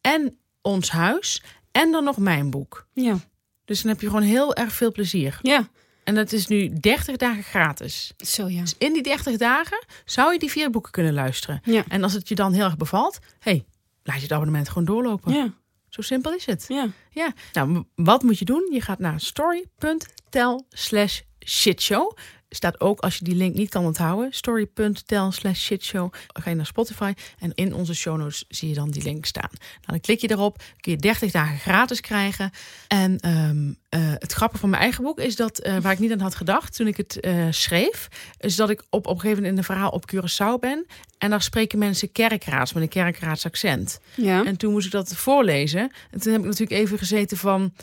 en 0.00 0.38
Ons 0.62 0.90
Huis... 0.90 1.42
en 1.72 1.92
dan 1.92 2.04
nog 2.04 2.16
mijn 2.16 2.50
boek. 2.50 2.86
Ja. 2.92 3.18
Dus 3.64 3.82
dan 3.82 3.92
heb 3.92 4.00
je 4.00 4.06
gewoon 4.06 4.22
heel 4.22 4.54
erg 4.54 4.72
veel 4.72 4.92
plezier. 4.92 5.38
Ja. 5.42 5.68
En 6.04 6.14
dat 6.14 6.32
is 6.32 6.46
nu 6.46 6.72
30 6.80 7.16
dagen 7.16 7.42
gratis. 7.42 8.12
Zo 8.16 8.48
ja. 8.48 8.60
Dus 8.60 8.74
in 8.78 8.92
die 8.92 9.02
30 9.02 9.36
dagen 9.36 9.84
zou 10.04 10.32
je 10.32 10.38
die 10.38 10.50
vier 10.50 10.70
boeken 10.70 10.92
kunnen 10.92 11.12
luisteren. 11.12 11.60
Ja. 11.64 11.84
En 11.88 12.02
als 12.02 12.12
het 12.12 12.28
je 12.28 12.34
dan 12.34 12.52
heel 12.52 12.64
erg 12.64 12.76
bevalt, 12.76 13.18
hey, 13.38 13.64
laat 14.02 14.16
je 14.16 14.22
het 14.22 14.32
abonnement 14.32 14.68
gewoon 14.68 14.84
doorlopen. 14.84 15.32
Ja. 15.32 15.52
Zo 15.88 16.02
simpel 16.02 16.32
is 16.34 16.46
het. 16.46 16.64
Ja. 16.68 16.88
Ja. 17.10 17.32
Nou, 17.52 17.84
wat 17.94 18.22
moet 18.22 18.38
je 18.38 18.44
doen? 18.44 18.68
Je 18.72 18.80
gaat 18.80 18.98
naar 18.98 19.20
story.tel 19.20 20.66
slash 20.70 21.20
shitshow. 21.46 22.16
Staat 22.56 22.80
ook, 22.80 23.00
als 23.00 23.16
je 23.16 23.24
die 23.24 23.34
link 23.34 23.54
niet 23.54 23.68
kan 23.68 23.84
onthouden, 23.84 24.32
story.tel 24.32 25.32
slash 25.32 25.60
shitshow. 25.60 26.12
Ga 26.32 26.50
je 26.50 26.56
naar 26.56 26.66
Spotify 26.66 27.12
en 27.38 27.52
in 27.54 27.74
onze 27.74 27.94
show 27.94 28.16
notes 28.16 28.44
zie 28.48 28.68
je 28.68 28.74
dan 28.74 28.90
die 28.90 29.02
link 29.02 29.26
staan. 29.26 29.50
Nou, 29.52 29.86
dan 29.86 30.00
klik 30.00 30.20
je 30.20 30.30
erop, 30.30 30.62
kun 30.80 30.92
je 30.92 30.98
30 30.98 31.30
dagen 31.30 31.58
gratis 31.58 32.00
krijgen. 32.00 32.50
En 32.88 33.18
ehm, 33.20 33.72
eh, 33.88 34.00
het 34.18 34.32
grappige 34.32 34.60
van 34.60 34.70
mijn 34.70 34.82
eigen 34.82 35.04
boek 35.04 35.18
is 35.18 35.36
dat, 35.36 35.58
eh, 35.58 35.76
waar 35.78 35.92
ik 35.92 35.98
niet 35.98 36.12
aan 36.12 36.20
had 36.20 36.34
gedacht 36.34 36.76
toen 36.76 36.86
ik 36.86 36.96
het 36.96 37.20
eh, 37.20 37.46
schreef, 37.50 38.08
is 38.38 38.56
dat 38.56 38.70
ik 38.70 38.80
op, 38.80 39.06
op 39.06 39.14
een 39.14 39.20
gegeven 39.20 39.42
moment 39.42 39.52
in 39.52 39.58
een 39.58 39.64
verhaal 39.64 39.90
op 39.90 40.12
Curaçao 40.14 40.60
ben. 40.60 40.86
En 41.18 41.30
daar 41.30 41.42
spreken 41.42 41.78
mensen 41.78 42.12
kerkraads 42.12 42.72
met 42.72 42.82
een 42.82 42.88
kerkraads 42.88 43.44
accent. 43.44 44.00
Ja. 44.14 44.44
En 44.44 44.56
toen 44.56 44.72
moest 44.72 44.86
ik 44.86 44.92
dat 44.92 45.14
voorlezen. 45.14 45.90
En 46.10 46.20
toen 46.20 46.32
heb 46.32 46.40
ik 46.40 46.46
natuurlijk 46.46 46.80
even 46.80 46.98
gezeten 46.98 47.36
van... 47.36 47.74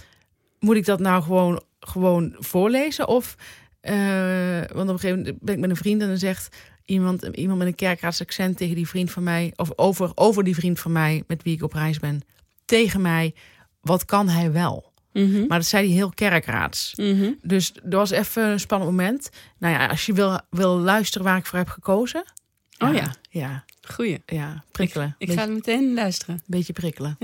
moet 0.59 0.75
ik 0.75 0.85
dat 0.85 0.99
nou 0.99 1.23
gewoon, 1.23 1.63
gewoon 1.79 2.35
voorlezen? 2.39 3.07
Of, 3.07 3.35
eh, 3.83 4.75
want 4.75 4.89
op 4.89 4.93
een 4.93 4.99
gegeven 4.99 5.17
moment 5.17 5.39
ben 5.41 5.53
ik 5.53 5.59
met 5.59 5.69
een 5.69 5.75
vriend... 5.75 6.01
en 6.01 6.07
dan 6.07 6.17
zegt 6.17 6.55
iemand, 6.85 7.23
iemand 7.23 7.59
met 7.59 7.67
een 7.67 7.75
kerkraads 7.75 8.21
accent 8.21 8.57
tegen 8.57 8.75
die 8.75 8.87
vriend 8.87 9.11
van 9.11 9.23
mij... 9.23 9.53
of 9.55 9.71
over, 9.75 10.11
over 10.15 10.43
die 10.43 10.55
vriend 10.55 10.79
van 10.79 10.91
mij 10.91 11.23
met 11.27 11.43
wie 11.43 11.55
ik 11.55 11.63
op 11.63 11.73
reis 11.73 11.99
ben... 11.99 12.21
tegen 12.65 13.01
mij, 13.01 13.33
wat 13.81 14.05
kan 14.05 14.29
hij 14.29 14.51
wel? 14.51 14.91
Mhm. 15.11 15.47
Maar 15.47 15.57
dat 15.57 15.67
zei 15.67 15.85
hij 15.87 15.95
heel 15.95 16.09
kerkraads. 16.09 16.93
Mhm. 16.95 17.31
Dus 17.41 17.73
er 17.75 17.97
was 17.97 18.11
even 18.11 18.43
een 18.43 18.59
spannend 18.59 18.91
moment. 18.91 19.29
Nou 19.57 19.73
ja, 19.73 19.87
als 19.87 20.05
je 20.05 20.13
wil, 20.13 20.39
wil 20.49 20.77
luisteren 20.77 21.27
waar 21.27 21.37
ik 21.37 21.45
voor 21.45 21.59
heb 21.59 21.69
gekozen... 21.69 22.23
Oh 22.77 22.93
ja. 22.93 23.15
Ja, 23.29 23.63
Goeie. 23.81 24.21
ja 24.25 24.63
prikkelen. 24.71 25.15
Ik 25.17 25.27
beetje, 25.27 25.41
ga 25.41 25.47
meteen 25.47 25.93
luisteren. 25.93 26.41
beetje 26.45 26.73
prikkelen. 26.73 27.17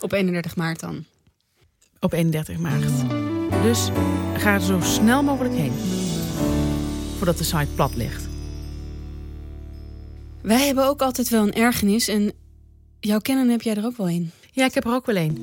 Op 0.00 0.12
31 0.12 0.56
maart 0.56 0.80
dan. 0.80 1.04
op 2.00 2.12
31 2.12 2.58
maart. 2.58 3.21
Dus 3.62 3.90
ga 4.36 4.54
er 4.54 4.60
zo 4.60 4.80
snel 4.80 5.22
mogelijk 5.22 5.54
heen. 5.54 5.72
Voordat 7.16 7.38
de 7.38 7.44
site 7.44 7.66
plat 7.74 7.96
ligt. 7.96 8.28
Wij 10.40 10.66
hebben 10.66 10.86
ook 10.86 11.02
altijd 11.02 11.28
wel 11.28 11.42
een 11.42 11.54
ergernis 11.54 12.08
en 12.08 12.32
jouw 13.00 13.18
kennen 13.18 13.48
heb 13.48 13.62
jij 13.62 13.74
er 13.74 13.84
ook 13.84 13.96
wel 13.96 14.08
in. 14.08 14.30
Ja, 14.52 14.64
ik 14.64 14.74
heb 14.74 14.84
er 14.84 14.92
ook 14.92 15.06
wel 15.06 15.16
een. 15.16 15.38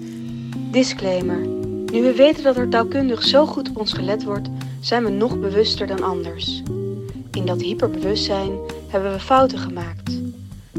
Disclaimer. 0.71 1.47
Nu 1.91 2.01
we 2.01 2.13
weten 2.15 2.43
dat 2.43 2.58
er 2.58 2.69
taalkundig 2.69 3.23
zo 3.23 3.45
goed 3.45 3.69
op 3.69 3.77
ons 3.77 3.93
gelet 3.93 4.23
wordt, 4.23 4.49
zijn 4.79 5.03
we 5.03 5.10
nog 5.10 5.39
bewuster 5.39 5.88
dan 5.88 6.03
anders. 6.03 6.63
In 7.32 7.45
dat 7.45 7.62
hyperbewustzijn 7.62 8.51
hebben 8.88 9.12
we 9.12 9.19
fouten 9.19 9.58
gemaakt. 9.58 10.19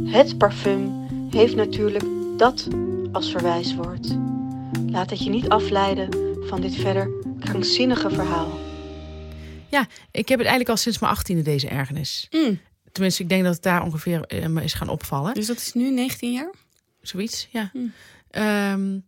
Het 0.02 0.38
parfum 0.38 0.92
heeft 1.30 1.56
natuurlijk 1.56 2.04
dat 2.36 2.68
als 3.12 3.30
verwijswoord. 3.30 4.16
Laat 4.86 5.10
het 5.10 5.24
je 5.24 5.30
niet 5.30 5.48
afleiden 5.48 6.08
van 6.40 6.60
dit 6.60 6.74
verder 6.74 7.19
krankzinnige 7.40 8.10
verhaal. 8.10 8.58
Ik 10.10 10.28
heb 10.28 10.38
het 10.38 10.48
eigenlijk 10.48 10.68
al 10.68 10.76
sinds 10.76 10.98
mijn 10.98 11.16
18e 11.16 11.42
deze 11.42 11.68
ergernis. 11.68 12.26
Mm. 12.30 12.60
Tenminste, 12.92 13.22
ik 13.22 13.28
denk 13.28 13.44
dat 13.44 13.54
het 13.54 13.62
daar 13.62 13.82
ongeveer 13.82 14.22
eh, 14.24 14.46
me 14.46 14.62
is 14.62 14.72
gaan 14.74 14.88
opvallen. 14.88 15.34
Dus 15.34 15.46
dat 15.46 15.56
is 15.56 15.72
nu 15.72 15.90
19 15.90 16.32
jaar? 16.32 16.54
Zoiets, 17.00 17.48
ja. 17.50 17.70
Hmm. 17.72 17.92
Ehm, 18.30 18.98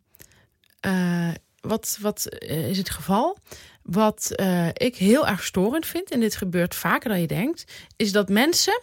eh, 0.80 1.30
wat 1.60 1.98
wat 2.00 2.26
eh, 2.26 2.68
is 2.68 2.78
het 2.78 2.90
geval? 2.90 3.38
Wat 3.82 4.30
eh, 4.30 4.68
ik 4.72 4.96
heel 4.96 5.26
erg 5.26 5.44
storend 5.44 5.86
vind, 5.86 6.10
en 6.10 6.20
dit 6.20 6.36
gebeurt 6.36 6.74
vaker 6.74 7.08
dan 7.08 7.20
je 7.20 7.26
denkt, 7.26 7.64
is 7.96 8.12
dat 8.12 8.28
mensen. 8.28 8.80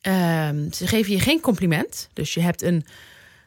ehm, 0.00 0.72
ze 0.72 0.86
geven 0.86 1.12
je 1.12 1.20
geen 1.20 1.40
compliment. 1.40 2.08
Dus 2.12 2.34
je 2.34 2.40
hebt 2.40 2.62
een 2.62 2.84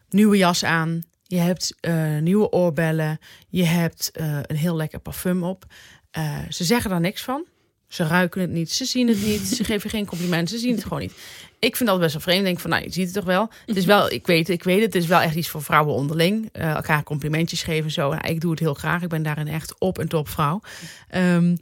nieuwe 0.10 0.38
jas 0.38 0.64
aan, 0.64 1.04
je 1.34 1.40
hebt 1.40 1.76
eh, 1.80 2.18
nieuwe 2.18 2.52
oorbellen, 2.52 3.20
je 3.50 3.64
hebt 3.64 4.12
eh, 4.12 4.40
een 4.42 4.56
heel 4.56 4.76
lekker 4.76 5.00
parfum 5.00 5.44
op. 5.44 5.66
Eh, 6.12 6.38
ze 6.50 6.64
zeggen 6.64 6.90
daar 6.90 7.00
niks 7.00 7.24
van. 7.24 7.46
Ze 7.88 8.08
ruiken 8.08 8.42
het 8.42 8.50
niet, 8.50 8.72
ze 8.72 8.86
zien 8.86 9.08
het 9.08 9.22
niet, 9.26 9.42
ze 9.42 9.64
geven 9.64 9.90
geen 9.90 10.06
compliment, 10.06 10.50
ze 10.50 10.58
zien 10.58 10.76
het 10.76 10.84
gewoon 10.84 11.00
niet. 11.00 11.14
Ik 11.60 11.76
vind 11.76 11.90
dat 11.90 12.00
best 12.00 12.14
wel 12.14 12.22
vreemd. 12.22 12.40
Ik 12.40 12.46
denk 12.46 12.60
van, 12.60 12.70
nou, 12.70 12.84
je 12.84 12.92
ziet 12.92 13.06
het 13.06 13.14
toch 13.14 13.26
wel. 13.26 13.50
Het 13.66 13.76
is 13.76 13.86
wel, 13.86 14.12
ik 14.12 14.28
weet, 14.28 14.50
ik 14.50 14.64
weet 14.64 14.82
het, 14.82 14.94
het 14.94 15.04
is 15.04 15.10
wel 15.10 15.20
echt 15.22 15.36
iets 15.36 15.50
voor 15.50 15.64
vrouwen 15.64 15.94
onderling. 15.94 16.50
Elkaar 16.52 17.04
complimentjes 17.04 17.64
geven 17.64 17.92
zo. 17.92 18.10
Nou, 18.10 18.28
ik 18.28 18.42
doe 18.42 18.52
het 18.52 18.60
heel 18.60 18.74
graag. 18.74 19.02
Ik 19.02 19.10
ben 19.10 19.24
daarin 19.24 19.48
echt 19.48 19.80
op 19.80 20.00
en 20.00 20.08
top 20.08 20.30
vrouw. 20.30 20.62
Ehm, 21.08 21.56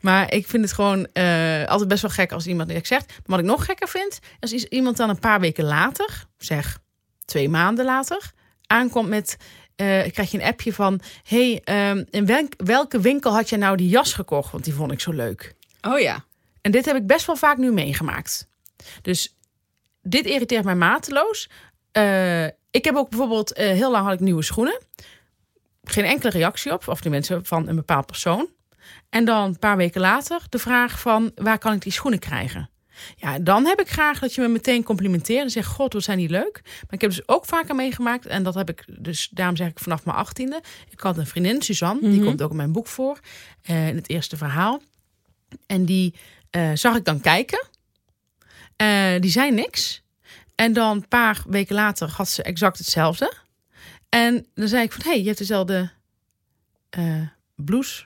maar 0.00 0.32
ik 0.32 0.46
vind 0.46 0.64
het 0.64 0.72
gewoon 0.72 1.12
altijd 1.66 1.88
best 1.88 2.02
wel 2.02 2.10
gek 2.10 2.32
als 2.32 2.46
iemand 2.46 2.68
niks 2.68 2.88
zegt. 2.88 3.06
Maar 3.06 3.22
wat 3.24 3.38
ik 3.38 3.44
nog 3.44 3.64
gekker 3.64 3.88
vind, 3.88 4.18
als 4.40 4.52
iemand 4.52 4.96
dan 4.96 5.08
een 5.08 5.18
paar 5.18 5.40
weken 5.40 5.64
later, 5.64 6.26
zeg 6.38 6.78
twee 7.24 7.48
maanden 7.48 7.84
later, 7.84 8.34
aankomt 8.66 9.08
met. 9.08 9.36
eh, 9.76 9.86
krijg 10.12 10.30
je 10.30 10.38
een 10.38 10.44
appje 10.46 10.72
van: 10.72 11.00
hey, 11.22 11.60
ehm, 11.64 12.04
in 12.10 12.26
welk, 12.26 12.52
welke 12.56 13.00
winkel 13.00 13.32
had 13.32 13.48
je 13.48 13.56
nou 13.56 13.76
die 13.76 13.88
jas 13.88 14.12
gekocht? 14.12 14.52
Want 14.52 14.64
die 14.64 14.74
vond 14.74 14.92
ik 14.92 15.00
zo 15.00 15.12
leuk. 15.12 15.54
Oh 15.80 15.98
ja. 15.98 16.24
En 16.60 16.70
dit 16.70 16.84
heb 16.84 16.96
ik 16.96 17.06
best 17.06 17.26
wel 17.26 17.36
vaak 17.36 17.56
nu 17.56 17.72
meegemaakt. 17.72 18.48
Dus 19.02 19.36
dit 20.02 20.26
irriteert 20.26 20.64
mij 20.64 20.74
mateloos. 20.74 21.50
Eh, 21.92 22.44
ik 22.46 22.84
heb 22.84 22.94
ook 22.94 23.08
bijvoorbeeld 23.08 23.52
eh, 23.52 23.66
heel 23.66 23.90
lang 23.90 24.04
had 24.04 24.14
ik 24.14 24.20
nieuwe 24.20 24.42
schoenen. 24.42 24.80
Geen 25.84 26.04
enkele 26.04 26.30
reactie 26.30 26.72
op, 26.72 26.88
of 26.88 27.00
die 27.00 27.10
mensen 27.10 27.44
van 27.44 27.68
een 27.68 27.76
bepaald 27.76 28.06
persoon. 28.06 28.48
En 29.10 29.24
dan 29.24 29.44
een 29.44 29.58
paar 29.58 29.76
weken 29.76 30.00
later 30.00 30.40
de 30.48 30.58
vraag 30.58 31.00
van 31.00 31.32
waar 31.34 31.58
kan 31.58 31.72
ik 31.72 31.82
die 31.82 31.92
schoenen 31.92 32.18
krijgen? 32.18 32.70
Ja, 33.16 33.38
dan 33.38 33.66
heb 33.66 33.80
ik 33.80 33.88
graag 33.90 34.18
dat 34.18 34.34
je 34.34 34.40
me 34.40 34.48
meteen 34.48 34.82
complimenteert 34.82 35.42
en 35.44 35.50
zegt: 35.50 35.68
God, 35.68 35.92
wat 35.92 36.02
zijn 36.02 36.18
die 36.18 36.28
leuk. 36.28 36.60
Maar 36.64 36.84
ik 36.90 37.00
heb 37.00 37.10
dus 37.10 37.28
ook 37.28 37.44
vaker 37.44 37.74
meegemaakt, 37.74 38.26
en 38.26 38.42
dat 38.42 38.54
heb 38.54 38.68
ik 38.68 38.84
dus, 38.88 39.28
daarom 39.30 39.56
zeg 39.56 39.68
ik 39.68 39.78
vanaf 39.78 40.04
mijn 40.04 40.16
achttiende. 40.16 40.62
Ik 40.90 41.00
had 41.00 41.18
een 41.18 41.26
vriendin, 41.26 41.62
Suzanne, 41.62 42.00
die 42.00 42.18
Mhm. 42.18 42.24
komt 42.24 42.42
ook 42.42 42.50
in 42.50 42.56
mijn 42.56 42.72
boek 42.72 42.86
voor, 42.86 43.20
eh, 43.62 43.88
in 43.88 43.96
het 43.96 44.08
eerste 44.08 44.36
verhaal. 44.36 44.82
En 45.66 45.84
die 45.84 46.14
eh, 46.50 46.70
zag 46.74 46.96
ik 46.96 47.04
dan 47.04 47.20
kijken. 47.20 47.66
Eh, 48.76 49.20
die 49.20 49.30
zei 49.30 49.50
niks. 49.50 50.02
En 50.54 50.72
dan 50.72 50.96
een 50.96 51.08
paar 51.08 51.42
weken 51.48 51.74
later 51.74 52.08
had 52.08 52.28
ze 52.28 52.42
exact 52.42 52.78
hetzelfde. 52.78 53.32
En 54.08 54.46
dan 54.54 54.68
zei 54.68 54.82
ik 54.82 54.92
van, 54.92 55.02
hé, 55.04 55.10
hey, 55.10 55.18
je 55.20 55.26
hebt 55.26 55.38
dezelfde 55.38 55.90
eh, 56.90 57.20
blouse 57.54 58.04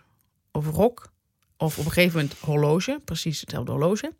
of 0.53 0.67
rok. 0.67 1.13
Of 1.57 1.79
op 1.79 1.85
een 1.85 1.93
gegeven 1.93 2.21
moment 2.21 2.39
horloge. 2.39 3.01
Precies 3.05 3.41
hetzelfde 3.41 3.71
horloge. 3.73 4.13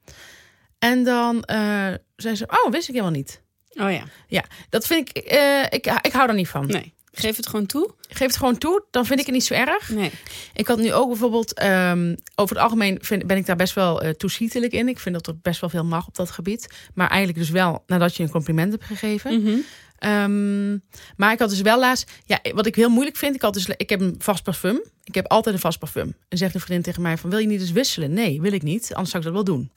En 0.81 1.05
dan 1.05 1.43
eh, 1.43 1.95
zei 2.17 2.35
ze, 2.35 2.47
oh, 2.47 2.73
wist 2.73 2.89
ik 2.89 2.95
helemaal 2.95 3.17
niet. 3.17 3.43
Oh 3.73 3.93
ja. 3.93 4.03
Ja, 4.27 4.45
dat 4.69 4.87
vind 4.87 5.09
ik, 5.09 5.25
eh, 5.25 5.63
ik, 5.63 5.87
ik 6.03 6.13
hou 6.13 6.27
daar 6.27 6.35
niet 6.35 6.49
van. 6.49 6.67
Nee. 6.67 6.95
Geef 7.13 7.37
het 7.37 7.47
gewoon 7.47 7.67
toe. 7.67 7.95
Geef 8.09 8.27
het 8.27 8.37
gewoon 8.37 8.59
toe, 8.59 8.85
dan 8.91 9.07
vind 9.07 9.21
ik 9.21 9.27
het 9.27 9.35
niet 9.35 9.45
zo 9.45 9.55
erg. 9.55 9.89
Nee. 9.89 10.11
Ik 10.55 10.67
had 10.67 10.79
nu 10.79 10.93
ook 10.93 11.09
bijvoorbeeld, 11.09 11.55
ehm, 11.55 12.15
over 12.35 12.55
het 12.55 12.65
algemeen 12.65 12.99
vind, 13.01 13.27
ben 13.27 13.37
ik 13.37 13.47
daar 13.47 13.57
best 13.57 13.75
wel 13.75 14.05
uh, 14.05 14.11
toeschietelijk 14.11 14.73
in. 14.73 14.89
Ik 14.89 14.99
vind 14.99 15.15
dat 15.15 15.27
er 15.27 15.39
best 15.43 15.61
wel 15.61 15.71
veel 15.71 15.85
mag 15.85 16.07
op 16.07 16.15
dat 16.15 16.31
gebied. 16.31 16.69
Maar 16.95 17.09
eigenlijk 17.09 17.39
dus 17.39 17.51
wel 17.51 17.83
nadat 17.87 18.17
je 18.17 18.23
een 18.23 18.31
compliment 18.31 18.73
hebt 18.73 18.85
gegeven. 18.85 19.43
Mhm. 19.43 19.57
Ehm, 20.01 20.79
maar 21.17 21.33
ik 21.33 21.39
had 21.39 21.49
dus 21.49 21.61
wel 21.61 21.79
laatst, 21.79 22.11
ja, 22.25 22.41
wat 22.55 22.67
ik 22.67 22.75
heel 22.75 22.89
moeilijk 22.89 23.17
vind, 23.17 23.35
ik, 23.35 23.43
had 23.43 23.55
dus, 23.55 23.67
ik 23.67 23.91
heb 23.91 24.01
een 24.01 24.15
vast 24.19 24.43
parfum. 24.43 24.83
Ik 25.05 25.15
heb 25.15 25.27
altijd 25.27 25.55
een 25.55 25.61
vast 25.61 25.79
parfum. 25.79 26.15
En 26.29 26.39
zegt 26.39 26.55
een 26.55 26.61
vriendin 26.61 26.85
tegen 26.85 27.03
mij 27.03 27.19
van, 27.19 27.31
wil 27.31 27.39
je 27.39 27.47
niet 27.47 27.61
eens 27.61 27.73
wisselen? 27.73 28.13
Nee, 28.13 28.41
wil 28.41 28.53
ik 28.53 28.63
niet, 28.63 28.89
anders 28.91 29.11
zou 29.11 29.23
ik 29.23 29.29
dat 29.29 29.45
wel 29.45 29.55
doen. 29.55 29.71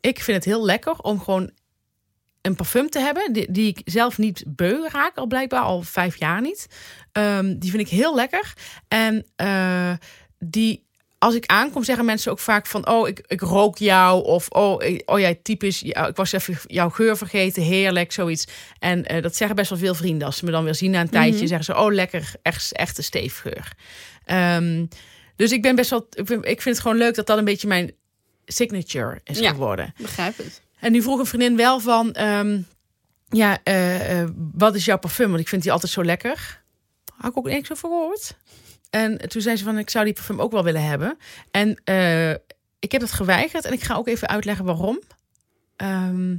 Ik 0.00 0.20
vind 0.20 0.36
het 0.36 0.46
heel 0.46 0.64
lekker 0.64 0.98
om 0.98 1.20
gewoon 1.20 1.50
een 2.42 2.54
parfum 2.54 2.90
te 2.90 2.98
hebben 2.98 3.32
die, 3.32 3.52
die 3.52 3.68
ik 3.68 3.80
zelf 3.84 4.18
niet 4.18 4.44
beu 4.46 4.88
raak, 4.88 5.16
al 5.16 5.26
blijkbaar 5.26 5.62
al 5.62 5.82
vijf 5.82 6.16
jaar 6.16 6.40
niet. 6.40 6.66
Ehm, 7.12 7.58
die 7.58 7.70
vind 7.70 7.82
ik 7.82 7.88
heel 7.88 8.14
lekker. 8.14 8.52
En 8.88 9.26
uh, 9.36 9.92
die, 10.38 10.86
als 11.18 11.34
ik 11.34 11.46
aankom, 11.46 11.84
zeggen 11.84 12.04
mensen 12.04 12.32
ook 12.32 12.38
vaak 12.38 12.66
van: 12.66 12.88
Oh, 12.88 13.08
ik, 13.08 13.20
ik 13.26 13.40
rook 13.40 13.78
jou. 13.78 14.24
Of 14.24 14.48
Oh, 14.48 14.82
ik, 14.84 15.02
oh 15.10 15.18
jij 15.18 15.34
typisch. 15.34 15.82
Ik 15.82 16.10
was 16.14 16.32
even 16.32 16.58
jouw 16.66 16.88
geur 16.90 17.16
vergeten. 17.16 17.62
Heerlijk, 17.62 18.12
zoiets. 18.12 18.46
En 18.78 19.14
uh, 19.14 19.22
dat 19.22 19.36
zeggen 19.36 19.56
best 19.56 19.70
wel 19.70 19.78
veel 19.78 19.94
vrienden. 19.94 20.26
Als 20.26 20.36
ze 20.36 20.44
me 20.44 20.50
dan 20.50 20.64
weer 20.64 20.74
zien 20.74 20.90
na 20.90 21.00
een 21.00 21.10
tijdje, 21.10 21.38
Mhm. 21.38 21.46
zeggen 21.46 21.64
ze: 21.64 21.76
Oh, 21.80 21.92
lekker, 21.92 22.32
echt, 22.42 22.72
echt 22.72 22.98
een 22.98 23.04
steefgeur. 23.04 23.72
Ehm, 24.24 24.86
dus 25.36 25.52
ik 25.52 25.62
ben 25.62 25.74
best 25.76 25.90
wel. 25.90 26.06
Ik 26.10 26.26
vind, 26.26 26.44
ik 26.46 26.62
vind 26.62 26.74
het 26.74 26.80
gewoon 26.84 26.96
leuk 26.98 27.14
dat 27.14 27.26
dat 27.26 27.38
een 27.38 27.44
beetje 27.44 27.68
mijn 27.68 27.92
signature 28.44 29.20
is 29.24 29.38
Ja. 29.38 29.50
geworden. 29.50 29.94
Begrijp 29.98 30.36
het. 30.36 30.62
En 30.80 30.92
nu 30.92 31.02
vroeg 31.02 31.18
een 31.18 31.26
vriendin 31.26 31.56
wel 31.56 31.80
van, 31.80 32.12
ehm, 32.12 32.60
ja, 33.28 33.58
eh, 33.62 34.20
eh, 34.20 34.28
wat 34.52 34.74
is 34.74 34.84
jouw 34.84 34.98
parfum? 34.98 35.28
Want 35.28 35.40
ik 35.40 35.48
vind 35.48 35.62
die 35.62 35.72
altijd 35.72 35.92
zo 35.92 36.04
lekker. 36.04 36.62
Had 37.16 37.30
ik 37.30 37.36
ook 37.38 37.46
niks 37.48 37.72
over 37.72 37.88
gehoord. 37.88 38.36
En 38.90 39.18
toen 39.28 39.42
zei 39.42 39.56
ze 39.56 39.64
van, 39.64 39.78
ik 39.78 39.90
zou 39.90 40.04
die 40.04 40.14
parfum 40.14 40.40
ook 40.40 40.52
wel 40.52 40.64
willen 40.64 40.84
hebben. 40.84 41.16
En 41.50 41.80
eh, 41.84 42.30
ik 42.78 42.92
heb 42.92 43.00
het 43.00 43.12
geweigerd 43.12 43.64
en 43.64 43.72
ik 43.72 43.82
ga 43.82 43.94
ook 43.96 44.08
even 44.08 44.28
uitleggen 44.28 44.64
waarom. 44.64 45.00
Ehm, 45.76 46.36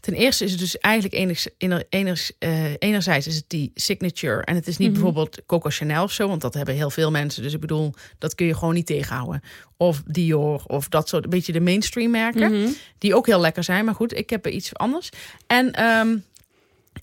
ten 0.00 0.14
eerste 0.14 0.44
is 0.44 0.50
het 0.50 0.60
dus 0.60 0.78
eigenlijk 0.78 1.14
enigsz- 1.14 1.46
ener- 1.58 1.84
enigsz- 1.88 2.30
eh, 2.38 2.72
enerzijds 2.78 3.26
is 3.26 3.36
het 3.36 3.44
die 3.48 3.70
signature. 3.74 4.42
En 4.44 4.54
het 4.54 4.66
is 4.66 4.76
niet 4.76 4.86
Mhm. 4.90 4.96
bijvoorbeeld 4.96 5.46
Coco 5.46 5.70
Chanel 5.70 6.02
of 6.02 6.12
zo, 6.12 6.28
want 6.28 6.40
dat 6.40 6.54
hebben 6.54 6.74
heel 6.74 6.90
veel 6.90 7.10
mensen. 7.10 7.42
Dus 7.42 7.52
ik 7.54 7.60
bedoel, 7.60 7.94
dat 8.18 8.34
kun 8.34 8.46
je 8.46 8.54
gewoon 8.54 8.74
niet 8.74 8.86
tegenhouden. 8.86 9.42
Of 9.76 10.02
Dior 10.06 10.62
of 10.66 10.88
dat 10.88 11.08
soort, 11.08 11.24
een 11.24 11.30
beetje 11.30 11.52
de 11.52 11.60
mainstream 11.60 12.10
merken. 12.10 12.52
Mhm. 12.60 12.68
Die 12.98 13.14
ook 13.14 13.26
heel 13.26 13.40
lekker 13.40 13.64
zijn, 13.64 13.84
maar 13.84 13.94
goed, 13.94 14.16
ik 14.16 14.30
heb 14.30 14.46
er 14.46 14.52
iets 14.52 14.74
anders. 14.74 15.08
En 15.46 15.72
ehm, 15.72 16.16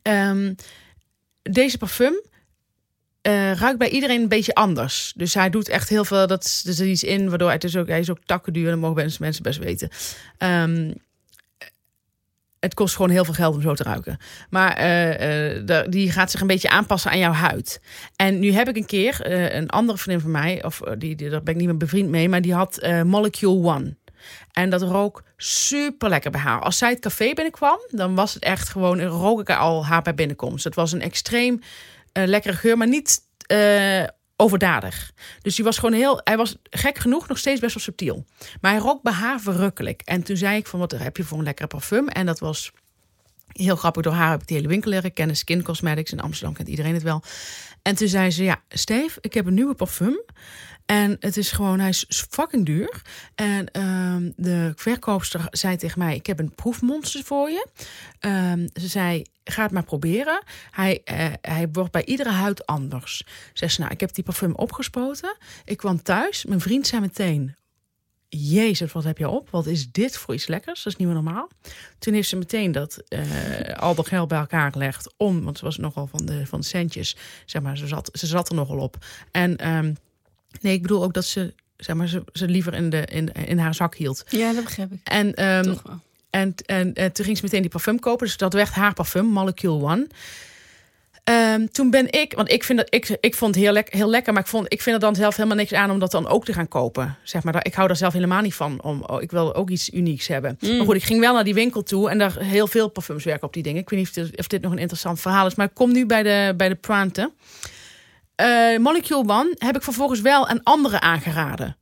ehm, 0.01 0.53
deze 1.41 1.77
parfum 1.77 2.21
eh, 3.23 3.53
ruikt 3.53 3.77
bij 3.77 3.89
iedereen 3.89 4.21
een 4.21 4.27
beetje 4.27 4.53
anders. 4.53 5.13
Dus 5.15 5.33
hij 5.33 5.49
doet 5.49 5.69
echt 5.69 5.89
heel 5.89 6.05
veel, 6.05 6.27
dat 6.27 6.43
is, 6.65 6.79
er 6.79 6.87
iets 6.87 7.03
in, 7.03 7.29
waardoor 7.29 7.51
het 7.51 7.63
is 7.63 7.77
ook, 7.77 7.87
hij 7.87 7.99
is 7.99 8.09
ook 8.09 8.25
takkenduur. 8.25 8.69
Dat 8.69 8.79
mogen 8.79 9.11
mensen, 9.19 9.43
best 9.43 9.59
weten. 9.59 9.89
Ehm, 10.37 10.91
het 12.59 12.73
kost 12.73 12.95
gewoon 12.95 13.11
heel 13.11 13.25
veel 13.25 13.33
geld 13.33 13.55
om 13.55 13.61
zo 13.61 13.73
te 13.73 13.83
ruiken. 13.83 14.17
Maar 14.49 14.73
eh, 14.73 15.79
eh, 15.79 15.85
die 15.89 16.11
gaat 16.11 16.31
zich 16.31 16.41
een 16.41 16.47
beetje 16.47 16.69
aanpassen 16.69 17.11
aan 17.11 17.17
jouw 17.17 17.31
huid. 17.31 17.81
En 18.15 18.39
nu 18.39 18.51
heb 18.51 18.67
ik 18.67 18.75
een 18.75 18.85
keer 18.85 19.31
een 19.55 19.69
andere 19.69 19.97
vriendin 19.97 20.21
van 20.21 20.31
mij, 20.31 20.63
of 20.63 20.81
die, 20.97 21.15
daar 21.15 21.43
ben 21.43 21.53
ik 21.53 21.59
niet 21.59 21.69
meer 21.69 21.77
bevriend 21.77 22.09
mee, 22.09 22.29
maar 22.29 22.41
die 22.41 22.53
had 22.53 22.87
Molecule 23.03 23.67
One. 23.67 23.95
En 24.51 24.69
dat 24.69 24.81
rook 24.81 25.23
super 25.37 26.09
lekker 26.09 26.31
bij 26.31 26.41
haar. 26.41 26.61
Als 26.61 26.77
zij 26.77 26.89
het 26.89 26.99
café 26.99 27.33
binnenkwam, 27.33 27.79
dan 27.91 28.15
was 28.15 28.33
het 28.33 28.43
echt 28.43 28.69
gewoon, 28.69 29.01
rook 29.01 29.39
ik 29.39 29.49
al 29.49 29.85
haar 29.85 30.01
bij 30.01 30.15
binnenkomst. 30.15 30.63
Het 30.63 30.75
was 30.75 30.91
een 30.91 31.01
extreem 31.01 31.59
eh, 32.13 32.23
lekkere 32.25 32.53
geur, 32.53 32.77
maar 32.77 32.87
niet 32.87 33.21
eh, 33.45 34.03
overdadig. 34.35 35.11
Dus 35.41 35.55
die 35.55 35.65
was 35.65 35.77
gewoon 35.77 35.95
heel, 35.95 36.21
hij 36.23 36.37
was 36.37 36.55
gek 36.69 36.97
genoeg 36.97 37.27
nog 37.27 37.37
steeds 37.37 37.59
best 37.59 37.73
wel 37.73 37.83
subtiel. 37.83 38.25
Maar 38.61 38.71
hij 38.71 38.79
rook 38.79 39.03
bij 39.03 39.13
haar 39.13 39.39
verrukkelijk. 39.39 40.01
En 40.01 40.23
toen 40.23 40.37
zei 40.37 40.57
ik 40.57 40.67
van, 40.67 40.79
wat 40.79 40.91
heb 40.91 41.17
je 41.17 41.23
voor 41.23 41.37
een 41.37 41.43
lekkere 41.43 41.67
parfum? 41.67 42.07
En 42.07 42.25
dat 42.25 42.39
was 42.39 42.71
heel 43.53 43.75
grappig. 43.75 44.03
Door 44.03 44.13
haar 44.13 44.31
heb 44.31 44.41
ik 44.41 44.47
die 44.47 44.57
hele 44.57 44.69
winkel 44.69 44.91
leren 44.91 45.13
kennen. 45.13 45.35
Skin 45.35 45.63
Cosmetics 45.63 46.11
in 46.11 46.19
Amsterdam 46.19 46.55
kent 46.55 46.67
iedereen 46.67 46.93
het 46.93 47.03
wel. 47.03 47.23
En 47.81 47.95
toen 47.95 48.07
zei 48.07 48.31
ze, 48.31 48.43
ja, 48.43 48.61
Steve, 48.69 49.17
ik 49.21 49.33
heb 49.33 49.45
een 49.45 49.53
nieuwe 49.53 49.73
parfum. 49.73 50.21
En 50.85 51.15
het 51.19 51.37
is 51.37 51.51
gewoon, 51.51 51.79
hij 51.79 51.89
is 51.89 52.05
fucking 52.29 52.65
duur. 52.65 53.01
En 53.35 53.71
ehm, 53.71 54.31
de 54.35 54.73
verkoopster 54.75 55.47
zei 55.49 55.77
tegen 55.77 55.99
mij, 55.99 56.15
ik 56.15 56.25
heb 56.25 56.39
een 56.39 56.55
proefmonster 56.55 57.23
voor 57.23 57.49
je. 57.49 57.67
Ehm, 58.19 58.67
ze 58.73 58.87
zei, 58.87 59.23
ga 59.43 59.63
het 59.63 59.71
maar 59.71 59.83
proberen. 59.83 60.43
Hij, 60.71 61.01
eh, 61.03 61.25
hij 61.41 61.67
wordt 61.71 61.91
bij 61.91 62.05
iedere 62.05 62.31
huid 62.31 62.65
anders. 62.65 63.17
Ze 63.53 63.67
zei, 63.67 63.71
nou, 63.77 63.91
ik 63.91 63.99
heb 63.99 64.13
die 64.13 64.23
parfum 64.23 64.55
opgespoten. 64.55 65.37
Ik 65.65 65.77
kwam 65.77 66.03
thuis, 66.03 66.45
mijn 66.45 66.61
vriend 66.61 66.87
zei 66.87 67.01
meteen... 67.01 67.55
Jezus, 68.37 68.91
wat 68.91 69.03
heb 69.03 69.17
je 69.17 69.29
op? 69.29 69.49
Wat 69.49 69.65
is 69.65 69.91
dit 69.91 70.17
voor 70.17 70.33
iets 70.33 70.47
lekkers? 70.47 70.83
Dat 70.83 70.93
is 70.93 70.99
niet 70.99 71.07
meer 71.07 71.15
normaal. 71.15 71.49
Toen 71.99 72.13
heeft 72.13 72.29
ze 72.29 72.35
meteen 72.35 72.71
dat 72.71 73.03
eh, 73.07 73.21
al 73.75 73.95
dat 73.95 74.07
geld 74.07 74.27
bij 74.27 74.39
elkaar 74.39 74.71
gelegd 74.71 75.13
om, 75.17 75.43
want 75.43 75.57
ze 75.57 75.65
was 75.65 75.77
nogal 75.77 76.07
van 76.07 76.25
de, 76.25 76.45
van 76.45 76.59
de 76.59 76.65
centjes, 76.65 77.15
zeg 77.45 77.61
maar, 77.61 77.77
ze 77.77 77.87
zat, 77.87 78.09
ze 78.13 78.27
zat 78.27 78.49
er 78.49 78.55
nogal 78.55 78.77
op. 78.77 78.97
En 79.31 79.57
ehm, 79.57 79.93
nee, 80.61 80.73
ik 80.73 80.81
bedoel 80.81 81.03
ook 81.03 81.13
dat 81.13 81.25
ze, 81.25 81.53
zeg 81.77 81.95
maar, 81.95 82.07
ze, 82.07 82.23
ze 82.33 82.47
liever 82.47 82.73
in, 82.73 82.89
de, 82.89 83.05
in, 83.05 83.31
in 83.31 83.57
haar 83.57 83.75
zak 83.75 83.95
hield. 83.95 84.23
Ja, 84.29 84.53
dat 84.53 84.63
begrijp 84.63 84.91
ik. 84.91 84.99
En, 85.03 85.33
ehm, 85.33 85.63
Toch 85.63 85.83
wel. 85.83 85.99
en, 86.29 86.55
en, 86.65 86.93
eh, 86.93 87.05
toen 87.05 87.25
ging 87.25 87.37
ze 87.37 87.43
meteen 87.43 87.61
die 87.61 87.71
parfum 87.71 87.99
kopen. 87.99 88.25
Dus 88.25 88.37
dat 88.37 88.53
werd 88.53 88.69
haar 88.69 88.93
parfum, 88.93 89.25
Molecule 89.25 89.83
One. 89.83 90.07
Ehm, 91.23 91.67
toen 91.67 91.89
ben 91.89 92.11
ik, 92.11 92.33
want 92.33 92.51
ik 92.51 92.63
vind 92.63 92.79
dat 92.79 92.87
ik, 92.89 93.17
ik 93.19 93.35
vond 93.35 93.55
het 93.55 93.63
heel, 93.63 93.73
lek, 93.73 93.93
heel 93.93 94.09
lekker, 94.09 94.33
maar 94.33 94.41
ik, 94.41 94.47
vond, 94.47 94.73
ik 94.73 94.81
vind 94.81 94.95
er 94.95 95.01
dan 95.01 95.15
zelf 95.15 95.35
helemaal 95.35 95.57
niks 95.57 95.73
aan 95.73 95.91
om 95.91 95.99
dat 95.99 96.11
dan 96.11 96.27
ook 96.27 96.45
te 96.45 96.53
gaan 96.53 96.67
kopen. 96.67 97.17
Zeg 97.23 97.43
maar, 97.43 97.65
ik 97.65 97.73
hou 97.73 97.87
daar 97.87 97.97
zelf 97.97 98.13
helemaal 98.13 98.41
niet 98.41 98.53
van. 98.53 98.81
Om, 98.81 99.03
oh, 99.03 99.21
ik 99.21 99.31
wil 99.31 99.55
ook 99.55 99.69
iets 99.69 99.89
unieks 99.89 100.27
hebben. 100.27 100.57
Mm. 100.59 100.77
Maar 100.77 100.85
goed, 100.85 100.95
ik 100.95 101.03
ging 101.03 101.19
wel 101.19 101.33
naar 101.33 101.43
die 101.43 101.53
winkel 101.53 101.83
toe 101.83 102.09
en 102.09 102.17
daar 102.17 102.39
heel 102.39 102.67
veel 102.67 102.87
parfums 102.87 103.23
werken 103.23 103.47
op 103.47 103.53
die 103.53 103.63
dingen. 103.63 103.81
Ik 103.81 103.89
weet 103.89 103.99
niet 103.99 104.07
of 104.07 104.13
dit, 104.13 104.39
of 104.39 104.47
dit 104.47 104.61
nog 104.61 104.71
een 104.71 104.77
interessant 104.77 105.19
verhaal 105.19 105.47
is, 105.47 105.55
maar 105.55 105.67
ik 105.67 105.73
kom 105.73 105.91
nu 105.91 106.05
bij 106.05 106.23
de, 106.23 106.53
bij 106.57 106.69
de 106.69 106.75
Pointe. 106.75 107.31
Eh, 108.35 108.77
Molecule 108.77 109.27
One 109.27 109.55
heb 109.57 109.75
ik 109.75 109.83
vervolgens 109.83 110.21
wel 110.21 110.49
een 110.49 110.63
andere 110.63 110.99
aangeraden 110.99 111.77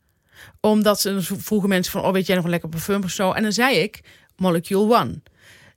omdat 0.61 1.01
ze 1.01 1.21
vroegen 1.21 1.69
mensen 1.69 1.91
van, 1.91 2.03
oh 2.03 2.11
weet 2.11 2.25
jij 2.25 2.35
nog 2.35 2.43
een 2.43 2.51
lekker 2.51 2.69
parfum 2.69 3.03
of 3.03 3.09
zo? 3.09 3.31
En 3.31 3.43
dan 3.43 3.51
zei 3.51 3.77
ik, 3.77 4.01
Molecule 4.35 4.95
One. 4.95 5.21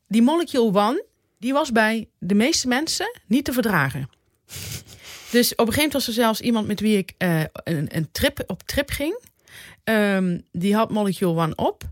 Die 0.09 0.23
Molecule 0.23 0.73
One, 0.73 1.05
die 1.45 1.53
was 1.53 1.73
bij 1.73 2.09
de 2.19 2.35
meeste 2.35 2.69
mensen 2.69 3.19
niet 3.27 3.45
te 3.45 3.53
verdragen. 3.53 4.11
Dus 5.31 5.53
op 5.53 5.67
een 5.67 5.73
gegeven 5.73 5.75
moment 5.75 5.93
was 5.93 6.07
er 6.07 6.13
zelfs 6.13 6.41
iemand 6.41 6.67
met 6.67 6.81
wie 6.81 6.97
ik 6.97 7.13
eh, 7.19 7.41
een, 7.55 7.97
een 7.97 8.09
trip, 8.13 8.43
op 8.47 8.63
trip 8.63 8.91
ging. 8.91 9.19
Ehm, 9.85 10.39
die 10.53 10.75
had 10.75 10.91
Molecule 10.91 11.41
One 11.41 11.55
op. 11.55 11.83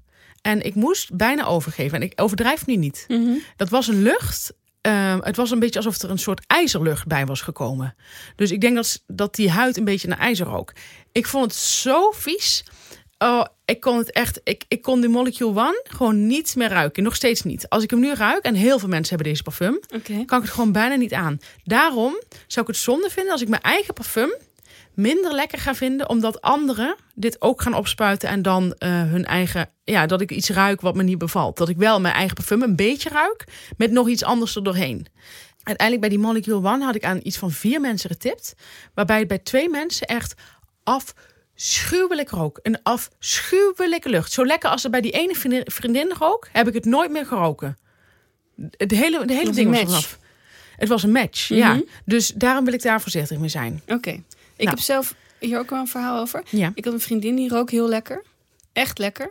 En 0.43 0.63
ik 0.63 0.75
moest 0.75 1.17
bijna 1.17 1.45
overgeven. 1.45 1.99
En 1.99 2.03
ik 2.03 2.21
overdrijf 2.21 2.67
nu 2.67 2.77
niet. 2.77 3.05
Mhm. 3.09 3.33
Dat 3.57 3.69
was 3.69 3.89
een 3.89 4.03
lucht. 4.03 4.53
ehm, 4.81 5.19
het 5.23 5.37
was 5.37 5.51
een 5.51 5.59
beetje 5.59 5.79
alsof 5.79 6.03
er 6.03 6.11
een 6.11 6.19
soort 6.19 6.45
ijzerlucht 6.47 7.07
bij 7.07 7.27
was 7.27 7.41
gekomen. 7.41 7.95
Dus 8.37 8.51
ik 8.51 8.61
denk 8.61 8.75
dat, 8.75 9.03
dat 9.07 9.35
die 9.35 9.51
huid 9.51 9.77
een 9.77 9.85
beetje 9.85 10.09
naar 10.09 10.19
ijzer 10.19 10.47
rook. 10.47 10.73
Ik 11.13 11.27
vond 11.27 11.45
het 11.45 11.55
zo 11.55 12.11
vies. 12.11 12.65
Oh, 13.23 13.45
ik 13.65 13.81
kon 13.81 13.99
het 13.99 14.11
echt. 14.11 14.41
Ik, 14.45 14.65
ik 14.69 14.83
kon 14.83 15.01
die 15.01 15.11
Molecule 15.11 15.51
One 15.51 15.85
gewoon 15.85 16.27
niet 16.27 16.57
meer 16.57 16.69
ruiken. 16.69 17.03
Nog 17.03 17.15
steeds 17.15 17.43
niet. 17.43 17.69
Als 17.69 17.83
ik 17.83 17.91
hem 17.91 18.01
nu 18.01 18.15
ruik, 18.15 18.45
en 18.45 18.55
heel 18.55 18.79
veel 18.79 18.89
mensen 18.89 19.15
hebben 19.15 19.33
deze 19.33 19.43
parfum, 19.43 19.81
kan 20.27 20.39
ik 20.39 20.45
het 20.45 20.55
gewoon 20.55 20.73
bijna 20.73 20.95
niet 20.95 21.13
aan. 21.13 21.39
Daarom 21.65 22.21
zou 22.47 22.67
ik 22.67 22.73
het 22.73 22.83
zonde 22.83 23.11
vinden 23.11 23.33
als 23.33 23.43
ik 23.43 23.49
mijn 23.49 23.63
eigen 23.63 23.95
parfum 23.95 24.35
minder 24.95 25.35
lekker 25.35 25.59
ga 25.59 25.75
vinden, 25.75 26.09
omdat 26.09 26.41
anderen 26.41 26.97
dit 27.15 27.43
ook 27.43 27.63
gaan 27.63 27.75
opspuiten 27.75 28.29
en 28.29 28.43
dan 28.43 28.75
eh, 28.79 28.91
hun 28.91 29.25
eigen, 29.25 29.71
ja, 29.85 30.07
dat 30.07 30.21
ik 30.21 30.31
iets 30.31 30.51
ruik 30.51 30.81
wat 30.81 30.95
me 30.95 31.03
niet 31.03 31.19
bevalt. 31.19 31.57
Dat 31.57 31.69
ik 31.69 31.77
wel 31.77 32.01
mijn 32.01 32.15
eigen 32.15 32.35
parfum 32.35 32.63
een 32.63 32.77
beetje 32.77 33.09
ruik, 33.09 33.45
met 33.77 33.91
nog 33.91 34.09
iets 34.09 34.25
anders 34.25 34.57
er 34.57 34.65
doorheen. 34.65 35.07
Uiteindelijk 35.63 36.09
bij 36.09 36.17
die 36.17 36.27
Molecule 36.27 36.69
One 36.69 36.85
had 36.85 36.95
ik 36.95 37.05
aan 37.05 37.21
iets 37.23 37.39
van 37.39 37.51
vier 37.51 37.81
mensen 37.81 38.11
getipt, 38.11 38.55
waarbij 38.95 39.19
het 39.19 39.29
bij 39.29 39.39
twee 39.39 39.69
mensen 39.69 40.07
echt 40.07 40.35
afschuwelijk 41.67 42.31
rook. 42.31 42.59
Een 42.63 42.83
afschuwelijke 42.83 44.09
lucht. 44.09 44.33
Zo 44.33 44.47
lekker 44.47 44.71
als 44.71 44.85
er 44.85 44.91
bij 44.91 45.01
die 45.01 45.11
ene 45.13 45.35
vriendin- 45.35 45.65
vriendin 45.71 46.13
rook, 46.19 46.49
heb 46.53 46.69
ik 46.69 46.75
het 46.75 46.85
nooit 46.85 47.11
meer 47.11 47.27
geroken. 47.27 47.79
De 48.55 48.97
hele, 48.97 49.25
de 49.27 49.35
hele 49.35 49.51
ding 49.53 49.71
was 49.71 49.81
vanaf. 49.81 50.19
Het 50.77 50.89
was 50.89 51.03
een 51.03 51.13
match, 51.13 51.49
ja. 51.49 51.73
Mhm. 51.75 51.83
Dus 52.05 52.29
daarom 52.35 52.65
wil 52.65 52.75
ik 52.75 52.83
daar 52.83 53.01
voorzichtig 53.01 53.39
mee 53.39 53.49
zijn. 53.49 53.83
Oké. 53.87 54.11
Ik 54.11 54.23
Nou. 54.57 54.69
heb 54.71 54.79
zelf 54.79 55.15
hier 55.39 55.59
ook 55.59 55.71
wel 55.71 55.79
een 55.79 55.89
verhaal 55.89 56.21
over. 56.21 56.43
Ja. 56.51 56.73
Ik 56.75 56.85
had 56.85 56.95
een 56.95 57.01
vriendin 57.01 57.35
die 57.37 57.49
rook 57.49 57.71
heel 57.71 57.89
lekker. 57.89 58.25
Echt 58.73 58.99
lekker. 58.99 59.31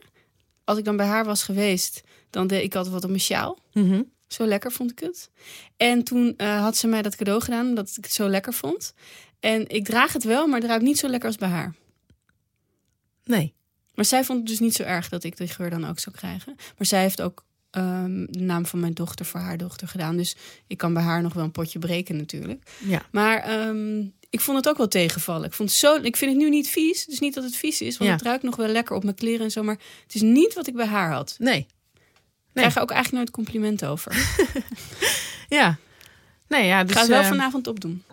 Als 0.64 0.78
ik 0.78 0.86
dan 0.86 0.98
bij 0.98 1.06
haar 1.06 1.26
was 1.26 1.44
geweest, 1.44 2.02
dan 2.30 2.48
deed 2.48 2.64
ik 2.64 2.76
altijd 2.76 2.94
wat 2.94 3.04
op 3.04 3.10
mijn 3.10 3.22
sjaal. 3.22 3.58
Mhm. 3.74 4.02
Zo 4.28 4.46
lekker 4.46 4.72
vond 4.72 4.92
ik 4.92 5.00
het. 5.00 5.30
En 5.78 6.04
toen 6.04 6.34
eh, 6.38 6.62
had 6.62 6.78
ze 6.78 6.88
mij 6.88 7.02
dat 7.02 7.16
cadeau 7.16 7.42
gedaan, 7.42 7.68
omdat 7.68 7.90
ik 7.98 8.04
het 8.04 8.14
zo 8.14 8.28
lekker 8.30 8.54
vond. 8.54 8.94
En 9.40 9.70
ik 9.70 9.86
draag 9.86 10.14
het 10.14 10.24
wel, 10.24 10.48
maar 10.48 10.60
het 10.60 10.68
ruikt 10.70 10.84
niet 10.84 10.98
zo 11.00 11.08
lekker 11.08 11.28
als 11.28 11.38
bij 11.38 11.50
haar. 11.50 11.74
Nee. 13.32 13.54
Maar 13.96 14.06
zij 14.06 14.24
vond 14.24 14.40
het 14.40 14.48
dus 14.48 14.60
niet 14.60 14.74
zo 14.76 14.84
erg 14.84 15.10
dat 15.10 15.24
ik 15.24 15.38
de 15.38 15.48
geur 15.48 15.70
dan 15.70 15.86
ook 15.88 16.00
zou 16.00 16.16
krijgen. 16.16 16.56
Maar 16.78 16.88
zij 16.88 17.02
heeft 17.02 17.22
ook 17.22 17.44
ehm, 17.72 18.26
de 18.30 18.40
naam 18.40 18.66
van 18.66 18.80
mijn 18.80 18.94
dochter 18.94 19.26
voor 19.26 19.40
haar 19.40 19.58
dochter 19.58 19.88
gedaan. 19.88 20.18
Dus 20.18 20.36
ik 20.68 20.78
kan 20.78 20.94
bij 20.94 21.04
haar 21.04 21.22
nog 21.22 21.34
wel 21.34 21.44
een 21.44 21.52
potje 21.52 21.80
breken 21.80 22.16
natuurlijk. 22.18 22.70
Ja. 22.86 23.02
Maar 23.12 23.38
ehm, 23.38 24.00
ik 24.30 24.40
vond 24.42 24.58
het 24.58 24.70
ook 24.70 24.78
wel 24.78 24.88
tegenvallen. 24.88 25.46
Ik, 25.46 25.54
vond 25.54 25.70
het 25.70 25.78
zo, 25.78 25.96
ik 25.96 26.18
vind 26.18 26.32
het 26.32 26.40
nu 26.42 26.50
niet 26.50 26.68
vies. 26.68 27.06
Dus 27.06 27.20
niet 27.20 27.34
dat 27.34 27.44
het 27.44 27.56
vies 27.56 27.82
is, 27.82 27.98
want 27.98 28.10
Ja. 28.10 28.16
het 28.16 28.26
ruikt 28.26 28.44
nog 28.44 28.56
wel 28.56 28.68
lekker 28.68 28.96
op 28.96 29.04
mijn 29.04 29.16
kleren 29.16 29.46
en 29.46 29.52
zo. 29.52 29.64
Maar 29.64 29.78
het 30.04 30.16
is 30.16 30.22
niet 30.22 30.54
wat 30.54 30.68
ik 30.68 30.74
bij 30.76 30.86
haar 30.86 31.12
had. 31.12 31.36
Nee. 31.40 31.60
Ik 31.60 32.58
krijg 32.58 32.80
ook 32.80 32.92
eigenlijk 32.92 33.24
nooit 33.24 33.32
complimenten 33.36 33.88
over. 33.90 34.16
Ja. 35.50 35.78
Nee, 36.48 36.66
ja, 36.68 36.80
Ik 36.80 36.86
dus, 36.88 36.96
ga 36.96 37.02
het 37.02 37.10
wel 37.10 37.22
eh, 37.22 37.28
vanavond 37.28 37.68
opdoen. 37.68 38.04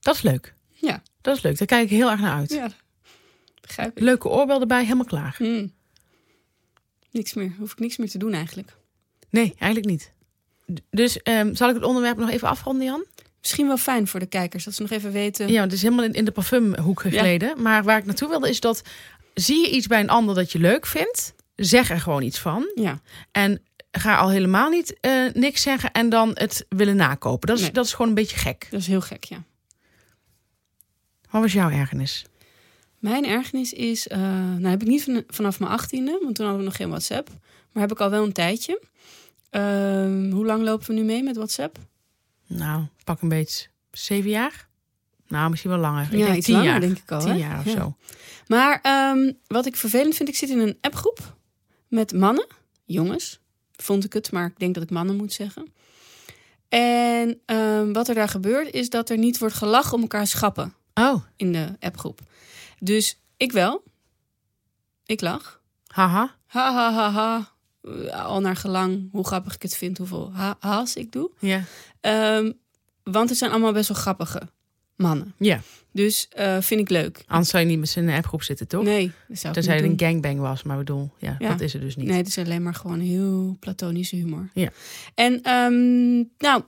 dat 0.00 0.14
is 0.14 0.22
leuk. 0.22 0.54
Ja. 0.72 1.02
Dat 1.20 1.36
is 1.36 1.42
leuk. 1.42 1.58
Daar 1.58 1.66
kijk 1.66 1.84
ik 1.84 1.90
heel 1.96 2.10
erg 2.10 2.20
naar 2.20 2.36
uit. 2.36 2.50
Ja, 2.50 2.70
begrijp 3.68 3.96
ik. 3.96 4.02
Leuke 4.02 4.28
oorbel 4.28 4.60
erbij, 4.60 4.82
helemaal 4.82 5.04
klaar. 5.04 5.34
Hmm. 5.38 5.72
Niks 7.10 7.34
meer. 7.34 7.52
Hoef 7.58 7.72
ik 7.72 7.78
niks 7.78 7.96
meer 7.96 8.10
te 8.10 8.18
doen 8.18 8.32
eigenlijk. 8.32 8.76
Nee, 9.30 9.54
eigenlijk 9.58 9.86
niet. 9.86 10.12
Dus 10.90 11.22
ehm, 11.22 11.54
zal 11.54 11.68
ik 11.68 11.74
het 11.74 11.84
onderwerp 11.84 12.16
nog 12.18 12.30
even 12.30 12.48
afronden, 12.48 12.86
Jan? 12.86 13.04
Misschien 13.40 13.66
wel 13.66 13.76
fijn 13.76 14.06
voor 14.06 14.20
de 14.20 14.26
kijkers, 14.26 14.64
dat 14.64 14.74
ze 14.74 14.82
nog 14.82 14.90
even 14.90 15.12
weten. 15.12 15.48
Ja, 15.48 15.62
het 15.62 15.72
is 15.72 15.82
helemaal 15.82 16.04
in, 16.04 16.12
in 16.12 16.24
de 16.24 16.30
parfumhoek 16.30 17.00
gegleden. 17.00 17.62
Maar 17.62 17.84
waar 17.84 17.98
ik 17.98 18.04
naartoe 18.04 18.28
wilde 18.28 18.48
is 18.48 18.60
dat... 18.60 18.82
Zie 19.34 19.60
je 19.60 19.70
iets 19.70 19.86
bij 19.86 20.00
een 20.00 20.08
ander 20.10 20.34
dat 20.34 20.52
je 20.52 20.58
leuk 20.58 20.86
vindt? 20.86 21.34
Zeg 21.56 21.90
er 21.90 22.00
gewoon 22.00 22.22
iets 22.22 22.38
van. 22.38 22.70
Ja. 22.74 23.00
En 23.32 23.62
ga 23.90 24.16
al 24.16 24.30
helemaal 24.30 24.70
niet 24.70 25.00
eh, 25.00 25.24
niks 25.32 25.62
zeggen 25.62 25.92
en 25.92 26.08
dan 26.08 26.30
het 26.34 26.66
willen 26.68 26.96
nakopen. 26.96 27.48
Dat 27.48 27.56
is, 27.56 27.62
Nee. 27.62 27.72
dat 27.72 27.84
is 27.84 27.92
gewoon 27.92 28.08
een 28.08 28.14
beetje 28.14 28.36
gek. 28.36 28.66
Dat 28.70 28.80
is 28.80 28.86
heel 28.86 29.00
gek, 29.00 29.24
ja. 29.24 29.42
Wat 31.30 31.42
was 31.42 31.52
jouw 31.52 31.70
ergernis? 31.70 32.24
Mijn 32.98 33.24
ergernis 33.26 33.72
is, 33.72 34.08
eh, 34.08 34.18
nou 34.20 34.66
heb 34.66 34.82
ik 34.82 34.88
niet 34.88 35.04
van, 35.04 35.22
vanaf 35.26 35.58
mijn 35.60 35.70
achttiende, 35.72 36.18
want 36.22 36.34
toen 36.34 36.44
hadden 36.46 36.58
we 36.64 36.68
nog 36.70 36.76
geen 36.76 36.88
WhatsApp. 36.88 37.28
Maar 37.72 37.82
heb 37.82 37.92
ik 37.92 38.00
al 38.00 38.10
wel 38.10 38.24
een 38.24 38.32
tijdje. 38.32 38.82
Ehm, 39.50 40.30
hoe 40.30 40.44
lang 40.46 40.62
lopen 40.62 40.86
we 40.86 40.92
nu 40.92 41.02
mee 41.02 41.22
met 41.22 41.36
WhatsApp? 41.36 41.78
Nou, 42.46 42.84
pak 43.04 43.20
een 43.20 43.28
beetje 43.28 43.66
zeven 43.90 44.30
jaar. 44.30 44.66
Nou, 45.28 45.50
misschien 45.50 45.70
wel 45.70 45.80
langer. 45.80 46.02
Ik 46.04 46.18
ja, 46.18 46.24
denk 46.24 46.36
iets 46.36 46.46
tien 46.46 46.54
langer 46.54 46.70
jaar. 46.70 46.80
denk 46.80 46.98
ik 46.98 47.10
al. 47.12 47.20
Tien 47.20 47.30
hè? 47.30 47.36
jaar 47.36 47.58
of 47.58 47.64
Ja. 47.64 47.70
zo. 47.70 47.96
Maar 48.46 48.78
ehm, 48.82 49.32
wat 49.46 49.66
ik 49.66 49.76
vervelend 49.76 50.14
vind, 50.14 50.28
ik 50.28 50.36
zit 50.36 50.48
in 50.48 50.58
een 50.58 50.78
appgroep 50.80 51.36
met 51.88 52.12
mannen, 52.12 52.46
jongens, 52.84 53.40
vond 53.76 54.04
ik 54.04 54.12
het, 54.12 54.32
maar 54.32 54.46
ik 54.46 54.58
denk 54.58 54.74
dat 54.74 54.82
ik 54.82 54.90
mannen 54.90 55.16
moet 55.16 55.32
zeggen. 55.32 55.72
En 56.68 57.40
ehm, 57.46 57.92
wat 57.92 58.08
er 58.08 58.14
daar 58.14 58.28
gebeurt, 58.28 58.72
is 58.74 58.90
dat 58.90 59.10
er 59.10 59.18
niet 59.18 59.38
wordt 59.38 59.54
gelachen 59.54 59.94
om 59.94 60.00
elkaar 60.00 60.26
schappen 60.26 60.72
Oh, 60.94 61.22
in 61.36 61.52
de 61.52 61.68
appgroep. 61.80 62.20
Dus 62.80 63.18
ik 63.36 63.52
wel. 63.52 63.82
Ik 65.06 65.20
lach. 65.20 65.60
haha. 65.86 66.36
Ha 66.46 66.72
ha 66.72 66.92
ha 66.92 67.10
ha. 67.10 67.52
Eh, 67.82 68.24
Al 68.24 68.40
naar 68.40 68.56
gelang 68.56 69.08
hoe 69.12 69.26
grappig 69.26 69.54
ik 69.54 69.62
het 69.62 69.76
vind, 69.76 69.98
hoeveel 69.98 70.30
ha 70.34 70.56
ha's 70.60 70.94
ik 70.94 71.12
doe. 71.12 71.30
Ja. 71.38 71.62
Ehm, 72.00 72.52
want 73.02 73.28
het 73.28 73.38
zijn 73.38 73.50
allemaal 73.50 73.72
best 73.72 73.88
wel 73.88 73.96
grappige 73.98 74.42
mannen. 74.96 75.34
ja, 75.38 75.60
Dus 75.92 76.28
eh, 76.28 76.60
vind 76.60 76.80
ik 76.80 76.88
leuk. 76.88 77.22
anders 77.26 77.50
zou 77.50 77.62
je 77.62 77.68
niet 77.68 77.78
met 77.78 77.88
z'n 77.88 78.08
appgroep 78.08 78.42
zitten, 78.42 78.68
toch? 78.68 78.82
Nee, 78.84 79.12
dat 79.28 79.38
zou 79.38 79.54
Tenzij 79.54 79.76
het 79.76 79.84
een 79.84 79.98
gangbang 79.98 80.40
was, 80.40 80.62
maar 80.62 80.76
bedoel, 80.76 81.10
ja, 81.18 81.36
Ja. 81.38 81.48
dat 81.48 81.60
is 81.60 81.72
het 81.72 81.82
dus 81.82 81.96
niet. 81.96 82.06
Nee, 82.06 82.16
het 82.16 82.26
is 82.26 82.38
alleen 82.38 82.62
maar 82.62 82.74
gewoon 82.74 83.00
heel 83.00 83.56
platonische 83.60 84.16
humor. 84.16 84.48
Ja. 84.54 84.70
En, 85.14 85.42
ehm, 85.42 86.16
nou, 86.38 86.62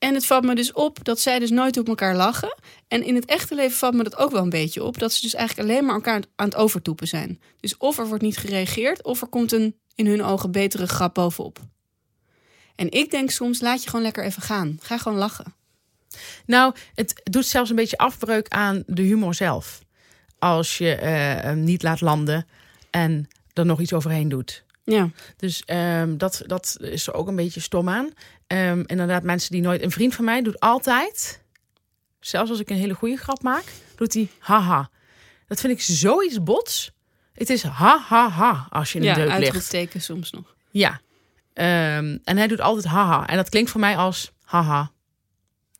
en 0.00 0.14
het 0.14 0.26
valt 0.26 0.44
me 0.44 0.54
dus 0.54 0.72
op 0.72 1.04
dat 1.04 1.20
zij 1.20 1.38
dus 1.38 1.50
nooit 1.50 1.76
op 1.76 1.88
elkaar 1.88 2.16
lachen. 2.16 2.58
En 2.88 3.04
in 3.04 3.14
het 3.14 3.24
echte 3.24 3.54
leven 3.54 3.76
valt 3.76 3.94
me 3.94 4.02
dat 4.02 4.16
ook 4.16 4.30
wel 4.30 4.42
een 4.42 4.50
beetje 4.50 4.84
op. 4.84 4.98
Dat 4.98 5.12
ze 5.12 5.20
dus 5.20 5.34
eigenlijk 5.34 5.68
alleen 5.68 5.84
maar 5.84 5.94
elkaar 5.94 6.22
aan 6.36 6.46
het 6.46 6.54
overtoepen 6.54 7.08
zijn. 7.08 7.40
Dus 7.60 7.76
of 7.76 7.98
er 7.98 8.06
wordt 8.06 8.22
niet 8.22 8.36
gereageerd, 8.36 9.02
of 9.02 9.20
er 9.20 9.28
komt 9.28 9.52
een 9.52 9.76
in 9.94 10.06
hun 10.06 10.22
ogen 10.22 10.50
betere 10.50 10.86
grap 10.86 11.14
bovenop. 11.14 11.58
En 12.74 12.90
ik 12.90 13.10
denk 13.10 13.30
soms, 13.30 13.60
laat 13.60 13.82
je 13.82 13.88
gewoon 13.88 14.04
lekker 14.04 14.24
even 14.24 14.42
gaan. 14.42 14.78
Ga 14.82 14.98
gewoon 14.98 15.18
lachen. 15.18 15.54
Nou, 16.46 16.74
het 16.94 17.20
doet 17.24 17.46
zelfs 17.46 17.70
een 17.70 17.76
beetje 17.76 17.98
afbreuk 17.98 18.48
aan 18.48 18.82
de 18.86 19.02
humor 19.02 19.34
zelf. 19.34 19.80
Als 20.38 20.78
je 20.78 20.94
eh, 20.94 21.10
hem 21.42 21.64
niet 21.64 21.82
laat 21.82 22.00
landen 22.00 22.46
en 22.90 23.28
er 23.52 23.66
nog 23.66 23.80
iets 23.80 23.92
overheen 23.92 24.28
doet. 24.28 24.64
Ja, 24.84 25.10
Dus 25.36 25.62
ehm, 25.64 26.16
dat, 26.16 26.42
dat 26.46 26.76
is 26.80 27.06
er 27.06 27.14
ook 27.14 27.28
een 27.28 27.36
beetje 27.36 27.60
stom 27.60 27.88
aan. 27.88 28.10
Ehm, 28.50 28.82
inderdaad, 28.86 29.22
mensen 29.22 29.50
die 29.50 29.60
nooit... 29.60 29.82
Een 29.82 29.90
vriend 29.90 30.14
van 30.14 30.24
mij 30.24 30.42
doet 30.42 30.60
altijd, 30.60 31.42
zelfs 32.20 32.50
als 32.50 32.60
ik 32.60 32.70
een 32.70 32.76
hele 32.76 32.94
goede 32.94 33.16
grap 33.16 33.42
maak, 33.42 33.64
doet 33.96 34.14
hij 34.14 34.28
haha. 34.38 34.90
Dat 35.46 35.60
vind 35.60 35.72
ik 35.72 35.80
zoiets 35.82 36.42
bots. 36.42 36.90
Het 37.32 37.50
is 37.50 37.62
ha 37.62 37.98
ha 37.98 38.28
ha 38.28 38.66
als 38.70 38.92
je 38.92 38.98
in 38.98 39.04
een 39.04 39.10
ja 39.10 39.14
deuk 39.14 39.24
ligt. 39.26 39.42
uitroepteken 39.42 40.00
soms 40.02 40.30
nog. 40.30 40.54
Ja. 40.70 41.00
Ehm, 41.52 42.18
en 42.24 42.36
hij 42.36 42.46
doet 42.46 42.60
altijd 42.60 42.84
haha. 42.86 43.26
En 43.26 43.36
dat 43.36 43.48
klinkt 43.48 43.70
voor 43.70 43.80
mij 43.80 43.96
als 43.96 44.32
haha. 44.44 44.90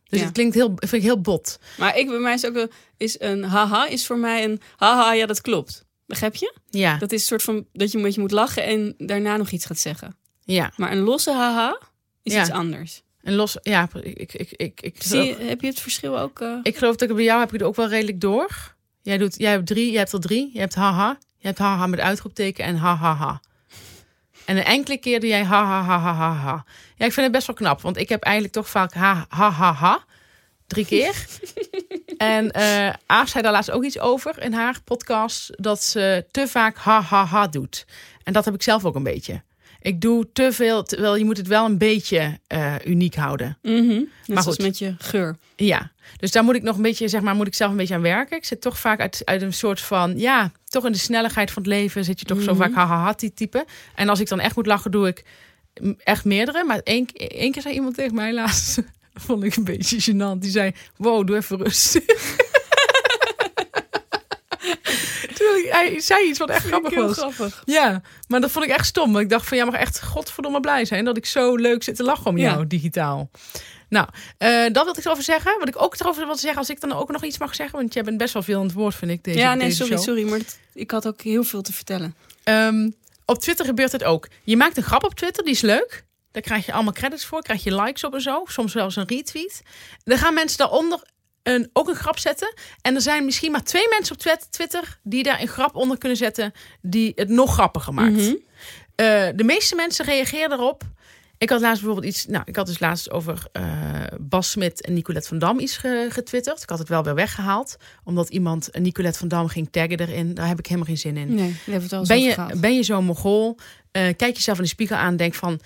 Dus 0.04 0.18
Ja. 0.18 0.24
het 0.24 0.34
klinkt 0.34 0.54
heel, 0.54 0.72
vind 0.76 0.92
ik 0.92 1.02
heel 1.02 1.20
bot. 1.20 1.58
Maar 1.78 1.96
ik, 1.96 2.08
bij 2.08 2.18
mij 2.18 2.34
is 2.34 2.46
ook 2.46 2.54
een, 2.56 2.70
is 2.96 3.20
een 3.20 3.44
haha, 3.44 3.86
is 3.86 4.06
voor 4.06 4.18
mij 4.18 4.44
een 4.44 4.60
haha, 4.76 5.12
ja 5.12 5.26
dat 5.26 5.40
klopt. 5.40 5.84
Begrijp 6.06 6.34
je? 6.34 6.54
Ja, 6.70 6.96
Dat 6.96 7.12
is 7.12 7.20
een 7.20 7.26
soort 7.26 7.42
van 7.42 7.66
dat 7.72 7.90
je 7.90 7.96
een 7.96 8.04
beetje 8.04 8.20
moet 8.20 8.30
lachen 8.30 8.64
en 8.64 8.94
daarna 8.98 9.36
nog 9.36 9.50
iets 9.50 9.64
gaat 9.66 9.78
zeggen. 9.78 10.16
ja. 10.44 10.72
Maar 10.76 10.92
een 10.92 10.98
losse 11.00 11.32
haha 11.32 11.78
is 12.22 12.32
Ja. 12.32 12.40
iets 12.40 12.50
anders. 12.50 13.02
En 13.22 13.34
los, 13.34 13.56
ja, 13.62 13.88
ik, 14.02 14.32
ik, 14.32 14.52
ik, 14.56 14.80
ik, 14.80 14.96
Zie 15.02 15.22
je, 15.22 15.36
heb 15.36 15.60
je 15.60 15.66
het 15.66 15.80
verschil 15.80 16.18
ook? 16.18 16.40
eh? 16.40 16.54
ik 16.62 16.76
geloof 16.76 16.96
dat 16.96 17.08
ik 17.10 17.14
bij 17.14 17.24
jou 17.24 17.38
heb 17.40 17.48
ik 17.52 17.58
het 17.58 17.68
ook 17.68 17.76
wel 17.76 17.88
redelijk 17.88 18.20
door. 18.20 18.74
Jij, 19.02 19.18
doet, 19.18 19.34
jij 19.38 19.50
hebt 19.50 19.66
drie, 19.66 19.90
jij 19.90 19.98
hebt 19.98 20.12
er 20.12 20.20
drie. 20.20 20.50
Je 20.52 20.58
hebt 20.58 20.74
haha. 20.74 21.18
Je 21.38 21.46
hebt 21.46 21.58
haha 21.58 21.86
met 21.86 22.00
uitroepteken 22.00 22.64
en 22.64 22.76
ha 22.76 22.94
ha 22.94 23.14
ha. 23.14 23.40
En 24.44 24.56
een 24.56 24.64
enkele 24.64 24.96
keer 24.96 25.20
doe 25.20 25.28
jij 25.28 25.44
ha 25.44 25.64
ha 25.64 25.82
ha 25.82 25.98
ha 25.98 26.12
ha 26.12 26.32
ha. 26.32 26.64
Ja, 26.96 27.06
ik 27.06 27.12
vind 27.12 27.26
het 27.26 27.32
best 27.32 27.46
wel 27.46 27.56
knap, 27.56 27.80
want 27.80 27.96
ik 27.96 28.08
heb 28.08 28.22
eigenlijk 28.22 28.54
toch 28.54 28.68
vaak 28.68 28.92
ha 28.94 29.26
ha 29.28 29.50
ha 29.50 29.72
ha. 29.72 30.04
Drie 30.66 30.86
keer. 30.86 31.26
en 32.16 32.50
eh 32.50 32.92
Aaf 33.06 33.28
zei 33.28 33.42
daar 33.42 33.52
laatst 33.52 33.70
ook 33.70 33.84
iets 33.84 33.98
over 33.98 34.42
in 34.42 34.52
haar 34.52 34.80
podcast. 34.84 35.50
Dat 35.56 35.82
ze 35.82 36.26
te 36.30 36.48
vaak 36.48 36.76
ha 36.76 37.00
ha 37.00 37.24
ha 37.24 37.46
doet. 37.46 37.86
En 38.22 38.32
dat 38.32 38.44
heb 38.44 38.54
ik 38.54 38.62
zelf 38.62 38.84
ook 38.84 38.94
een 38.94 39.02
beetje. 39.02 39.42
Ik 39.82 40.00
doe 40.00 40.26
te 40.32 40.52
veel, 40.52 40.82
terwijl 40.82 41.16
je 41.16 41.24
moet 41.24 41.36
het 41.36 41.46
wel 41.46 41.64
een 41.64 41.78
beetje 41.78 42.38
eh, 42.46 42.74
uniek 42.84 43.14
houden. 43.14 43.58
Net 43.62 44.06
Maar 44.26 44.42
goed. 44.42 44.58
met 44.58 44.78
je 44.78 44.94
geur. 44.98 45.36
Ja, 45.56 45.90
dus 46.16 46.30
daar 46.30 46.44
moet 46.44 46.54
ik 46.54 46.62
nog 46.62 46.76
een 46.76 46.82
beetje, 46.82 47.08
zeg 47.08 47.20
maar, 47.20 47.34
moet 47.34 47.46
ik 47.46 47.54
zelf 47.54 47.70
een 47.70 47.76
beetje 47.76 47.94
aan 47.94 48.00
werken. 48.02 48.36
Ik 48.36 48.44
zit 48.44 48.60
toch 48.60 48.78
vaak 48.78 49.00
uit, 49.00 49.22
uit 49.24 49.42
een 49.42 49.52
soort 49.52 49.80
van, 49.80 50.18
ja, 50.18 50.52
toch 50.64 50.86
in 50.86 50.92
de 50.92 50.98
snelheid 50.98 51.50
van 51.50 51.62
het 51.62 51.70
leven 51.72 52.04
zit 52.04 52.20
je 52.20 52.26
toch 52.26 52.42
zo 52.42 52.52
Mhm. 52.54 52.60
vaak 52.62 52.74
hahaha 52.74 53.12
die 53.12 53.34
type. 53.34 53.64
En 53.94 54.08
als 54.08 54.20
ik 54.20 54.28
dan 54.28 54.40
echt 54.40 54.56
moet 54.56 54.66
lachen, 54.66 54.90
doe 54.90 55.08
ik 55.08 55.24
echt 55.98 56.24
meerdere. 56.24 56.64
Maar 56.64 56.80
één, 56.84 57.06
één 57.12 57.52
keer 57.52 57.62
zei 57.62 57.74
iemand 57.74 57.94
tegen 57.94 58.14
mij 58.14 58.32
laatst, 58.34 58.78
vond 59.26 59.44
ik 59.44 59.56
een 59.56 59.64
beetje 59.64 60.12
gênant. 60.12 60.38
Die 60.38 60.50
zei, 60.50 60.72
wow, 60.96 61.26
doe 61.26 61.36
even 61.36 61.58
rustig. 61.58 62.04
Zei 65.98 66.28
iets 66.28 66.38
wat 66.38 66.48
echt 66.50 66.66
grappig 66.66 66.94
was. 66.94 67.16
grappig. 67.18 67.62
Ja, 67.64 68.02
maar 68.28 68.40
dat 68.40 68.50
vond 68.50 68.64
ik 68.64 68.70
echt 68.70 68.86
stom. 68.86 69.12
Want 69.12 69.24
ik 69.24 69.30
dacht 69.30 69.46
van, 69.48 69.56
ja, 69.56 69.64
maar 69.64 69.80
echt 69.80 70.02
godverdomme 70.02 70.60
blij 70.60 70.84
zijn 70.84 71.04
dat 71.04 71.16
ik 71.16 71.26
zo 71.26 71.54
leuk 71.56 71.82
zit 71.82 71.96
te 71.96 72.02
lachen 72.02 72.26
om 72.26 72.38
Ja. 72.38 72.50
jou, 72.52 72.66
digitaal. 72.66 73.30
Nou, 73.88 74.08
eh, 74.38 74.62
dat 74.72 74.84
wilde 74.84 74.98
ik 74.98 75.04
erover 75.04 75.24
zeggen. 75.24 75.56
Wat 75.58 75.68
ik 75.68 75.82
ook 75.82 76.00
erover 76.00 76.26
wil 76.26 76.36
zeggen, 76.36 76.58
als 76.58 76.70
ik 76.70 76.80
dan 76.80 76.92
ook 76.92 77.10
nog 77.10 77.24
iets 77.24 77.38
mag 77.38 77.54
zeggen. 77.54 77.78
Want 77.78 77.94
jij 77.94 78.02
bent 78.02 78.18
best 78.18 78.32
wel 78.32 78.42
veel 78.42 78.58
aan 78.58 78.64
het 78.66 78.72
woord, 78.72 78.94
vind 78.94 79.10
ik, 79.10 79.24
deze, 79.24 79.38
ja, 79.38 79.54
nee, 79.54 79.64
deze 79.66 79.76
sorry, 79.76 79.92
show. 79.92 80.04
sorry. 80.04 80.28
Maar 80.28 80.38
dat- 80.38 80.58
ik 80.74 80.90
had 80.90 81.06
ook 81.06 81.20
heel 81.20 81.44
veel 81.44 81.62
te 81.62 81.72
vertellen. 81.72 82.14
Ehm, 82.44 82.90
op 83.24 83.38
Twitter 83.38 83.64
gebeurt 83.64 83.92
het 83.92 84.04
ook. 84.04 84.28
Je 84.44 84.56
maakt 84.56 84.76
een 84.76 84.82
grap 84.82 85.04
op 85.04 85.14
Twitter, 85.14 85.44
die 85.44 85.52
is 85.52 85.60
leuk. 85.60 86.04
Daar 86.32 86.42
krijg 86.42 86.66
je 86.66 86.72
allemaal 86.72 86.92
credits 86.92 87.24
voor, 87.24 87.42
krijg 87.42 87.64
je 87.64 87.74
likes 87.82 88.04
op 88.04 88.14
en 88.14 88.20
zo. 88.20 88.42
Soms 88.46 88.72
zelfs 88.72 88.96
een 88.96 89.06
retweet. 89.08 89.62
Dan 90.04 90.18
gaan 90.18 90.34
mensen 90.34 90.58
daaronder 90.58 91.02
een, 91.42 91.70
ook 91.72 91.88
een 91.88 91.94
grap 91.94 92.18
zetten. 92.18 92.54
En 92.80 92.94
er 92.94 93.00
zijn 93.00 93.24
misschien 93.24 93.52
maar 93.52 93.62
twee 93.64 93.86
mensen 93.90 94.14
op 94.14 94.20
Twit- 94.20 94.46
Twitter... 94.52 94.98
die 95.02 95.22
daar 95.22 95.40
een 95.40 95.48
grap 95.48 95.74
onder 95.74 95.98
kunnen 95.98 96.18
zetten... 96.18 96.52
die 96.82 97.12
het 97.14 97.28
nog 97.28 97.52
grappiger 97.52 97.94
maakt. 97.94 98.12
Mhm. 98.16 98.34
Eh, 98.94 99.28
de 99.34 99.44
meeste 99.44 99.74
mensen 99.74 100.04
reageren 100.04 100.52
erop. 100.52 100.82
Ik 101.38 101.50
had 101.50 101.60
laatst 101.60 101.82
bijvoorbeeld 101.82 102.14
iets... 102.14 102.26
Nou, 102.26 102.42
ik 102.46 102.56
had 102.56 102.66
dus 102.66 102.78
laatst 102.78 103.10
over 103.10 103.46
eh, 103.52 103.62
Bas 104.20 104.50
Smit 104.50 104.84
en 104.84 104.92
Nicolette 104.94 105.28
van 105.28 105.38
Dam 105.38 105.58
iets 105.58 105.76
ge- 105.76 106.06
getwitterd. 106.10 106.62
Ik 106.62 106.68
had 106.68 106.78
het 106.78 106.88
wel 106.88 107.02
weer 107.04 107.14
weggehaald. 107.14 107.76
Omdat 108.04 108.28
iemand 108.28 108.68
Nicolette 108.78 109.18
van 109.18 109.28
Dam 109.28 109.48
ging 109.48 109.68
taggen 109.70 110.00
erin. 110.00 110.34
Daar 110.34 110.46
heb 110.48 110.58
ik 110.58 110.66
helemaal 110.66 110.86
geen 110.86 110.98
zin 110.98 111.16
in. 111.16 111.34
Nee, 111.34 111.54
het 111.64 111.92
al 111.92 112.04
Ben 112.06 112.22
je, 112.22 112.46
ben 112.56 112.74
je 112.74 112.82
zo'n 112.82 113.04
mogol? 113.04 113.56
Eh, 113.90 114.02
kijk 114.16 114.34
jezelf 114.34 114.56
in 114.56 114.62
de 114.62 114.68
spiegel 114.68 114.96
aan 114.96 115.10
en 115.10 115.16
denk 115.16 115.34
van... 115.34 115.60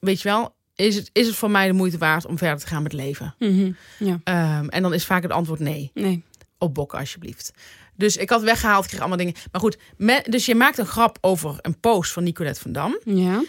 Weet 0.00 0.22
je 0.22 0.28
wel, 0.28 0.54
is 0.80 0.96
het, 0.96 1.10
is 1.12 1.26
het 1.26 1.36
voor 1.36 1.50
mij 1.50 1.66
de 1.66 1.72
moeite 1.72 1.98
waard 1.98 2.26
om 2.26 2.38
verder 2.38 2.58
te 2.60 2.66
gaan 2.66 2.82
met 2.82 2.92
leven? 2.92 3.34
Mhm. 3.38 3.72
Ja, 3.98 4.20
Ehm, 4.24 4.68
en 4.68 4.82
dan 4.82 4.94
is 4.94 5.04
vaak 5.04 5.22
het 5.22 5.32
antwoord 5.32 5.60
nee. 5.60 5.90
nee. 5.94 6.24
Opbokken 6.58 6.98
alsjeblieft. 6.98 7.52
Dus 7.96 8.16
ik 8.16 8.30
had 8.30 8.42
weggehaald, 8.42 8.86
kreeg 8.86 9.00
allemaal 9.00 9.18
dingen. 9.18 9.34
Maar 9.52 9.60
goed, 9.60 9.78
me- 9.96 10.24
dus 10.28 10.46
je 10.46 10.54
maakt 10.54 10.78
een 10.78 10.86
grap 10.86 11.18
over 11.20 11.54
een 11.60 11.80
post 11.80 12.12
van 12.12 12.22
Nicolette 12.22 12.60
van 12.60 12.72
Dam. 12.72 12.98
Ja. 13.04 13.42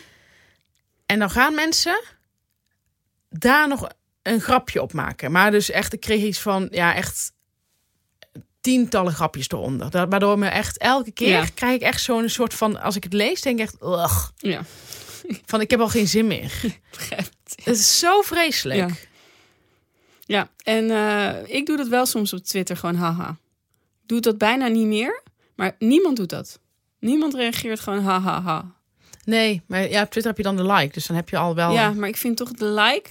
En 1.05 1.19
dan 1.19 1.29
gaan 1.29 1.55
mensen 1.55 2.01
daar 3.29 3.67
nog 3.67 3.89
een 4.21 4.41
grapje 4.41 4.81
op 4.81 4.93
maken. 4.93 5.31
Maar 5.31 5.51
dus 5.51 5.69
echt, 5.69 5.93
ik 5.93 5.99
kreeg 5.99 6.21
iets 6.23 6.39
van, 6.39 6.67
ja, 6.71 6.95
echt 6.95 7.31
tientallen 8.61 9.13
grapjes 9.13 9.49
eronder. 9.49 9.89
Da- 9.89 10.07
Waardoor 10.07 10.39
me 10.39 10.47
echt 10.47 10.77
elke 10.77 11.11
keer 11.11 11.27
Ja. 11.29 11.45
krijg 11.53 11.75
ik 11.75 11.81
echt 11.81 12.01
zo'n 12.01 12.29
soort 12.29 12.53
van, 12.53 12.81
als 12.81 12.95
ik 12.95 13.03
het 13.03 13.13
lees, 13.13 13.41
denk 13.41 13.59
ik 13.59 13.65
echt, 13.65 13.81
ugh. 13.81 14.27
Ja. 14.37 14.61
Van 15.45 15.61
ik 15.61 15.69
heb 15.69 15.79
al 15.79 15.89
geen 15.89 16.07
zin 16.07 16.27
meer. 16.27 16.61
Het. 17.09 17.31
Is 17.63 17.99
zo 17.99 18.21
vreselijk. 18.21 18.79
Ja. 18.79 18.95
Ja, 20.25 20.49
en 20.63 20.91
eh, 20.91 21.55
ik 21.55 21.65
doe 21.65 21.77
dat 21.77 21.87
wel 21.87 22.05
soms 22.05 22.33
op 22.33 22.43
Twitter 22.43 22.77
gewoon 22.77 22.95
haha. 22.95 23.29
Ik 24.01 24.07
doe 24.07 24.19
dat 24.19 24.37
bijna 24.37 24.67
niet 24.67 24.85
meer, 24.85 25.23
maar 25.55 25.75
niemand 25.79 26.17
doet 26.17 26.29
dat. 26.29 26.59
Niemand 26.99 27.33
reageert 27.33 27.79
gewoon 27.79 28.03
haha. 28.03 28.41
Ha, 28.41 28.75
Nee, 29.25 29.61
maar 29.65 29.89
ja, 29.89 30.01
op 30.01 30.09
Twitter 30.09 30.31
heb 30.31 30.37
je 30.37 30.43
dan 30.43 30.55
de 30.55 30.73
like. 30.73 30.93
Dus 30.93 31.07
dan 31.07 31.15
heb 31.15 31.29
je 31.29 31.37
al 31.37 31.55
wel... 31.55 31.71
Ja, 31.71 31.91
maar 31.91 32.09
ik 32.09 32.17
vind 32.17 32.37
toch 32.37 32.51
de 32.51 32.65
like 32.65 33.09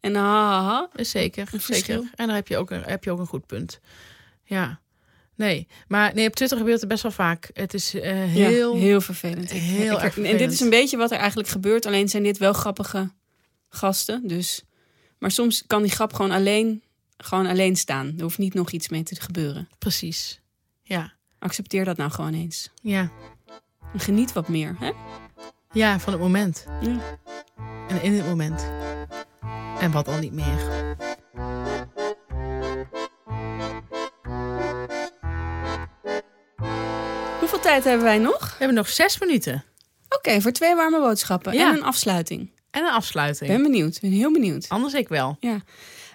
en 0.00 0.12
de 0.12 0.18
ha, 0.18 0.48
ha, 0.48 0.62
ha. 0.62 0.88
Zeker, 1.04 1.48
zeker. 1.58 1.94
En 2.14 2.26
dan 2.26 2.34
heb 2.34 2.48
je, 2.48 2.56
ook 2.56 2.70
een, 2.70 2.82
heb 2.82 3.04
je 3.04 3.10
ook 3.10 3.18
een 3.18 3.26
goed 3.26 3.46
punt. 3.46 3.80
Ja. 4.44 4.80
Nee, 5.36 5.68
maar 5.88 6.14
nee, 6.14 6.26
op 6.26 6.34
Twitter 6.34 6.58
gebeurt 6.58 6.80
het 6.80 6.88
best 6.88 7.02
wel 7.02 7.12
vaak. 7.12 7.50
Het 7.52 7.74
is 7.74 7.94
eh, 7.94 8.12
heel... 8.12 8.74
Ja, 8.74 8.80
heel 8.80 9.00
vervelend. 9.00 9.50
Ik- 9.52 9.60
heel 9.60 9.96
ik- 9.96 10.02
erg 10.02 10.16
En 10.16 10.22
dit 10.22 10.30
vervelend. 10.30 10.52
is 10.52 10.60
een 10.60 10.70
beetje 10.70 10.96
wat 10.96 11.10
er 11.10 11.18
eigenlijk 11.18 11.48
gebeurt. 11.48 11.86
Alleen 11.86 12.08
zijn 12.08 12.22
dit 12.22 12.38
wel 12.38 12.52
grappige 12.52 13.10
gasten. 13.68 14.28
Dus. 14.28 14.62
Maar 15.18 15.30
soms 15.30 15.64
kan 15.66 15.82
die 15.82 15.90
grap 15.90 16.12
gewoon 16.12 16.30
alleen, 16.30 16.82
gewoon 17.16 17.46
alleen 17.46 17.76
staan. 17.76 18.12
Er 18.16 18.22
hoeft 18.22 18.38
niet 18.38 18.54
nog 18.54 18.70
iets 18.70 18.88
mee 18.88 19.02
te 19.02 19.20
gebeuren. 19.20 19.68
Precies. 19.78 20.40
Ja. 20.82 21.12
Accepteer 21.38 21.84
dat 21.84 21.96
nou 21.96 22.10
gewoon 22.10 22.34
eens. 22.34 22.70
Ja. 22.82 23.10
En 23.92 24.00
geniet 24.00 24.32
wat 24.32 24.48
meer. 24.48 24.76
Hè? 24.78 24.90
Ja, 25.72 26.00
van 26.00 26.12
het 26.12 26.22
moment. 26.22 26.64
Ja. 26.80 27.00
En 27.88 28.02
in 28.02 28.12
het 28.12 28.26
moment. 28.26 28.66
En 29.80 29.90
wat 29.90 30.08
al 30.08 30.18
niet 30.18 30.32
meer. 30.32 30.94
Tijd 37.66 37.84
hebben 37.84 38.04
wij 38.04 38.18
nog? 38.18 38.40
We 38.50 38.54
hebben 38.58 38.76
nog 38.76 38.88
zes 38.88 39.18
minuten. 39.18 39.64
Oké, 40.08 40.40
voor 40.40 40.52
twee 40.52 40.74
warme 40.74 41.00
boodschappen 41.00 41.52
Ja. 41.52 41.68
en 41.70 41.76
een 41.76 41.82
afsluiting. 41.82 42.50
En 42.70 42.82
een 42.84 42.90
afsluiting. 42.92 43.50
ben 43.50 43.62
benieuwd. 43.62 44.00
Ben 44.00 44.10
heel 44.10 44.32
benieuwd. 44.32 44.68
Anders 44.68 44.94
ik 44.94 45.08
wel. 45.08 45.36
Ja. 45.40 45.60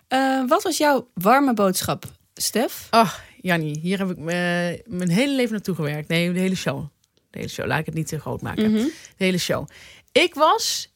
Eh, 0.08 0.48
wat 0.48 0.64
was 0.64 0.78
jouw 0.78 1.08
warme 1.14 1.54
boodschap, 1.54 2.06
Stef? 2.34 2.88
Oh, 2.92 3.14
Jannie, 3.42 3.80
hier 3.82 3.98
heb 3.98 4.10
ik 4.10 4.18
me- 4.18 4.82
mijn 4.86 5.10
hele 5.10 5.34
leven 5.36 5.52
naartoe 5.52 5.76
gewerkt. 5.76 6.08
Nee, 6.08 6.32
de 6.34 6.40
hele 6.40 6.56
show. 6.56 6.86
De 7.30 7.38
hele 7.38 7.50
show. 7.50 7.66
Laat 7.66 7.80
ik 7.80 7.86
het 7.86 7.96
niet 7.96 8.08
te 8.08 8.20
groot 8.20 8.42
maken. 8.42 8.72
Mhm. 8.72 8.84
De 8.84 9.24
hele 9.24 9.38
show. 9.38 9.68
Ik 10.12 10.34
was 10.34 10.94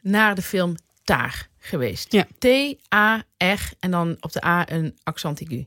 naar 0.00 0.34
de 0.34 0.42
film 0.42 0.74
Taar 1.04 1.48
geweest. 1.58 2.12
Ja. 2.12 2.26
T-A-R 2.38 3.72
en 3.80 3.90
dan 3.90 4.16
op 4.20 4.32
de 4.32 4.44
A 4.44 4.70
een 4.70 4.98
accent 5.02 5.40
aigu. 5.40 5.66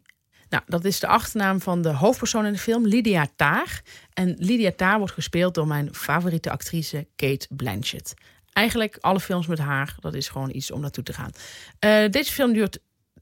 Nou, 0.50 0.64
dat 0.68 0.86
is 0.86 1.00
de 1.00 1.08
achternaam 1.08 1.62
van 1.62 1.82
de 1.82 1.90
hoofdpersoon 1.94 2.46
in 2.46 2.54
de 2.54 2.60
film, 2.60 2.88
Lydia 2.88 3.28
Taar. 3.36 3.82
En 4.14 4.36
Lydia 4.38 4.72
Taar 4.76 4.98
wordt 4.98 5.14
gespeeld 5.14 5.54
door 5.54 5.68
mijn 5.68 5.96
favoriete 5.96 6.52
actrice, 6.52 7.08
Kate 7.16 7.48
Blanchett. 7.50 8.14
Eigenlijk 8.54 8.98
alle 9.00 9.20
films 9.20 9.48
met 9.48 9.60
haar, 9.60 9.96
dat 10.00 10.14
is 10.14 10.28
gewoon 10.30 10.50
iets 10.56 10.72
om 10.72 10.82
naartoe 10.82 11.04
te 11.04 11.14
gaan. 11.14 11.32
Eh, 11.80 12.10
deze 12.12 12.32
film 12.32 12.54
duurt 12.54 12.80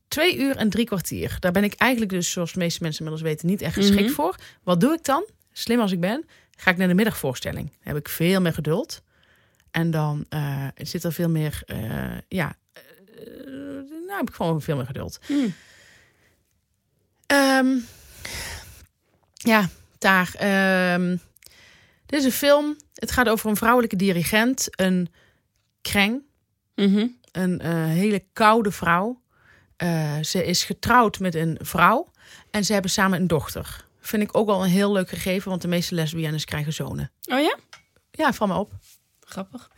twee 0.08 0.38
uur 0.38 0.56
en 0.56 0.70
drie 0.70 0.86
kwartier. 0.86 1.38
Daar 1.40 1.52
ben 1.52 1.64
ik 1.64 1.74
eigenlijk 1.74 2.12
dus, 2.12 2.32
zoals 2.32 2.54
de 2.54 2.60
meeste 2.60 2.84
mensen 2.84 3.06
inmiddels 3.06 3.30
weten, 3.32 3.48
niet 3.48 3.62
echt 3.62 3.74
geschikt 3.74 4.02
Mhm. 4.02 4.12
voor. 4.14 4.36
Wat 4.64 4.80
doe 4.80 4.94
ik 4.94 5.04
dan? 5.04 5.26
Slim 5.52 5.80
als 5.80 5.92
ik 5.92 6.00
ben, 6.00 6.26
ga 6.58 6.72
ik 6.72 6.78
naar 6.78 6.88
de 6.88 6.94
middagvoorstelling. 6.94 7.66
Dan 7.70 7.80
heb 7.82 7.96
ik 7.98 8.10
veel 8.10 8.42
meer 8.42 8.54
geduld. 8.54 9.02
En 9.72 9.92
dan 9.92 10.26
eh, 10.30 10.68
zit 10.76 11.04
er 11.04 11.14
veel 11.14 11.30
meer, 11.30 11.62
eh, 11.66 11.78
ja, 12.28 12.56
nou 14.08 14.18
heb 14.18 14.30
ik 14.30 14.36
gewoon 14.36 14.62
veel 14.62 14.76
meer 14.76 14.86
geduld. 14.86 15.20
Hmm. 15.26 15.54
Ehm, 17.28 17.68
ja, 19.34 19.70
daar. 19.98 20.32
ehm, 20.36 21.18
dit 22.06 22.20
is 22.20 22.26
een 22.26 22.32
film. 22.32 22.76
Het 22.94 23.12
gaat 23.12 23.30
over 23.30 23.50
een 23.50 23.56
vrouwelijke 23.56 23.96
dirigent, 23.96 24.68
een 24.80 25.10
kreng, 25.82 26.22
Mhm. 26.76 27.08
een 27.32 27.60
eh, 27.60 27.86
hele 27.86 28.24
koude 28.34 28.72
vrouw. 28.72 29.22
Eh, 29.76 30.18
ze 30.22 30.46
is 30.46 30.64
getrouwd 30.64 31.20
met 31.20 31.36
een 31.36 31.58
vrouw 31.62 32.12
en 32.52 32.66
ze 32.66 32.74
hebben 32.74 32.92
samen 32.92 33.20
een 33.22 33.28
dochter. 33.28 33.86
Vind 34.00 34.24
ik 34.24 34.38
ook 34.38 34.46
wel 34.48 34.64
een 34.64 34.70
heel 34.70 34.92
leuk 34.92 35.10
gegeven, 35.10 35.50
want 35.50 35.62
de 35.62 35.68
meeste 35.68 35.96
lesbiennes 35.96 36.46
krijgen 36.46 36.74
zonen. 36.74 37.12
Oh 37.26 37.40
ja? 37.40 37.58
Ja, 38.12 38.34
val 38.34 38.48
me 38.48 38.54
op. 38.56 38.72
Grappig. 39.22 39.70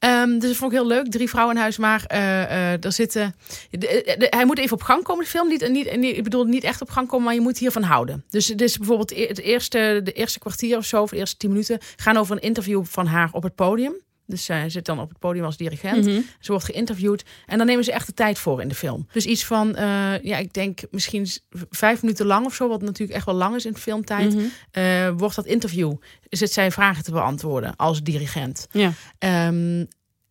Ehm, 0.00 0.38
dus 0.38 0.48
dat 0.48 0.56
vond 0.56 0.72
ik 0.72 0.78
heel 0.78 0.86
leuk. 0.86 1.10
Drie 1.10 1.28
vrouwen 1.28 1.54
in 1.56 1.60
huis, 1.60 1.76
maar 1.78 2.04
eh, 2.06 2.42
eh, 2.42 2.84
er 2.84 2.92
zitten. 2.92 3.34
de- 3.70 4.26
hij 4.30 4.44
moet 4.44 4.58
even 4.58 4.76
op 4.76 4.82
gang 4.82 5.02
komen, 5.02 5.24
de 5.24 5.30
film. 5.30 5.48
Niet, 5.48 5.68
niet, 5.68 5.96
niet, 5.96 6.16
ik 6.16 6.24
bedoel, 6.24 6.44
niet 6.44 6.64
echt 6.64 6.80
op 6.80 6.90
gang 6.90 7.08
komen, 7.08 7.24
maar 7.24 7.34
je 7.34 7.40
moet 7.40 7.58
hiervan 7.58 7.82
houden. 7.82 8.24
Dus 8.30 8.48
het 8.48 8.60
is 8.60 8.76
bijvoorbeeld 8.78 9.10
e- 9.10 9.26
het 9.26 9.40
eerste, 9.40 10.00
de 10.04 10.12
eerste 10.12 10.38
kwartier 10.38 10.76
of 10.76 10.84
zo, 10.84 11.02
of 11.02 11.10
de 11.10 11.16
eerste 11.16 11.36
tien 11.36 11.50
minuten, 11.50 11.78
gaan 11.96 12.16
over 12.16 12.36
een 12.36 12.42
interview 12.42 12.84
van 12.84 13.06
haar 13.06 13.28
op 13.32 13.42
het 13.42 13.54
podium. 13.54 13.94
Dus 14.30 14.44
zij 14.44 14.70
zit 14.70 14.84
dan 14.84 15.00
op 15.00 15.08
het 15.08 15.18
podium 15.18 15.44
als 15.44 15.56
dirigent. 15.56 16.06
Mhm. 16.06 16.20
Ze 16.40 16.50
wordt 16.50 16.66
geïnterviewd 16.66 17.24
en 17.46 17.58
dan 17.58 17.66
nemen 17.66 17.84
ze 17.84 17.92
echt 17.92 18.06
de 18.06 18.14
tijd 18.14 18.38
voor 18.38 18.60
in 18.60 18.68
de 18.68 18.74
film. 18.74 19.06
Dus 19.12 19.24
iets 19.24 19.44
van, 19.44 19.76
eh, 19.76 20.22
ja, 20.22 20.36
ik 20.36 20.52
denk 20.52 20.80
misschien 20.90 21.28
vijf 21.70 22.02
minuten 22.02 22.26
lang 22.26 22.46
of 22.46 22.54
zo, 22.54 22.68
wat 22.68 22.82
natuurlijk 22.82 23.16
echt 23.16 23.26
wel 23.26 23.34
lang 23.34 23.54
is 23.56 23.66
in 23.66 23.76
filmtijd. 23.76 24.34
Mhm. 24.34 24.44
eh, 24.70 25.10
wordt 25.16 25.36
dat 25.36 25.46
interview, 25.46 25.92
zit 26.28 26.52
zij 26.52 26.70
vragen 26.70 27.04
te 27.04 27.10
beantwoorden 27.10 27.76
als 27.76 28.02
dirigent. 28.02 28.66
Ja. 28.70 28.92
Ehm, 29.18 29.84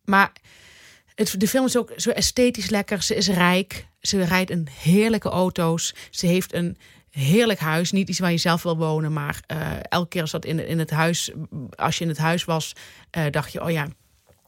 maar 0.04 0.32
het, 1.14 1.34
de 1.40 1.48
film 1.48 1.64
is 1.64 1.76
ook 1.76 1.92
zo 1.96 2.10
esthetisch 2.10 2.70
lekker. 2.70 3.02
Ze 3.02 3.14
is 3.14 3.28
rijk. 3.28 3.86
Ze 4.00 4.24
rijdt 4.24 4.50
een 4.50 4.68
heerlijke 4.78 5.28
auto's. 5.28 5.94
Ze 6.10 6.26
heeft 6.26 6.54
een 6.54 6.76
heerlijk 7.10 7.58
huis. 7.58 7.92
Niet 7.92 8.08
iets 8.08 8.18
waar 8.18 8.30
je 8.30 8.36
zelf 8.36 8.62
wil 8.62 8.76
wonen, 8.76 9.12
maar 9.12 9.42
eh, 9.46 9.70
elke 9.88 10.08
keer 10.08 10.20
als 10.20 10.30
dat 10.30 10.44
in, 10.44 10.66
in 10.66 10.78
het 10.78 10.90
huis, 10.90 11.30
als 11.76 11.98
je 11.98 12.04
in 12.04 12.10
het 12.10 12.18
huis 12.18 12.44
was, 12.44 12.72
eh, 13.10 13.24
dacht 13.30 13.52
je, 13.52 13.62
oh 13.62 13.70
ja. 13.70 13.88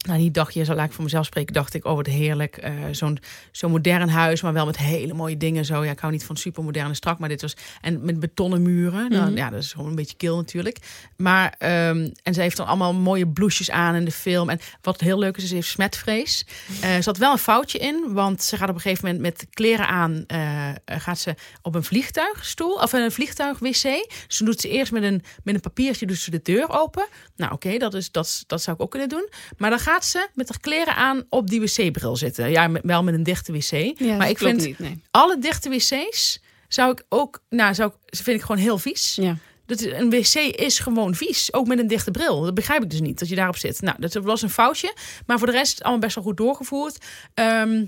Nou, 0.03 0.19
niet 0.19 0.35
dacht 0.35 0.55
je, 0.55 0.65
zal 0.65 0.79
ik 0.79 0.93
voor 0.93 1.05
mezelf 1.05 1.27
spreken, 1.27 1.55
dacht 1.55 1.75
ik, 1.75 1.85
oh 1.85 1.95
wat 1.95 2.07
heerlijk. 2.07 2.57
eh, 2.57 2.73
Zo'n 2.91 3.19
zo'n 3.53 3.71
modern 3.71 4.09
huis, 4.09 4.43
maar 4.43 4.53
wel 4.53 4.67
met 4.67 4.77
hele 4.79 5.15
mooie 5.15 5.37
dingen. 5.37 5.65
Zo, 5.65 5.85
ja, 5.85 5.91
ik 5.91 5.99
hou 5.99 6.13
niet 6.13 6.25
van 6.25 6.37
supermodern 6.37 6.87
en 6.89 6.95
strak, 6.95 7.19
maar 7.19 7.29
dit 7.29 7.43
was... 7.43 7.57
En 7.81 8.05
met 8.05 8.21
betonnen 8.21 8.63
muren. 8.63 9.11
Nou, 9.11 9.27
Mhm. 9.29 9.37
ja, 9.37 9.51
dat 9.51 9.63
is 9.63 9.73
gewoon 9.73 9.89
een 9.89 9.95
beetje 9.95 10.17
kil 10.17 10.37
natuurlijk. 10.37 10.79
Maar, 11.17 11.55
ehm, 11.59 12.11
en 12.23 12.35
ze 12.35 12.41
heeft 12.41 12.57
dan 12.57 12.67
allemaal 12.67 12.95
mooie 12.95 13.29
blouses 13.29 13.71
aan 13.71 13.95
in 13.95 14.05
de 14.05 14.11
film. 14.13 14.51
En 14.51 14.59
wat 14.81 15.01
heel 15.01 15.19
leuk 15.19 15.37
is, 15.37 15.43
is 15.43 15.49
ze 15.49 15.55
heeft 15.55 15.69
smetvrees. 15.69 16.47
Eh 16.81 16.95
er 16.97 17.03
zat 17.03 17.19
wel 17.19 17.33
een 17.33 17.39
foutje 17.39 17.79
in, 17.79 18.05
want 18.13 18.43
ze 18.43 18.57
gaat 18.57 18.69
op 18.69 18.75
een 18.75 18.81
gegeven 18.81 19.05
moment 19.05 19.23
met 19.23 19.47
kleren 19.51 19.89
aan... 19.89 20.25
eh, 20.27 20.69
gaat 20.85 21.19
ze 21.19 21.35
op 21.63 21.75
een 21.75 21.85
vliegtuigstoel, 21.85 22.73
of 22.75 22.93
een 22.93 23.13
vliegtuig-wc. 23.13 23.83
Dus 24.27 24.39
dan 24.39 24.47
doet 24.47 24.61
ze 24.61 24.69
eerst 24.69 24.93
met 24.93 25.03
een, 25.03 25.23
met 25.45 25.55
een 25.55 25.61
papiertje 25.61 26.07
doet 26.07 26.19
ze 26.19 26.31
de 26.31 26.41
deur 26.43 26.71
open. 26.71 27.07
Nou 27.37 27.53
oké, 27.53 27.79
dat 27.79 27.95
is 27.95 28.11
dat, 28.11 28.45
dat 28.47 28.63
zou 28.63 28.77
ik 28.77 28.83
ook 28.83 28.91
kunnen 28.91 29.09
doen. 29.09 29.29
Maar 29.57 29.71
dan 29.71 29.79
gaat 29.79 29.91
ze 30.01 30.28
met 30.34 30.49
haar 30.49 30.61
kleren 30.61 30.95
aan 30.97 31.24
op 31.28 31.51
die 31.51 31.61
wc-bril 31.61 32.16
zitten. 32.16 32.51
Ja, 32.51 32.68
met- 32.68 32.82
wel 32.84 33.03
met 33.03 33.14
een 33.14 33.22
dichte 33.22 33.53
wc. 33.53 33.99
Ja, 33.99 34.16
maar 34.16 34.28
ik 34.28 34.38
vind 34.38 34.64
niet. 34.64 34.78
Nee. 34.78 35.03
alle 35.11 35.38
dichte 35.38 35.68
wc's 35.68 36.40
zou 36.68 36.90
ik 36.93 37.05
ook, 37.09 37.43
nou, 37.49 37.74
zou 37.74 37.90
ik, 38.07 38.16
vind 38.16 38.36
ik 38.36 38.43
gewoon 38.45 38.61
heel 38.62 38.78
vies. 38.78 39.14
Ja. 39.14 39.36
Dat 39.66 39.80
is- 39.80 39.93
een 39.93 40.11
wc 40.11 40.34
is 40.57 40.78
gewoon 40.78 41.14
vies, 41.14 41.53
ook 41.53 41.66
met 41.66 41.78
een 41.78 41.86
dichte 41.86 42.11
bril. 42.11 42.40
Dat 42.40 42.55
begrijp 42.55 42.82
ik 42.82 42.90
dus 42.90 43.01
niet, 43.01 43.18
dat 43.18 43.28
je 43.28 43.34
daarop 43.34 43.57
zit. 43.57 43.80
Nou, 43.80 43.97
dat 44.01 44.12
was 44.14 44.43
een 44.43 44.51
foutje, 44.51 44.95
maar 45.26 45.38
voor 45.38 45.47
de 45.47 45.53
rest 45.53 45.82
allemaal 45.82 46.01
best 46.01 46.14
wel 46.14 46.24
goed 46.24 46.36
doorgevoerd. 46.36 47.05
Ehm, 47.34 47.84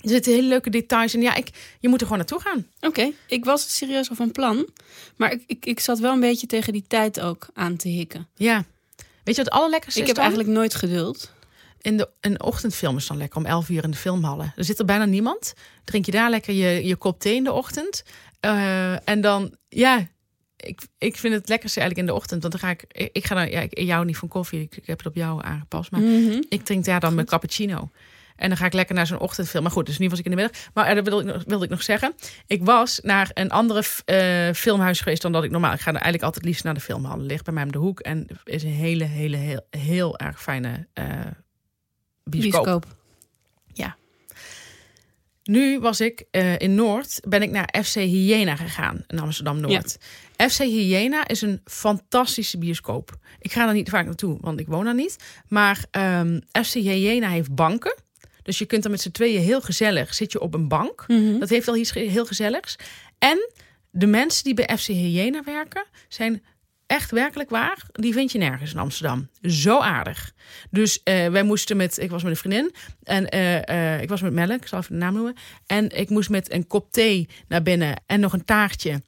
er 0.00 0.10
zitten 0.10 0.32
hele 0.32 0.48
leuke 0.48 0.70
details 0.70 1.14
in. 1.14 1.20
Ja, 1.22 1.34
ik, 1.34 1.48
je 1.80 1.88
moet 1.88 2.00
er 2.00 2.06
gewoon 2.06 2.18
naartoe 2.18 2.40
gaan. 2.40 2.66
Oké, 2.80 3.10
ik 3.26 3.44
was 3.44 3.76
serieus 3.76 4.08
al 4.10 4.16
van 4.16 4.30
plan. 4.32 4.68
Maar 5.16 5.32
ik, 5.32 5.42
ik, 5.46 5.66
ik 5.66 5.80
zat 5.80 5.98
wel 5.98 6.12
een 6.12 6.20
beetje 6.20 6.46
tegen 6.46 6.72
die 6.72 6.84
tijd 6.88 7.20
ook 7.20 7.46
aan 7.54 7.76
te 7.76 7.88
hikken. 7.88 8.28
Ja. 8.34 8.64
Weet 9.24 9.36
je 9.36 9.42
wat 9.42 9.52
het 9.52 9.60
allerlekkerste 9.60 9.98
Ik 10.00 10.04
is 10.06 10.12
heb 10.12 10.16
dan? 10.16 10.26
eigenlijk 10.26 10.56
nooit 10.58 10.74
geduld. 10.74 11.32
In 11.80 11.96
de 11.96 12.08
een 12.20 12.42
ochtendfilm 12.42 12.96
is 12.96 13.06
dan 13.06 13.16
lekker 13.16 13.38
om 13.38 13.46
11 13.46 13.68
uur 13.68 13.84
in 13.84 13.90
de 13.90 13.96
filmhallen. 13.96 14.52
Er 14.56 14.64
zit 14.64 14.78
er 14.78 14.84
bijna 14.84 15.04
niemand. 15.04 15.54
Drink 15.84 16.04
je 16.06 16.12
daar 16.12 16.30
lekker 16.30 16.54
je, 16.54 16.86
je 16.86 16.96
kop 16.96 17.20
thee 17.20 17.34
in 17.34 17.44
de 17.44 17.52
ochtend. 17.52 18.02
Eh, 18.40 19.08
en 19.08 19.20
dan, 19.20 19.56
ja, 19.68 20.06
ik, 20.56 20.80
ik 20.98 21.16
vind 21.16 21.34
het 21.34 21.48
lekkerste 21.48 21.80
eigenlijk 21.80 22.08
in 22.08 22.14
de 22.14 22.20
ochtend. 22.20 22.42
Want 22.42 22.52
dan 22.60 22.62
ga 22.62 22.70
ik, 22.70 22.84
ik, 22.88 23.08
ik 23.12 23.24
ga 23.26 23.34
dan, 23.34 23.50
ja, 23.50 23.60
ik, 23.60 23.78
jou 23.78 24.04
niet 24.04 24.16
van 24.16 24.28
koffie. 24.28 24.60
Ik, 24.60 24.76
ik 24.76 24.86
heb 24.86 24.98
het 24.98 25.06
op 25.06 25.14
jou 25.14 25.44
aangepast. 25.44 25.90
Maar 25.90 26.00
Mhm. 26.00 26.42
ik 26.48 26.64
drink 26.64 26.84
daar 26.84 27.00
dan 27.00 27.14
mijn 27.14 27.26
cappuccino. 27.26 27.90
En 28.36 28.48
dan 28.48 28.56
ga 28.56 28.66
ik 28.66 28.72
lekker 28.72 28.94
naar 28.94 29.06
zo'n 29.06 29.18
ochtendfilm. 29.18 29.62
Maar 29.62 29.72
goed, 29.72 29.86
dus 29.86 29.98
nu 29.98 30.08
was 30.08 30.18
ik 30.18 30.24
in 30.24 30.30
de 30.30 30.36
middag. 30.36 30.60
Maar 30.74 30.86
eh, 30.86 30.94
dat 30.94 31.08
wilde 31.08 31.28
ik, 31.28 31.34
nog, 31.34 31.44
wilde 31.46 31.64
ik 31.64 31.70
nog 31.70 31.82
zeggen. 31.82 32.14
Ik 32.46 32.64
was 32.64 33.00
naar 33.02 33.30
een 33.34 33.50
andere 33.50 33.82
eh, 34.04 34.54
filmhuis 34.54 35.00
geweest 35.00 35.22
dan 35.22 35.32
dat 35.32 35.44
ik 35.44 35.50
normaal... 35.50 35.72
Ik 35.72 35.80
ga 35.80 35.92
eigenlijk 35.92 36.22
altijd 36.22 36.44
liefst 36.44 36.64
naar 36.64 36.74
de 36.74 36.80
filmhal. 36.80 37.20
Ligt 37.20 37.44
bij 37.44 37.54
mij 37.54 37.64
om 37.64 37.72
de 37.72 37.78
hoek. 37.78 38.00
En 38.00 38.26
is 38.44 38.62
een 38.62 38.70
hele, 38.70 39.04
hele, 39.04 39.36
heel, 39.36 39.66
heel 39.70 40.18
erg 40.18 40.42
fijne 40.42 40.86
eh 40.92 41.06
bioscoop. 42.24 42.64
Bioscoop. 42.64 42.86
Nu 45.44 45.80
was 45.80 46.00
ik 46.00 46.24
in 46.58 46.74
Noord, 46.74 47.20
ben 47.28 47.42
ik 47.42 47.50
naar 47.50 47.74
FC 47.82 47.94
Hyena 47.94 48.56
gegaan 48.56 49.04
in 49.06 49.18
Amsterdam 49.18 49.60
Noord. 49.60 49.98
FC 50.36 50.58
Hyena 50.58 51.28
is 51.28 51.42
een 51.42 51.60
fantastische 51.64 52.58
bioscoop. 52.58 53.16
Ik 53.38 53.52
ga 53.52 53.64
daar 53.64 53.74
niet 53.74 53.88
vaak 53.88 54.04
naartoe, 54.04 54.38
want 54.40 54.60
ik 54.60 54.66
woon 54.66 54.84
daar 54.84 54.94
niet. 54.94 55.16
Maar 55.48 55.84
ehm, 55.90 56.40
FC 56.62 56.72
Hyena 56.72 57.28
heeft 57.28 57.54
banken. 57.54 57.94
Dus 58.44 58.58
je 58.58 58.64
kunt 58.64 58.84
er 58.84 58.90
met 58.90 59.00
z'n 59.00 59.10
tweeën 59.10 59.40
heel 59.40 59.60
gezellig, 59.60 60.14
zit 60.14 60.32
je 60.32 60.40
op 60.40 60.54
een 60.54 60.68
bank. 60.68 61.04
Mhm. 61.08 61.38
Dat 61.38 61.48
heeft 61.48 61.68
al 61.68 61.76
iets 61.76 61.92
heel 61.92 62.26
gezelligs. 62.26 62.76
En 63.18 63.48
de 63.90 64.06
mensen 64.06 64.44
die 64.44 64.54
bij 64.54 64.76
FC 64.76 64.86
Hyena 64.86 65.42
werken, 65.44 65.84
zijn 66.08 66.42
echt 66.86 67.10
werkelijk 67.10 67.50
waar, 67.50 67.86
die 67.92 68.12
vind 68.12 68.32
je 68.32 68.38
nergens 68.38 68.72
in 68.72 68.78
Amsterdam. 68.78 69.28
Zo 69.42 69.78
aardig. 69.78 70.32
Dus 70.70 71.02
eh, 71.02 71.28
wij 71.28 71.42
moesten 71.42 71.76
met, 71.76 71.98
ik 71.98 72.10
was 72.10 72.22
met 72.22 72.32
een 72.32 72.38
vriendin 72.38 72.74
en 73.02 73.28
eh, 73.28 73.94
eh, 73.94 74.02
ik 74.02 74.08
was 74.08 74.20
met 74.20 74.32
Melle, 74.32 74.54
ik 74.54 74.66
zal 74.66 74.78
even 74.78 74.92
de 74.92 74.98
naam 74.98 75.14
noemen. 75.14 75.34
En 75.66 75.90
ik 75.90 76.10
moest 76.10 76.30
met 76.30 76.52
een 76.52 76.66
kop 76.66 76.92
thee 76.92 77.28
naar 77.48 77.62
binnen 77.62 78.02
en 78.06 78.20
nog 78.20 78.32
een 78.32 78.44
taartje. 78.44 79.02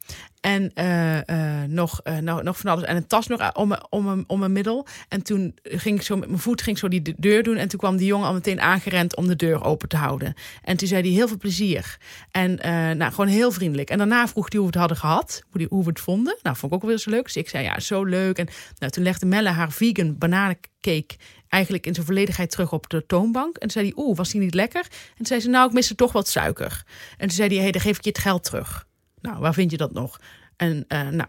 En 0.47 0.71
eh, 0.75 1.29
eh, 1.29 1.69
nog, 1.69 2.01
eh, 2.03 2.17
nog, 2.17 2.43
nog 2.43 2.59
van 2.59 2.71
alles. 2.71 2.85
En 2.85 2.97
een 2.97 3.07
tas 3.07 3.27
nog 3.27 3.55
om, 3.55 3.77
om, 3.89 4.25
om 4.27 4.39
mijn 4.39 4.53
middel. 4.53 4.87
En 5.09 5.23
toen 5.23 5.55
ging 5.63 5.99
ik 5.99 6.05
zo 6.05 6.17
met 6.17 6.29
mijn 6.29 6.41
voet 6.41 6.63
ging 6.63 6.79
zo 6.79 6.89
die 6.89 7.03
de 7.03 7.15
deur 7.17 7.43
doen. 7.43 7.57
En 7.57 7.69
toen 7.69 7.79
kwam 7.79 7.97
die 7.97 8.07
jongen 8.07 8.27
al 8.27 8.33
meteen 8.33 8.61
aangerend 8.61 9.17
om 9.17 9.27
de 9.27 9.37
deur 9.37 9.65
open 9.65 9.89
te 9.89 9.97
houden. 9.97 10.35
En 10.63 10.77
toen 10.77 10.89
zei 10.89 11.03
hij 11.03 11.11
heel 11.11 11.29
veel 11.29 11.37
plezier. 11.37 11.99
En 12.31 12.55
nou, 12.99 13.11
gewoon 13.11 13.27
heel 13.27 13.51
vriendelijk. 13.51 13.91
En 13.91 13.99
daarna 13.99 14.29
vroeg 14.29 14.53
hij 14.53 14.61
hoe 14.61 14.71
we 14.71 14.79
het 14.79 14.81
hadden 14.81 14.97
gehad. 14.97 15.43
Hoe, 15.51 15.59
die, 15.59 15.67
hoe 15.71 15.83
we 15.83 15.89
het 15.89 16.01
vonden. 16.01 16.39
Nou, 16.43 16.57
vond 16.57 16.73
ik 16.73 16.79
ook 16.79 16.89
weer 16.89 16.99
zo 16.99 17.11
leuk. 17.11 17.25
Dus 17.25 17.37
ik 17.37 17.49
zei 17.49 17.65
ja, 17.65 17.81
zo 17.81 18.05
leuk. 18.05 18.39
En 18.39 18.49
nou, 18.79 18.93
toen 18.93 19.03
legde 19.03 19.27
Melle 19.27 19.49
haar 19.49 19.73
vegan 19.73 20.19
bananencake 20.19 21.17
eigenlijk 21.49 21.87
in 21.87 21.95
zijn 21.95 22.07
volledigheid 22.07 22.51
terug 22.51 22.73
op 22.73 22.89
de 22.91 23.07
toonbank. 23.07 23.55
En 23.57 23.61
toen 23.61 23.71
zei 23.71 23.85
hij, 23.85 24.05
oeh, 24.05 24.17
was 24.17 24.31
die 24.31 24.41
niet 24.41 24.55
lekker? 24.55 24.83
En 24.91 25.17
toen 25.17 25.27
zei 25.27 25.41
ze, 25.41 25.49
nou, 25.49 25.67
ik 25.69 25.75
miste 25.75 25.95
toch 25.95 26.13
wat 26.13 26.29
suiker. 26.29 26.85
En 27.11 27.27
toen 27.27 27.37
zei 27.37 27.49
hij, 27.49 27.59
hey, 27.63 27.73
dan 27.73 27.81
geef 27.81 27.97
ik 27.97 28.05
je 28.05 28.11
het 28.11 28.19
geld 28.19 28.45
terug. 28.45 28.86
Nou, 29.27 29.39
waar 29.39 29.55
vind 29.55 29.71
je 29.71 29.77
dat 29.77 29.93
nog? 29.93 30.21
En 30.57 30.85
eh, 30.89 31.09
nou, 31.09 31.29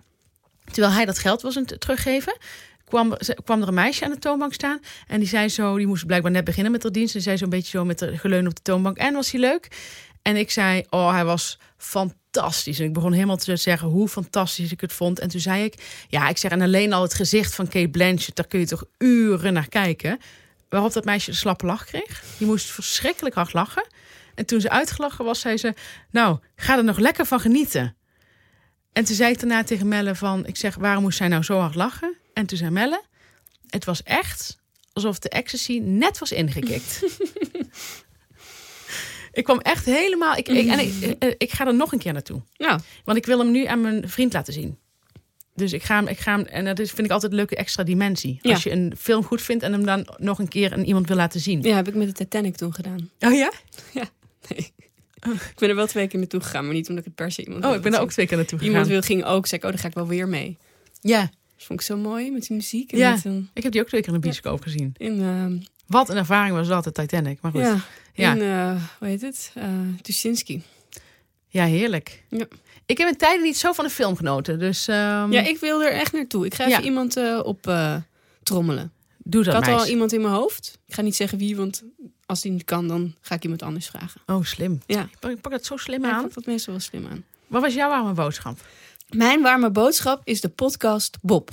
terwijl 0.71 0.93
hij 0.93 1.05
dat 1.05 1.19
geld 1.19 1.41
was 1.41 1.57
aan 1.57 1.65
het 1.67 1.79
teruggeven, 1.79 2.37
kwam, 2.85 3.17
kwam 3.43 3.61
er 3.61 3.67
een 3.67 3.73
meisje 3.73 4.05
aan 4.05 4.11
de 4.11 4.19
toonbank 4.19 4.53
staan. 4.53 4.79
En 5.07 5.19
die 5.19 5.27
zei 5.27 5.49
zo, 5.49 5.77
die 5.77 5.87
moest 5.87 6.05
blijkbaar 6.05 6.31
net 6.31 6.43
beginnen 6.43 6.71
met 6.71 6.83
haar 6.83 6.91
dienst. 6.91 7.15
En 7.15 7.21
zei 7.21 7.37
zo'n 7.37 7.49
beetje 7.49 7.77
zo 7.77 7.85
met 7.85 7.99
de 7.99 8.17
geleun 8.17 8.47
op 8.47 8.55
de 8.55 8.61
toonbank. 8.61 8.97
En 8.97 9.13
was 9.13 9.31
hij 9.31 9.39
leuk? 9.39 9.67
En 10.21 10.35
ik 10.35 10.51
zei, 10.51 10.83
oh, 10.89 11.11
hij 11.11 11.25
was 11.25 11.59
fantastisch. 11.77 12.79
En 12.79 12.85
ik 12.85 12.93
begon 12.93 13.11
helemaal 13.11 13.37
te 13.37 13.55
zeggen 13.55 13.87
hoe 13.87 14.07
fantastisch 14.07 14.71
ik 14.71 14.81
het 14.81 14.93
vond. 14.93 15.19
En 15.19 15.27
toen 15.29 15.39
zei 15.39 15.63
ik, 15.63 16.05
ja, 16.07 16.29
ik 16.29 16.37
zeg, 16.37 16.51
en 16.51 16.61
alleen 16.61 16.93
al 16.93 17.01
het 17.01 17.13
gezicht 17.13 17.55
van 17.55 17.67
Kate 17.67 17.89
Blanchett, 17.89 18.35
daar 18.35 18.47
kun 18.47 18.59
je 18.59 18.67
toch 18.67 18.83
uren 18.97 19.53
naar 19.53 19.69
kijken. 19.69 20.19
Waarop 20.69 20.93
dat 20.93 21.05
meisje 21.05 21.31
de 21.31 21.37
slappe 21.37 21.65
lach 21.65 21.85
kreeg. 21.85 22.23
Die 22.37 22.47
moest 22.47 22.69
verschrikkelijk 22.71 23.35
hard 23.35 23.53
lachen. 23.53 23.87
En 24.37 24.45
toen 24.45 24.61
ze 24.61 24.69
uitgelachen 24.69 25.25
was, 25.25 25.39
zei 25.39 25.57
ze, 25.57 25.73
nou, 26.11 26.37
ga 26.55 26.77
er 26.77 26.83
nog 26.83 26.97
lekker 26.97 27.25
van 27.25 27.39
genieten. 27.39 27.95
En 28.93 29.03
toen 29.03 29.15
zei 29.15 29.31
ik 29.31 29.39
daarna 29.39 29.63
tegen 29.63 29.87
Melle 29.87 30.15
van, 30.15 30.45
ik 30.45 30.55
zeg, 30.55 30.75
waarom 30.75 31.03
moest 31.03 31.17
zij 31.17 31.27
nou 31.27 31.43
zo 31.43 31.59
hard 31.59 31.75
lachen? 31.75 32.15
En 32.33 32.45
toen 32.45 32.57
zei 32.57 32.71
Melle, 32.71 33.03
het 33.67 33.85
was 33.85 34.03
echt 34.03 34.57
alsof 34.93 35.19
de 35.19 35.29
ecstasy 35.29 35.79
net 35.79 36.17
was 36.17 36.31
ingekikt. 36.31 37.01
ik 39.39 39.43
kwam 39.43 39.59
echt 39.59 39.85
helemaal, 39.85 40.35
ik, 40.35 40.47
ik, 40.47 40.67
en 40.67 40.79
ik, 40.79 41.15
eh, 41.19 41.33
ik 41.37 41.51
ga 41.51 41.67
er 41.67 41.75
nog 41.75 41.91
een 41.91 41.99
keer 41.99 42.13
naartoe. 42.13 42.41
Nou, 42.57 42.79
Want 43.03 43.17
ik 43.17 43.25
wil 43.25 43.39
hem 43.39 43.51
nu 43.51 43.65
aan 43.65 43.81
mijn 43.81 44.09
vriend 44.09 44.33
laten 44.33 44.53
zien. 44.53 44.77
Dus 45.55 45.73
ik 45.73 45.83
ga 45.83 45.95
hem, 45.95 46.07
ik 46.07 46.19
ga 46.19 46.31
hem 46.31 46.45
en 46.45 46.65
dat 46.65 46.79
is, 46.79 46.91
vind 46.91 47.07
ik 47.07 47.11
altijd 47.11 47.31
een 47.31 47.37
leuke 47.37 47.55
extra 47.55 47.83
dimensie. 47.83 48.39
Ja. 48.41 48.53
Als 48.53 48.63
je 48.63 48.71
een 48.71 48.93
film 48.97 49.23
goed 49.23 49.41
vindt 49.41 49.63
en 49.63 49.71
hem 49.71 49.85
dan 49.85 50.07
nog 50.17 50.39
een 50.39 50.47
keer 50.47 50.73
aan 50.73 50.83
iemand 50.83 51.07
wil 51.07 51.17
laten 51.17 51.39
zien. 51.39 51.61
ja, 51.61 51.75
heb 51.75 51.87
ik 51.87 51.95
met 51.95 52.07
de 52.07 52.13
Titanic 52.13 52.55
toen 52.55 52.73
gedaan. 52.73 53.09
Oh 53.19 53.33
ja? 53.33 53.51
Nee. 54.49 54.73
Ik 55.33 55.53
ben 55.59 55.69
er 55.69 55.75
wel 55.75 55.87
twee 55.87 56.07
keer 56.07 56.19
naartoe 56.19 56.41
gegaan, 56.41 56.65
maar 56.65 56.73
niet 56.73 56.89
omdat 56.89 57.03
ik 57.05 57.09
het 57.09 57.15
per 57.25 57.31
se 57.31 57.43
iemand 57.45 57.65
Oh, 57.65 57.75
ik 57.75 57.81
ben 57.81 57.93
er 57.93 57.99
ook 57.99 58.11
twee 58.11 58.27
keer 58.27 58.37
naartoe 58.37 58.57
gegaan. 58.57 58.73
Iemand 58.73 58.91
wil, 58.91 59.01
ging 59.01 59.23
ook, 59.25 59.45
zei 59.47 59.59
ik, 59.61 59.65
oh, 59.67 59.71
dan 59.73 59.81
ga 59.81 59.87
ik 59.87 59.93
wel 59.93 60.07
weer 60.07 60.27
mee. 60.27 60.57
Ja, 61.01 61.21
Dat 61.21 61.65
vond 61.65 61.79
ik 61.79 61.85
zo 61.85 61.97
mooi, 61.97 62.31
met 62.31 62.47
die 62.47 62.55
muziek. 62.57 62.91
En 62.91 62.97
Ja. 62.97 63.11
met 63.11 63.25
een, 63.25 63.49
ik 63.53 63.63
heb 63.63 63.71
die 63.71 63.81
ook 63.81 63.87
twee 63.87 64.01
keer 64.01 64.09
in 64.13 64.15
de 64.15 64.21
bioscoop 64.27 64.61
gezien. 64.61 64.93
in, 64.97 65.21
ehm, 65.21 65.57
Wat 65.87 66.09
een 66.09 66.17
ervaring 66.17 66.55
was 66.55 66.67
dat, 66.67 66.83
de 66.83 66.91
Titanic. 66.91 67.41
Maar 67.41 67.51
goed. 67.51 67.61
ja, 67.61 67.79
Ja. 68.13 68.33
in, 68.35 68.41
eh, 68.41 68.83
hoe 68.99 69.07
heet 69.07 69.21
het? 69.21 69.53
Tuschinski. 70.01 70.61
Ja, 71.47 71.65
heerlijk. 71.65 72.23
Ja. 72.29 72.45
Ik 72.85 72.97
heb 72.97 73.07
in 73.07 73.17
tijden 73.17 73.43
niet 73.43 73.57
zo 73.57 73.73
van 73.73 73.85
de 73.85 73.91
film 73.91 74.15
genoten. 74.15 74.59
Dus 74.59 74.87
ehm, 74.87 75.31
Ja, 75.31 75.41
ik 75.47 75.57
wil 75.59 75.83
er 75.83 75.91
echt 75.91 76.13
naartoe. 76.13 76.45
Ik 76.45 76.53
ga 76.53 76.65
even 76.65 76.79
Ja. 76.79 76.85
iemand 76.85 77.17
eh, 77.17 77.39
op 77.43 77.71
trommelen. 78.43 78.91
doe 79.17 79.43
dat 79.43 79.53
ik 79.53 79.59
had 79.59 79.69
meis. 79.69 79.81
al 79.81 79.87
iemand 79.87 80.13
in 80.13 80.21
mijn 80.21 80.33
hoofd. 80.33 80.79
Ik 80.87 80.93
ga 80.93 81.01
niet 81.01 81.15
zeggen 81.15 81.37
wie, 81.37 81.55
want 81.55 81.83
als 82.27 82.41
die 82.41 82.51
niet 82.51 82.63
kan, 82.63 82.87
dan 82.87 83.15
ga 83.21 83.35
ik 83.35 83.43
iemand 83.43 83.61
anders 83.61 83.87
vragen. 83.87 84.21
Oh, 84.25 84.43
slim. 84.43 84.81
Ja. 84.85 85.01
Ik 85.01 85.19
pak, 85.19 85.31
ik 85.31 85.41
pak 85.41 85.51
het 85.51 85.65
zo 85.65 85.77
slim 85.77 85.99
Maar 86.01 86.09
ik 86.09 86.15
aan. 86.15 86.21
vond 86.21 86.33
dat 86.33 86.45
meestal 86.45 86.73
wel 86.73 86.81
slim 86.81 87.07
aan. 87.07 87.25
Wat 87.47 87.61
was 87.61 87.73
jouw 87.73 87.89
warme 87.89 88.13
boodschap? 88.13 88.59
Mijn 89.09 89.41
warme 89.41 89.69
boodschap 89.71 90.21
is 90.23 90.41
de 90.41 90.49
podcast 90.49 91.17
Bob. 91.21 91.51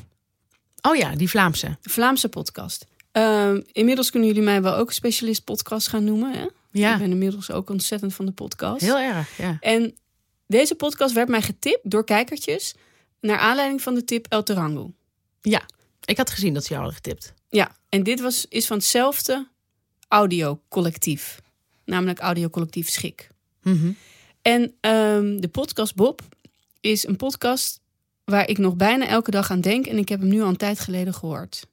Oh 0.82 0.96
ja, 0.96 1.14
die 1.16 1.28
Vlaamse. 1.30 1.66
Een 1.66 1.76
Vlaamse 1.90 2.28
podcast. 2.28 2.86
Ehm, 3.12 3.60
inmiddels 3.72 4.10
kunnen 4.10 4.28
jullie 4.28 4.42
mij 4.44 4.62
wel 4.62 4.74
ook 4.76 4.92
specialist 4.92 5.44
podcast 5.44 5.88
gaan 5.88 6.04
noemen. 6.04 6.32
Hè? 6.32 6.42
Ik 6.44 6.50
Ja, 6.70 6.98
ben 6.98 7.10
inmiddels 7.10 7.50
ook 7.50 7.70
ontzettend 7.70 8.14
van 8.14 8.26
de 8.26 8.32
podcast. 8.32 8.80
heel 8.80 8.98
erg. 8.98 9.36
Ja. 9.38 9.56
En 9.60 9.94
deze 10.46 10.74
podcast 10.74 11.14
werd 11.14 11.28
mij 11.28 11.42
getipt 11.42 11.90
door 11.90 12.04
kijkertjes... 12.04 12.74
naar 13.20 13.38
aanleiding 13.38 13.82
van 13.82 13.94
de 13.94 14.04
tip 14.04 14.26
El 14.28 14.42
Tarango. 14.42 14.92
Ik 16.04 16.16
had 16.16 16.30
gezien 16.30 16.54
dat 16.54 16.62
ze 16.64 16.68
jou 16.74 16.82
hadden 16.82 17.00
getipt. 17.02 17.32
Ja, 17.48 17.76
en 17.88 18.02
dit 18.02 18.20
was, 18.20 18.46
is 18.48 18.66
van 18.66 18.76
hetzelfde 18.76 19.48
audiocollectief. 20.14 21.40
Namelijk 21.84 22.18
audiocollectief 22.18 22.88
Schik. 22.88 23.28
Mhm. 23.62 23.92
En 24.42 24.74
ehm, 24.80 25.40
de 25.40 25.48
podcast 25.48 25.94
Bob 25.94 26.22
is 26.80 27.06
een 27.06 27.16
podcast 27.16 27.80
waar 28.24 28.48
ik 28.48 28.58
nog 28.58 28.76
bijna 28.76 29.06
elke 29.06 29.30
dag 29.30 29.50
aan 29.50 29.60
denk. 29.60 29.86
En 29.86 29.98
ik 29.98 30.08
heb 30.08 30.20
hem 30.20 30.28
nu 30.28 30.42
al 30.42 30.48
een 30.48 30.56
tijd 30.56 30.80
geleden 30.80 31.14
gehoord. 31.14 31.66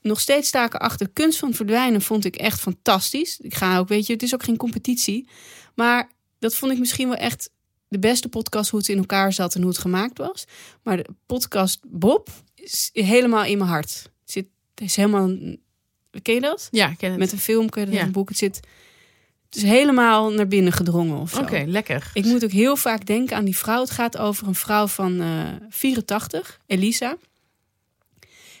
Nog 0.00 0.20
steeds 0.20 0.48
sta 0.48 0.64
ik 0.64 0.74
erachter. 0.74 1.08
Kunst 1.08 1.38
van 1.38 1.54
verdwijnen 1.54 2.02
vond 2.02 2.24
ik 2.24 2.36
echt 2.36 2.60
fantastisch. 2.60 3.40
Ik 3.40 3.54
ga 3.54 3.78
ook, 3.78 3.88
weet 3.88 4.06
je, 4.06 4.12
het 4.12 4.22
is 4.22 4.34
ook 4.34 4.42
geen 4.42 4.56
competitie. 4.56 5.28
Maar 5.74 6.10
dat 6.38 6.54
vond 6.54 6.72
ik 6.72 6.78
misschien 6.78 7.08
wel 7.08 7.16
echt 7.16 7.50
de 7.88 7.98
beste 7.98 8.28
podcast, 8.28 8.70
hoe 8.70 8.80
het 8.80 8.88
in 8.88 8.98
elkaar 8.98 9.32
zat 9.32 9.54
en 9.54 9.60
hoe 9.60 9.70
het 9.70 9.80
gemaakt 9.80 10.18
was. 10.18 10.44
Maar 10.82 10.96
de 10.96 11.06
podcast 11.26 11.80
Bob 11.86 12.28
is 12.54 12.90
helemaal 12.92 13.44
in 13.44 13.58
mijn 13.58 13.70
hart. 13.70 14.02
Het 14.20 14.30
zit, 14.30 14.46
het 14.74 14.84
is 14.84 14.96
helemaal, 14.96 15.30
ken 16.22 16.34
je 16.34 16.40
dat? 16.40 16.68
Ja, 16.70 16.88
ik 16.90 16.98
ken 16.98 17.10
het. 17.10 17.18
Met 17.18 17.32
een 17.32 17.38
film, 17.38 17.68
ken 17.68 17.80
je 17.84 17.86
dat, 17.90 17.96
Ja. 17.98 18.04
een 18.04 18.12
boek. 18.12 18.28
Het 18.28 18.38
zit, 18.38 18.56
het 19.46 19.56
is 19.56 19.62
helemaal 19.62 20.30
naar 20.32 20.48
binnen 20.48 20.72
gedrongen 20.72 21.18
of 21.20 21.30
zo. 21.30 21.40
Oké, 21.40 21.64
lekker. 21.66 22.10
Ik 22.14 22.24
moet 22.24 22.44
ook 22.44 22.50
heel 22.50 22.76
vaak 22.76 23.06
denken 23.06 23.36
aan 23.36 23.44
die 23.44 23.56
vrouw. 23.56 23.80
Het 23.80 23.90
gaat 23.90 24.16
over 24.18 24.46
een 24.46 24.54
vrouw 24.54 24.86
van 24.86 25.20
eh 25.20 25.46
84, 25.68 26.60
Elisa. 26.66 27.16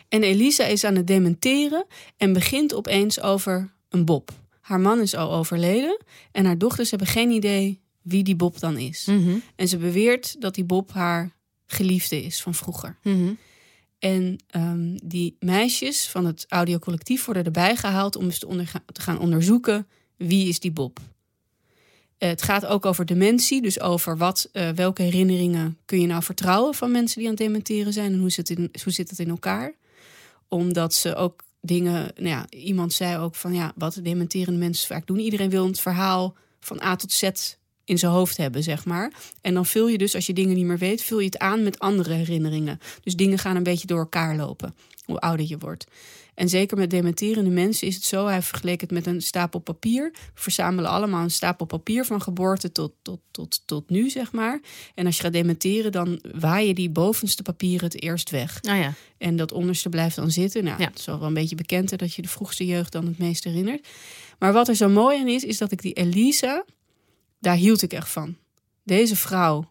En 0.08 0.22
Elisa 0.22 0.64
is 0.64 0.84
aan 0.84 0.96
het 0.96 1.06
dementeren 1.06 1.86
en 2.16 2.32
begint 2.32 2.74
opeens 2.74 3.20
over 3.20 3.70
een 3.88 4.04
Bob. 4.04 4.30
Haar 4.60 4.80
man 4.80 5.00
is 5.00 5.14
al 5.14 5.32
overleden 5.32 6.00
en 6.32 6.44
haar 6.44 6.58
dochters 6.58 6.90
hebben 6.90 7.08
geen 7.08 7.30
idee 7.30 7.80
wie 8.02 8.22
die 8.22 8.36
Bob 8.36 8.60
dan 8.60 8.76
is. 8.78 9.04
Mhm, 9.04 9.36
En 9.56 9.68
ze 9.68 9.76
beweert 9.76 10.40
dat 10.40 10.54
die 10.54 10.64
Bob 10.64 10.92
haar 10.92 11.30
geliefde 11.66 12.22
is 12.22 12.40
van 12.42 12.54
vroeger. 12.54 12.98
mhm. 13.02 13.32
En 14.00 14.38
ehm, 14.46 14.96
die 15.02 15.36
meisjes 15.40 16.08
van 16.08 16.26
het 16.26 16.46
audiocollectief 16.48 17.24
worden 17.24 17.44
erbij 17.44 17.76
gehaald 17.76 18.16
om 18.16 18.24
eens 18.24 18.38
te, 18.38 19.00
gaan 19.00 19.18
onderzoeken 19.18 19.86
wie 20.16 20.48
is 20.48 20.60
die 20.60 20.72
Bob. 20.72 20.98
Eh, 22.18 22.28
het 22.28 22.42
gaat 22.42 22.66
ook 22.66 22.86
over 22.86 23.06
dementie, 23.06 23.62
dus 23.62 23.80
over 23.80 24.16
wat, 24.16 24.48
eh, 24.52 24.68
welke 24.68 25.02
herinneringen 25.02 25.78
kun 25.84 26.00
je 26.00 26.06
nou 26.06 26.22
vertrouwen 26.22 26.74
van 26.74 26.90
mensen 26.90 27.18
die 27.18 27.28
aan 27.28 27.34
het 27.34 27.42
dementeren 27.42 27.92
zijn 27.92 28.12
en 28.12 28.18
hoe 28.18 28.30
zit, 28.30 28.48
het 28.48 28.58
in, 28.58 28.70
hoe 28.82 28.92
zit 28.92 29.10
het 29.10 29.18
in 29.18 29.28
elkaar. 29.28 29.74
Omdat 30.48 30.94
ze 30.94 31.14
ook 31.14 31.44
dingen, 31.60 32.12
nou 32.14 32.28
ja, 32.28 32.46
iemand 32.50 32.92
zei 32.92 33.18
ook 33.18 33.34
van 33.34 33.54
ja, 33.54 33.72
wat 33.76 34.00
dementerende 34.02 34.58
mensen 34.58 34.86
vaak 34.86 35.06
doen. 35.06 35.18
Iedereen 35.18 35.50
wil 35.50 35.66
het 35.66 35.80
verhaal 35.80 36.34
van 36.60 36.82
A 36.82 36.96
tot 36.96 37.12
Z 37.12 37.30
in 37.84 37.98
zijn 37.98 38.12
hoofd 38.12 38.36
hebben, 38.36 38.62
zeg 38.62 38.84
maar. 38.84 39.12
En 39.40 39.54
dan 39.54 39.66
vul 39.66 39.88
je 39.88 39.98
dus, 39.98 40.14
als 40.14 40.26
je 40.26 40.32
dingen 40.32 40.56
niet 40.56 40.64
meer 40.66 40.78
weet, 40.78 41.02
vul 41.02 41.18
je 41.18 41.24
het 41.26 41.38
aan 41.38 41.62
met 41.62 41.78
andere 41.78 42.14
herinneringen. 42.14 42.80
Dus 43.02 43.14
dingen 43.16 43.38
gaan 43.38 43.56
een 43.56 43.62
beetje 43.62 43.86
door 43.86 43.98
elkaar 43.98 44.36
lopen, 44.36 44.74
hoe 45.04 45.18
ouder 45.18 45.46
je 45.48 45.58
wordt. 45.58 45.86
En 46.34 46.48
zeker 46.48 46.76
met 46.76 46.90
dementerende 46.90 47.50
mensen 47.50 47.86
is 47.86 47.94
het 47.94 48.04
zo, 48.04 48.26
hij 48.26 48.42
vergeleek 48.42 48.80
het 48.80 48.90
met 48.90 49.06
een 49.06 49.22
stapel 49.22 49.58
papier. 49.60 50.10
We 50.12 50.40
verzamelen 50.40 50.90
allemaal 50.90 51.22
een 51.22 51.30
stapel 51.30 51.66
papier 51.66 52.04
van 52.04 52.22
geboorte 52.22 52.72
tot, 52.72 52.92
tot, 53.02 53.20
tot, 53.30 53.62
tot 53.64 53.90
nu, 53.90 54.10
zeg 54.10 54.32
maar. 54.32 54.60
En 54.94 55.06
als 55.06 55.16
je 55.16 55.22
gaat 55.22 55.32
dementeren, 55.32 55.92
dan 55.92 56.20
waai 56.34 56.66
je 56.66 56.74
die 56.74 56.90
bovenste 56.90 57.42
papieren 57.42 57.84
het 57.84 58.02
eerst 58.02 58.30
weg. 58.30 58.62
Nou 58.62 58.78
ja. 58.78 58.92
En 59.18 59.36
dat 59.36 59.52
onderste 59.52 59.88
blijft 59.88 60.16
dan 60.16 60.30
zitten. 60.30 60.64
Nou, 60.64 60.80
Ja. 60.80 60.86
het 60.88 60.98
is 60.98 61.04
wel 61.06 61.22
een 61.22 61.34
beetje 61.34 61.54
bekend 61.56 61.90
hè, 61.90 61.96
dat 61.96 62.14
je 62.14 62.22
de 62.22 62.28
vroegste 62.28 62.66
jeugd 62.66 62.92
dan 62.92 63.06
het 63.06 63.18
meest 63.18 63.44
herinnert. 63.44 63.86
Maar 64.38 64.52
wat 64.52 64.68
er 64.68 64.74
zo 64.74 64.88
mooi 64.88 65.20
aan 65.20 65.28
is, 65.28 65.44
is 65.44 65.58
dat 65.58 65.72
ik 65.72 65.82
die 65.82 65.92
Elisa, 65.92 66.64
daar 67.40 67.56
hield 67.56 67.82
ik 67.82 67.92
echt 67.92 68.08
van. 68.08 68.36
Deze 68.84 69.16
vrouw 69.16 69.70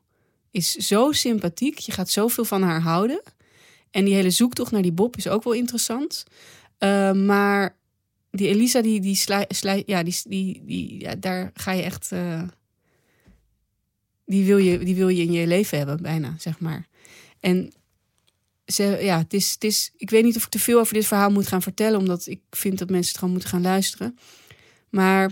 is 0.51 0.72
zo 0.72 1.11
sympathiek. 1.11 1.78
Je 1.78 1.91
gaat 1.91 2.09
zoveel 2.09 2.45
van 2.45 2.61
haar 2.61 2.82
houden. 2.82 3.22
En 3.91 4.05
die 4.05 4.13
hele 4.13 4.30
zoektocht 4.30 4.72
naar 4.72 4.82
die 4.82 4.91
Bob 4.91 5.17
is 5.17 5.28
ook 5.28 5.43
wel 5.43 5.53
interessant. 5.53 6.26
Uh, 6.80 7.11
maar 7.11 7.76
die 8.32 8.47
Elisa, 8.47 8.82
die, 8.82 8.99
die, 8.99 9.20
ja, 9.86 10.03
die, 10.03 10.22
die, 10.24 10.61
die, 10.65 10.99
ja, 10.99 11.15
daar 11.15 11.51
ga 11.53 11.72
je 11.72 11.82
echt. 11.82 12.11
Uh, 12.11 12.43
die, 14.26 14.45
wil 14.45 14.57
je, 14.57 14.78
die 14.78 14.95
wil 14.95 15.07
je 15.07 15.24
in 15.24 15.32
je 15.32 15.47
leven 15.47 15.78
hebben, 15.78 16.01
bijna, 16.01 16.36
zeg 16.38 16.59
maar. 16.59 16.88
En 17.39 17.72
ze, 18.65 18.97
ja, 19.01 19.17
het 19.17 19.34
is, 19.34 19.51
het 19.51 19.63
is, 19.63 19.91
ik 19.97 20.09
weet 20.09 20.24
niet 20.24 20.36
of 20.36 20.43
ik 20.43 20.49
te 20.49 20.59
veel 20.59 20.80
over 20.80 20.93
dit 20.93 21.07
verhaal 21.07 21.30
moet 21.30 21.47
gaan 21.47 21.61
vertellen, 21.61 21.99
omdat 21.99 22.28
ik 22.28 22.41
vind 22.49 22.78
dat 22.80 22.89
mensen 22.89 23.09
het 23.09 23.17
gewoon 23.17 23.34
moeten 23.34 23.49
gaan 23.49 23.61
luisteren. 23.61 24.17
Maar 24.89 25.32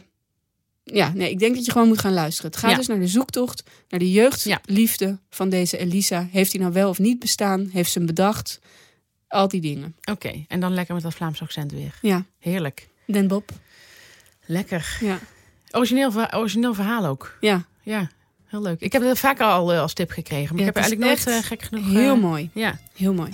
ja, 0.94 1.12
nee, 1.16 1.30
ik 1.30 1.40
denk 1.40 1.56
dat 1.56 1.66
je 1.66 1.72
gewoon 1.72 1.88
moet 1.88 2.00
gaan 2.00 2.14
luisteren. 2.14 2.52
Het 2.52 2.60
gaat 2.60 2.72
Ja. 2.72 2.78
dus 2.78 2.88
naar 2.88 3.00
de 3.00 3.08
zoektocht, 3.08 3.64
naar 3.90 4.00
de 4.00 4.12
jeugdliefde 4.12 5.20
van 5.30 5.50
deze 5.50 5.78
Elisa. 5.78 6.28
Heeft 6.32 6.52
hij 6.52 6.62
nou 6.62 6.74
wel 6.74 6.90
of 6.90 7.00
niet 7.00 7.20
bestaan? 7.20 7.70
Heeft 7.72 7.92
ze 7.92 7.98
hem 7.98 8.08
bedacht? 8.08 8.60
Al 9.28 9.48
die 9.48 9.62
dingen. 9.62 9.96
Oké, 10.12 10.46
en 10.48 10.60
dan 10.60 10.74
lekker 10.74 10.94
met 10.94 11.04
dat 11.04 11.14
Vlaams 11.14 11.42
accent 11.42 11.72
weer. 11.72 11.94
Ja, 12.02 12.26
Heerlijk. 12.40 12.88
Den 13.06 13.28
Bob. 13.28 13.52
Lekker. 14.46 14.98
Ja, 15.02 15.20
Origineel, 15.72 16.12
origineel 16.34 16.74
verhaal 16.74 17.06
ook. 17.06 17.38
ja 17.42 17.66
Ja, 17.84 18.10
heel 18.46 18.62
leuk. 18.62 18.80
Ik 18.80 18.92
heb 18.94 19.02
het 19.02 19.20
vaker 19.20 19.46
al 19.46 19.74
eh, 19.74 19.80
als 19.82 19.94
tip 19.94 20.12
gekregen. 20.12 20.56
Maar 20.56 20.64
Ja, 20.64 20.70
ik 20.70 20.76
heb 20.76 20.84
eigenlijk 20.84 21.06
nooit 21.26 21.38
eh, 21.38 21.48
gek 21.48 21.62
genoeg... 21.62 21.86
heel 21.92 22.16
eh, 22.16 22.22
mooi. 22.22 22.50
Ja. 22.54 22.80
Heel 22.96 23.14
mooi. 23.14 23.34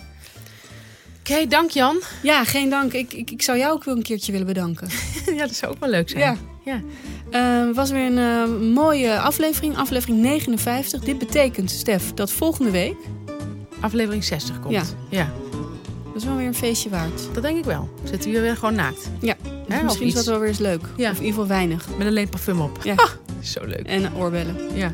Oké, 1.29 1.47
dank 1.47 1.69
Jan. 1.69 2.01
Ja, 2.23 2.43
geen 2.43 2.69
dank. 2.69 2.93
Ik, 2.93 3.13
ik, 3.13 3.31
ik 3.31 3.41
zou 3.41 3.57
jou 3.57 3.73
ook 3.73 3.83
wel 3.83 3.95
een 3.95 4.03
keertje 4.03 4.31
willen 4.31 4.47
bedanken. 4.47 4.89
ja, 5.37 5.45
dat 5.45 5.55
zou 5.55 5.71
ook 5.71 5.79
wel 5.79 5.89
leuk 5.89 6.09
zijn. 6.09 6.21
Ja. 6.23 6.37
ja. 6.63 6.81
Het 7.65 7.75
was 7.75 7.91
weer 7.91 8.05
een 8.05 8.17
eh, 8.17 8.71
mooie 8.73 9.19
aflevering, 9.19 9.77
aflevering 9.77 10.21
59. 10.21 11.01
Dit 11.01 11.17
betekent, 11.17 11.71
Stef, 11.71 12.13
dat 12.13 12.31
volgende 12.31 12.71
week, 12.71 12.95
Aflevering 13.79 14.23
60 14.23 14.59
komt. 14.59 14.73
Ja. 14.73 14.83
ja, 15.09 15.31
dat 16.05 16.21
is 16.21 16.23
wel 16.23 16.35
weer 16.35 16.47
een 16.47 16.55
feestje 16.55 16.89
waard. 16.89 17.21
dat 17.33 17.43
denk 17.43 17.57
ik 17.57 17.65
wel. 17.65 17.89
Zitten 18.03 18.29
we 18.29 18.35
hier 18.35 18.41
weer 18.41 18.55
gewoon 18.55 18.75
naakt. 18.75 19.09
Ja, 19.21 19.35
Hè, 19.67 19.77
of 19.77 19.83
misschien 19.83 20.07
is 20.07 20.13
dat 20.13 20.25
wel 20.25 20.39
weer 20.39 20.47
eens 20.47 20.59
leuk. 20.59 20.81
Ja. 20.97 21.11
Of 21.11 21.17
in 21.17 21.25
ieder 21.25 21.39
geval 21.39 21.47
weinig. 21.47 21.87
Met 21.97 22.07
alleen 22.07 22.29
parfum 22.29 22.61
op. 22.61 22.79
Ja. 22.83 22.93
Ah, 22.95 23.09
zo 23.41 23.65
leuk. 23.65 23.85
En 23.85 24.15
oorbellen. 24.15 24.55
Ja. 24.73 24.93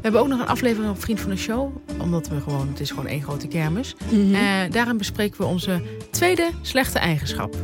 We 0.00 0.06
hebben 0.06 0.20
ook 0.20 0.28
nog 0.28 0.40
een 0.40 0.46
aflevering 0.46 0.90
op 0.90 1.00
Vriend 1.00 1.20
van 1.20 1.30
de 1.30 1.36
Show. 1.36 1.76
Omdat 1.98 2.28
we 2.28 2.40
gewoon, 2.40 2.68
het 2.68 2.80
is 2.80 2.90
gewoon 2.90 3.06
één 3.06 3.22
grote 3.22 3.46
kermis. 3.48 3.94
Eh, 4.32 4.40
daarin 4.70 4.96
bespreken 4.96 5.40
we 5.40 5.46
onze 5.46 5.82
tweede 6.10 6.50
slechte 6.62 6.98
eigenschap. 6.98 7.56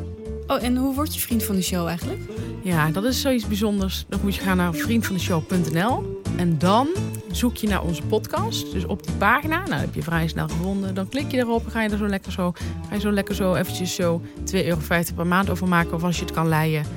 Oh, 0.47 0.63
en 0.63 0.77
hoe 0.77 0.95
word 0.95 1.15
je 1.15 1.21
vriend 1.21 1.43
van 1.43 1.55
de 1.55 1.63
show 1.63 1.87
eigenlijk? 1.87 2.21
Ja, 2.63 2.91
dat 2.91 3.05
is 3.05 3.21
zoiets 3.21 3.47
bijzonders. 3.47 4.05
Dan 4.09 4.21
moet 4.23 4.35
je 4.35 4.41
gaan 4.41 4.57
naar 4.57 4.75
vriendvandeshow.nl. 4.75 6.16
En 6.37 6.59
dan 6.59 6.89
zoek 7.31 7.57
je 7.57 7.69
naar 7.69 7.83
onze 7.83 8.03
podcast. 8.03 8.73
Dus 8.73 8.85
op 8.87 9.07
die 9.07 9.15
pagina, 9.15 9.67
nou 9.67 9.81
heb 9.81 9.95
je 9.95 10.03
vrij 10.03 10.29
snel 10.29 10.49
gevonden. 10.49 10.95
Dan 10.95 11.09
klik 11.09 11.31
je 11.31 11.37
erop 11.39 11.65
en 11.65 11.71
ga 11.71 11.83
je 11.83 11.89
er 11.89 11.99
zo 11.99 12.09
lekker 12.09 12.33
zo, 12.33 12.53
ga 12.89 12.95
je 12.95 13.01
zo 13.01 13.13
lekker 13.13 13.35
zo 13.35 13.55
eventjes 13.55 13.95
zo 13.95 14.21
2,50 14.39 14.53
euro 14.53 14.79
per 15.15 15.27
maand 15.27 15.51
over 15.51 15.69
maken. 15.69 15.95
Of 15.95 16.03
als 16.03 16.19
je 16.19 16.25
het 16.25 16.35
kan 16.35 16.49
leien, 16.49 16.85
29,50 16.85 16.89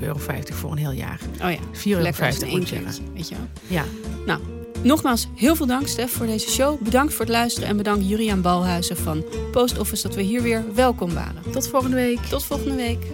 euro 0.00 0.18
voor 0.42 0.70
een 0.72 0.78
heel 0.78 0.92
jaar. 0.92 1.18
4,50 1.20 1.42
Oh 1.44 1.50
ja, 1.50 1.58
euro 1.84 2.02
lekker 2.02 2.24
als 2.26 2.40
een 2.40 2.48
moet 2.48 2.52
één 2.52 2.60
ik 2.60 2.68
zeggen. 2.68 2.86
keertje, 2.86 3.02
weet 3.14 3.28
je 3.28 3.34
wel. 3.34 3.46
Ja, 3.66 3.84
Nogmaals, 4.82 5.28
heel 5.34 5.56
veel 5.56 5.66
dank 5.66 5.86
Stef 5.86 6.12
voor 6.12 6.26
deze 6.26 6.50
show. 6.50 6.80
Bedankt 6.80 7.12
voor 7.12 7.24
het 7.24 7.34
luisteren 7.34 7.68
en 7.68 7.76
bedankt 7.76 8.08
Juriaan 8.08 8.40
Balhuizen 8.40 8.96
van 8.96 9.24
Post 9.52 9.78
Office 9.78 10.02
dat 10.02 10.14
we 10.14 10.22
hier 10.22 10.42
weer 10.42 10.64
welkom 10.74 11.14
waren. 11.14 11.42
tot 11.52 11.68
volgende 11.68 11.96
week. 11.96 12.18
Tot 12.18 12.44
volgende 12.44 12.76
week. 12.76 13.06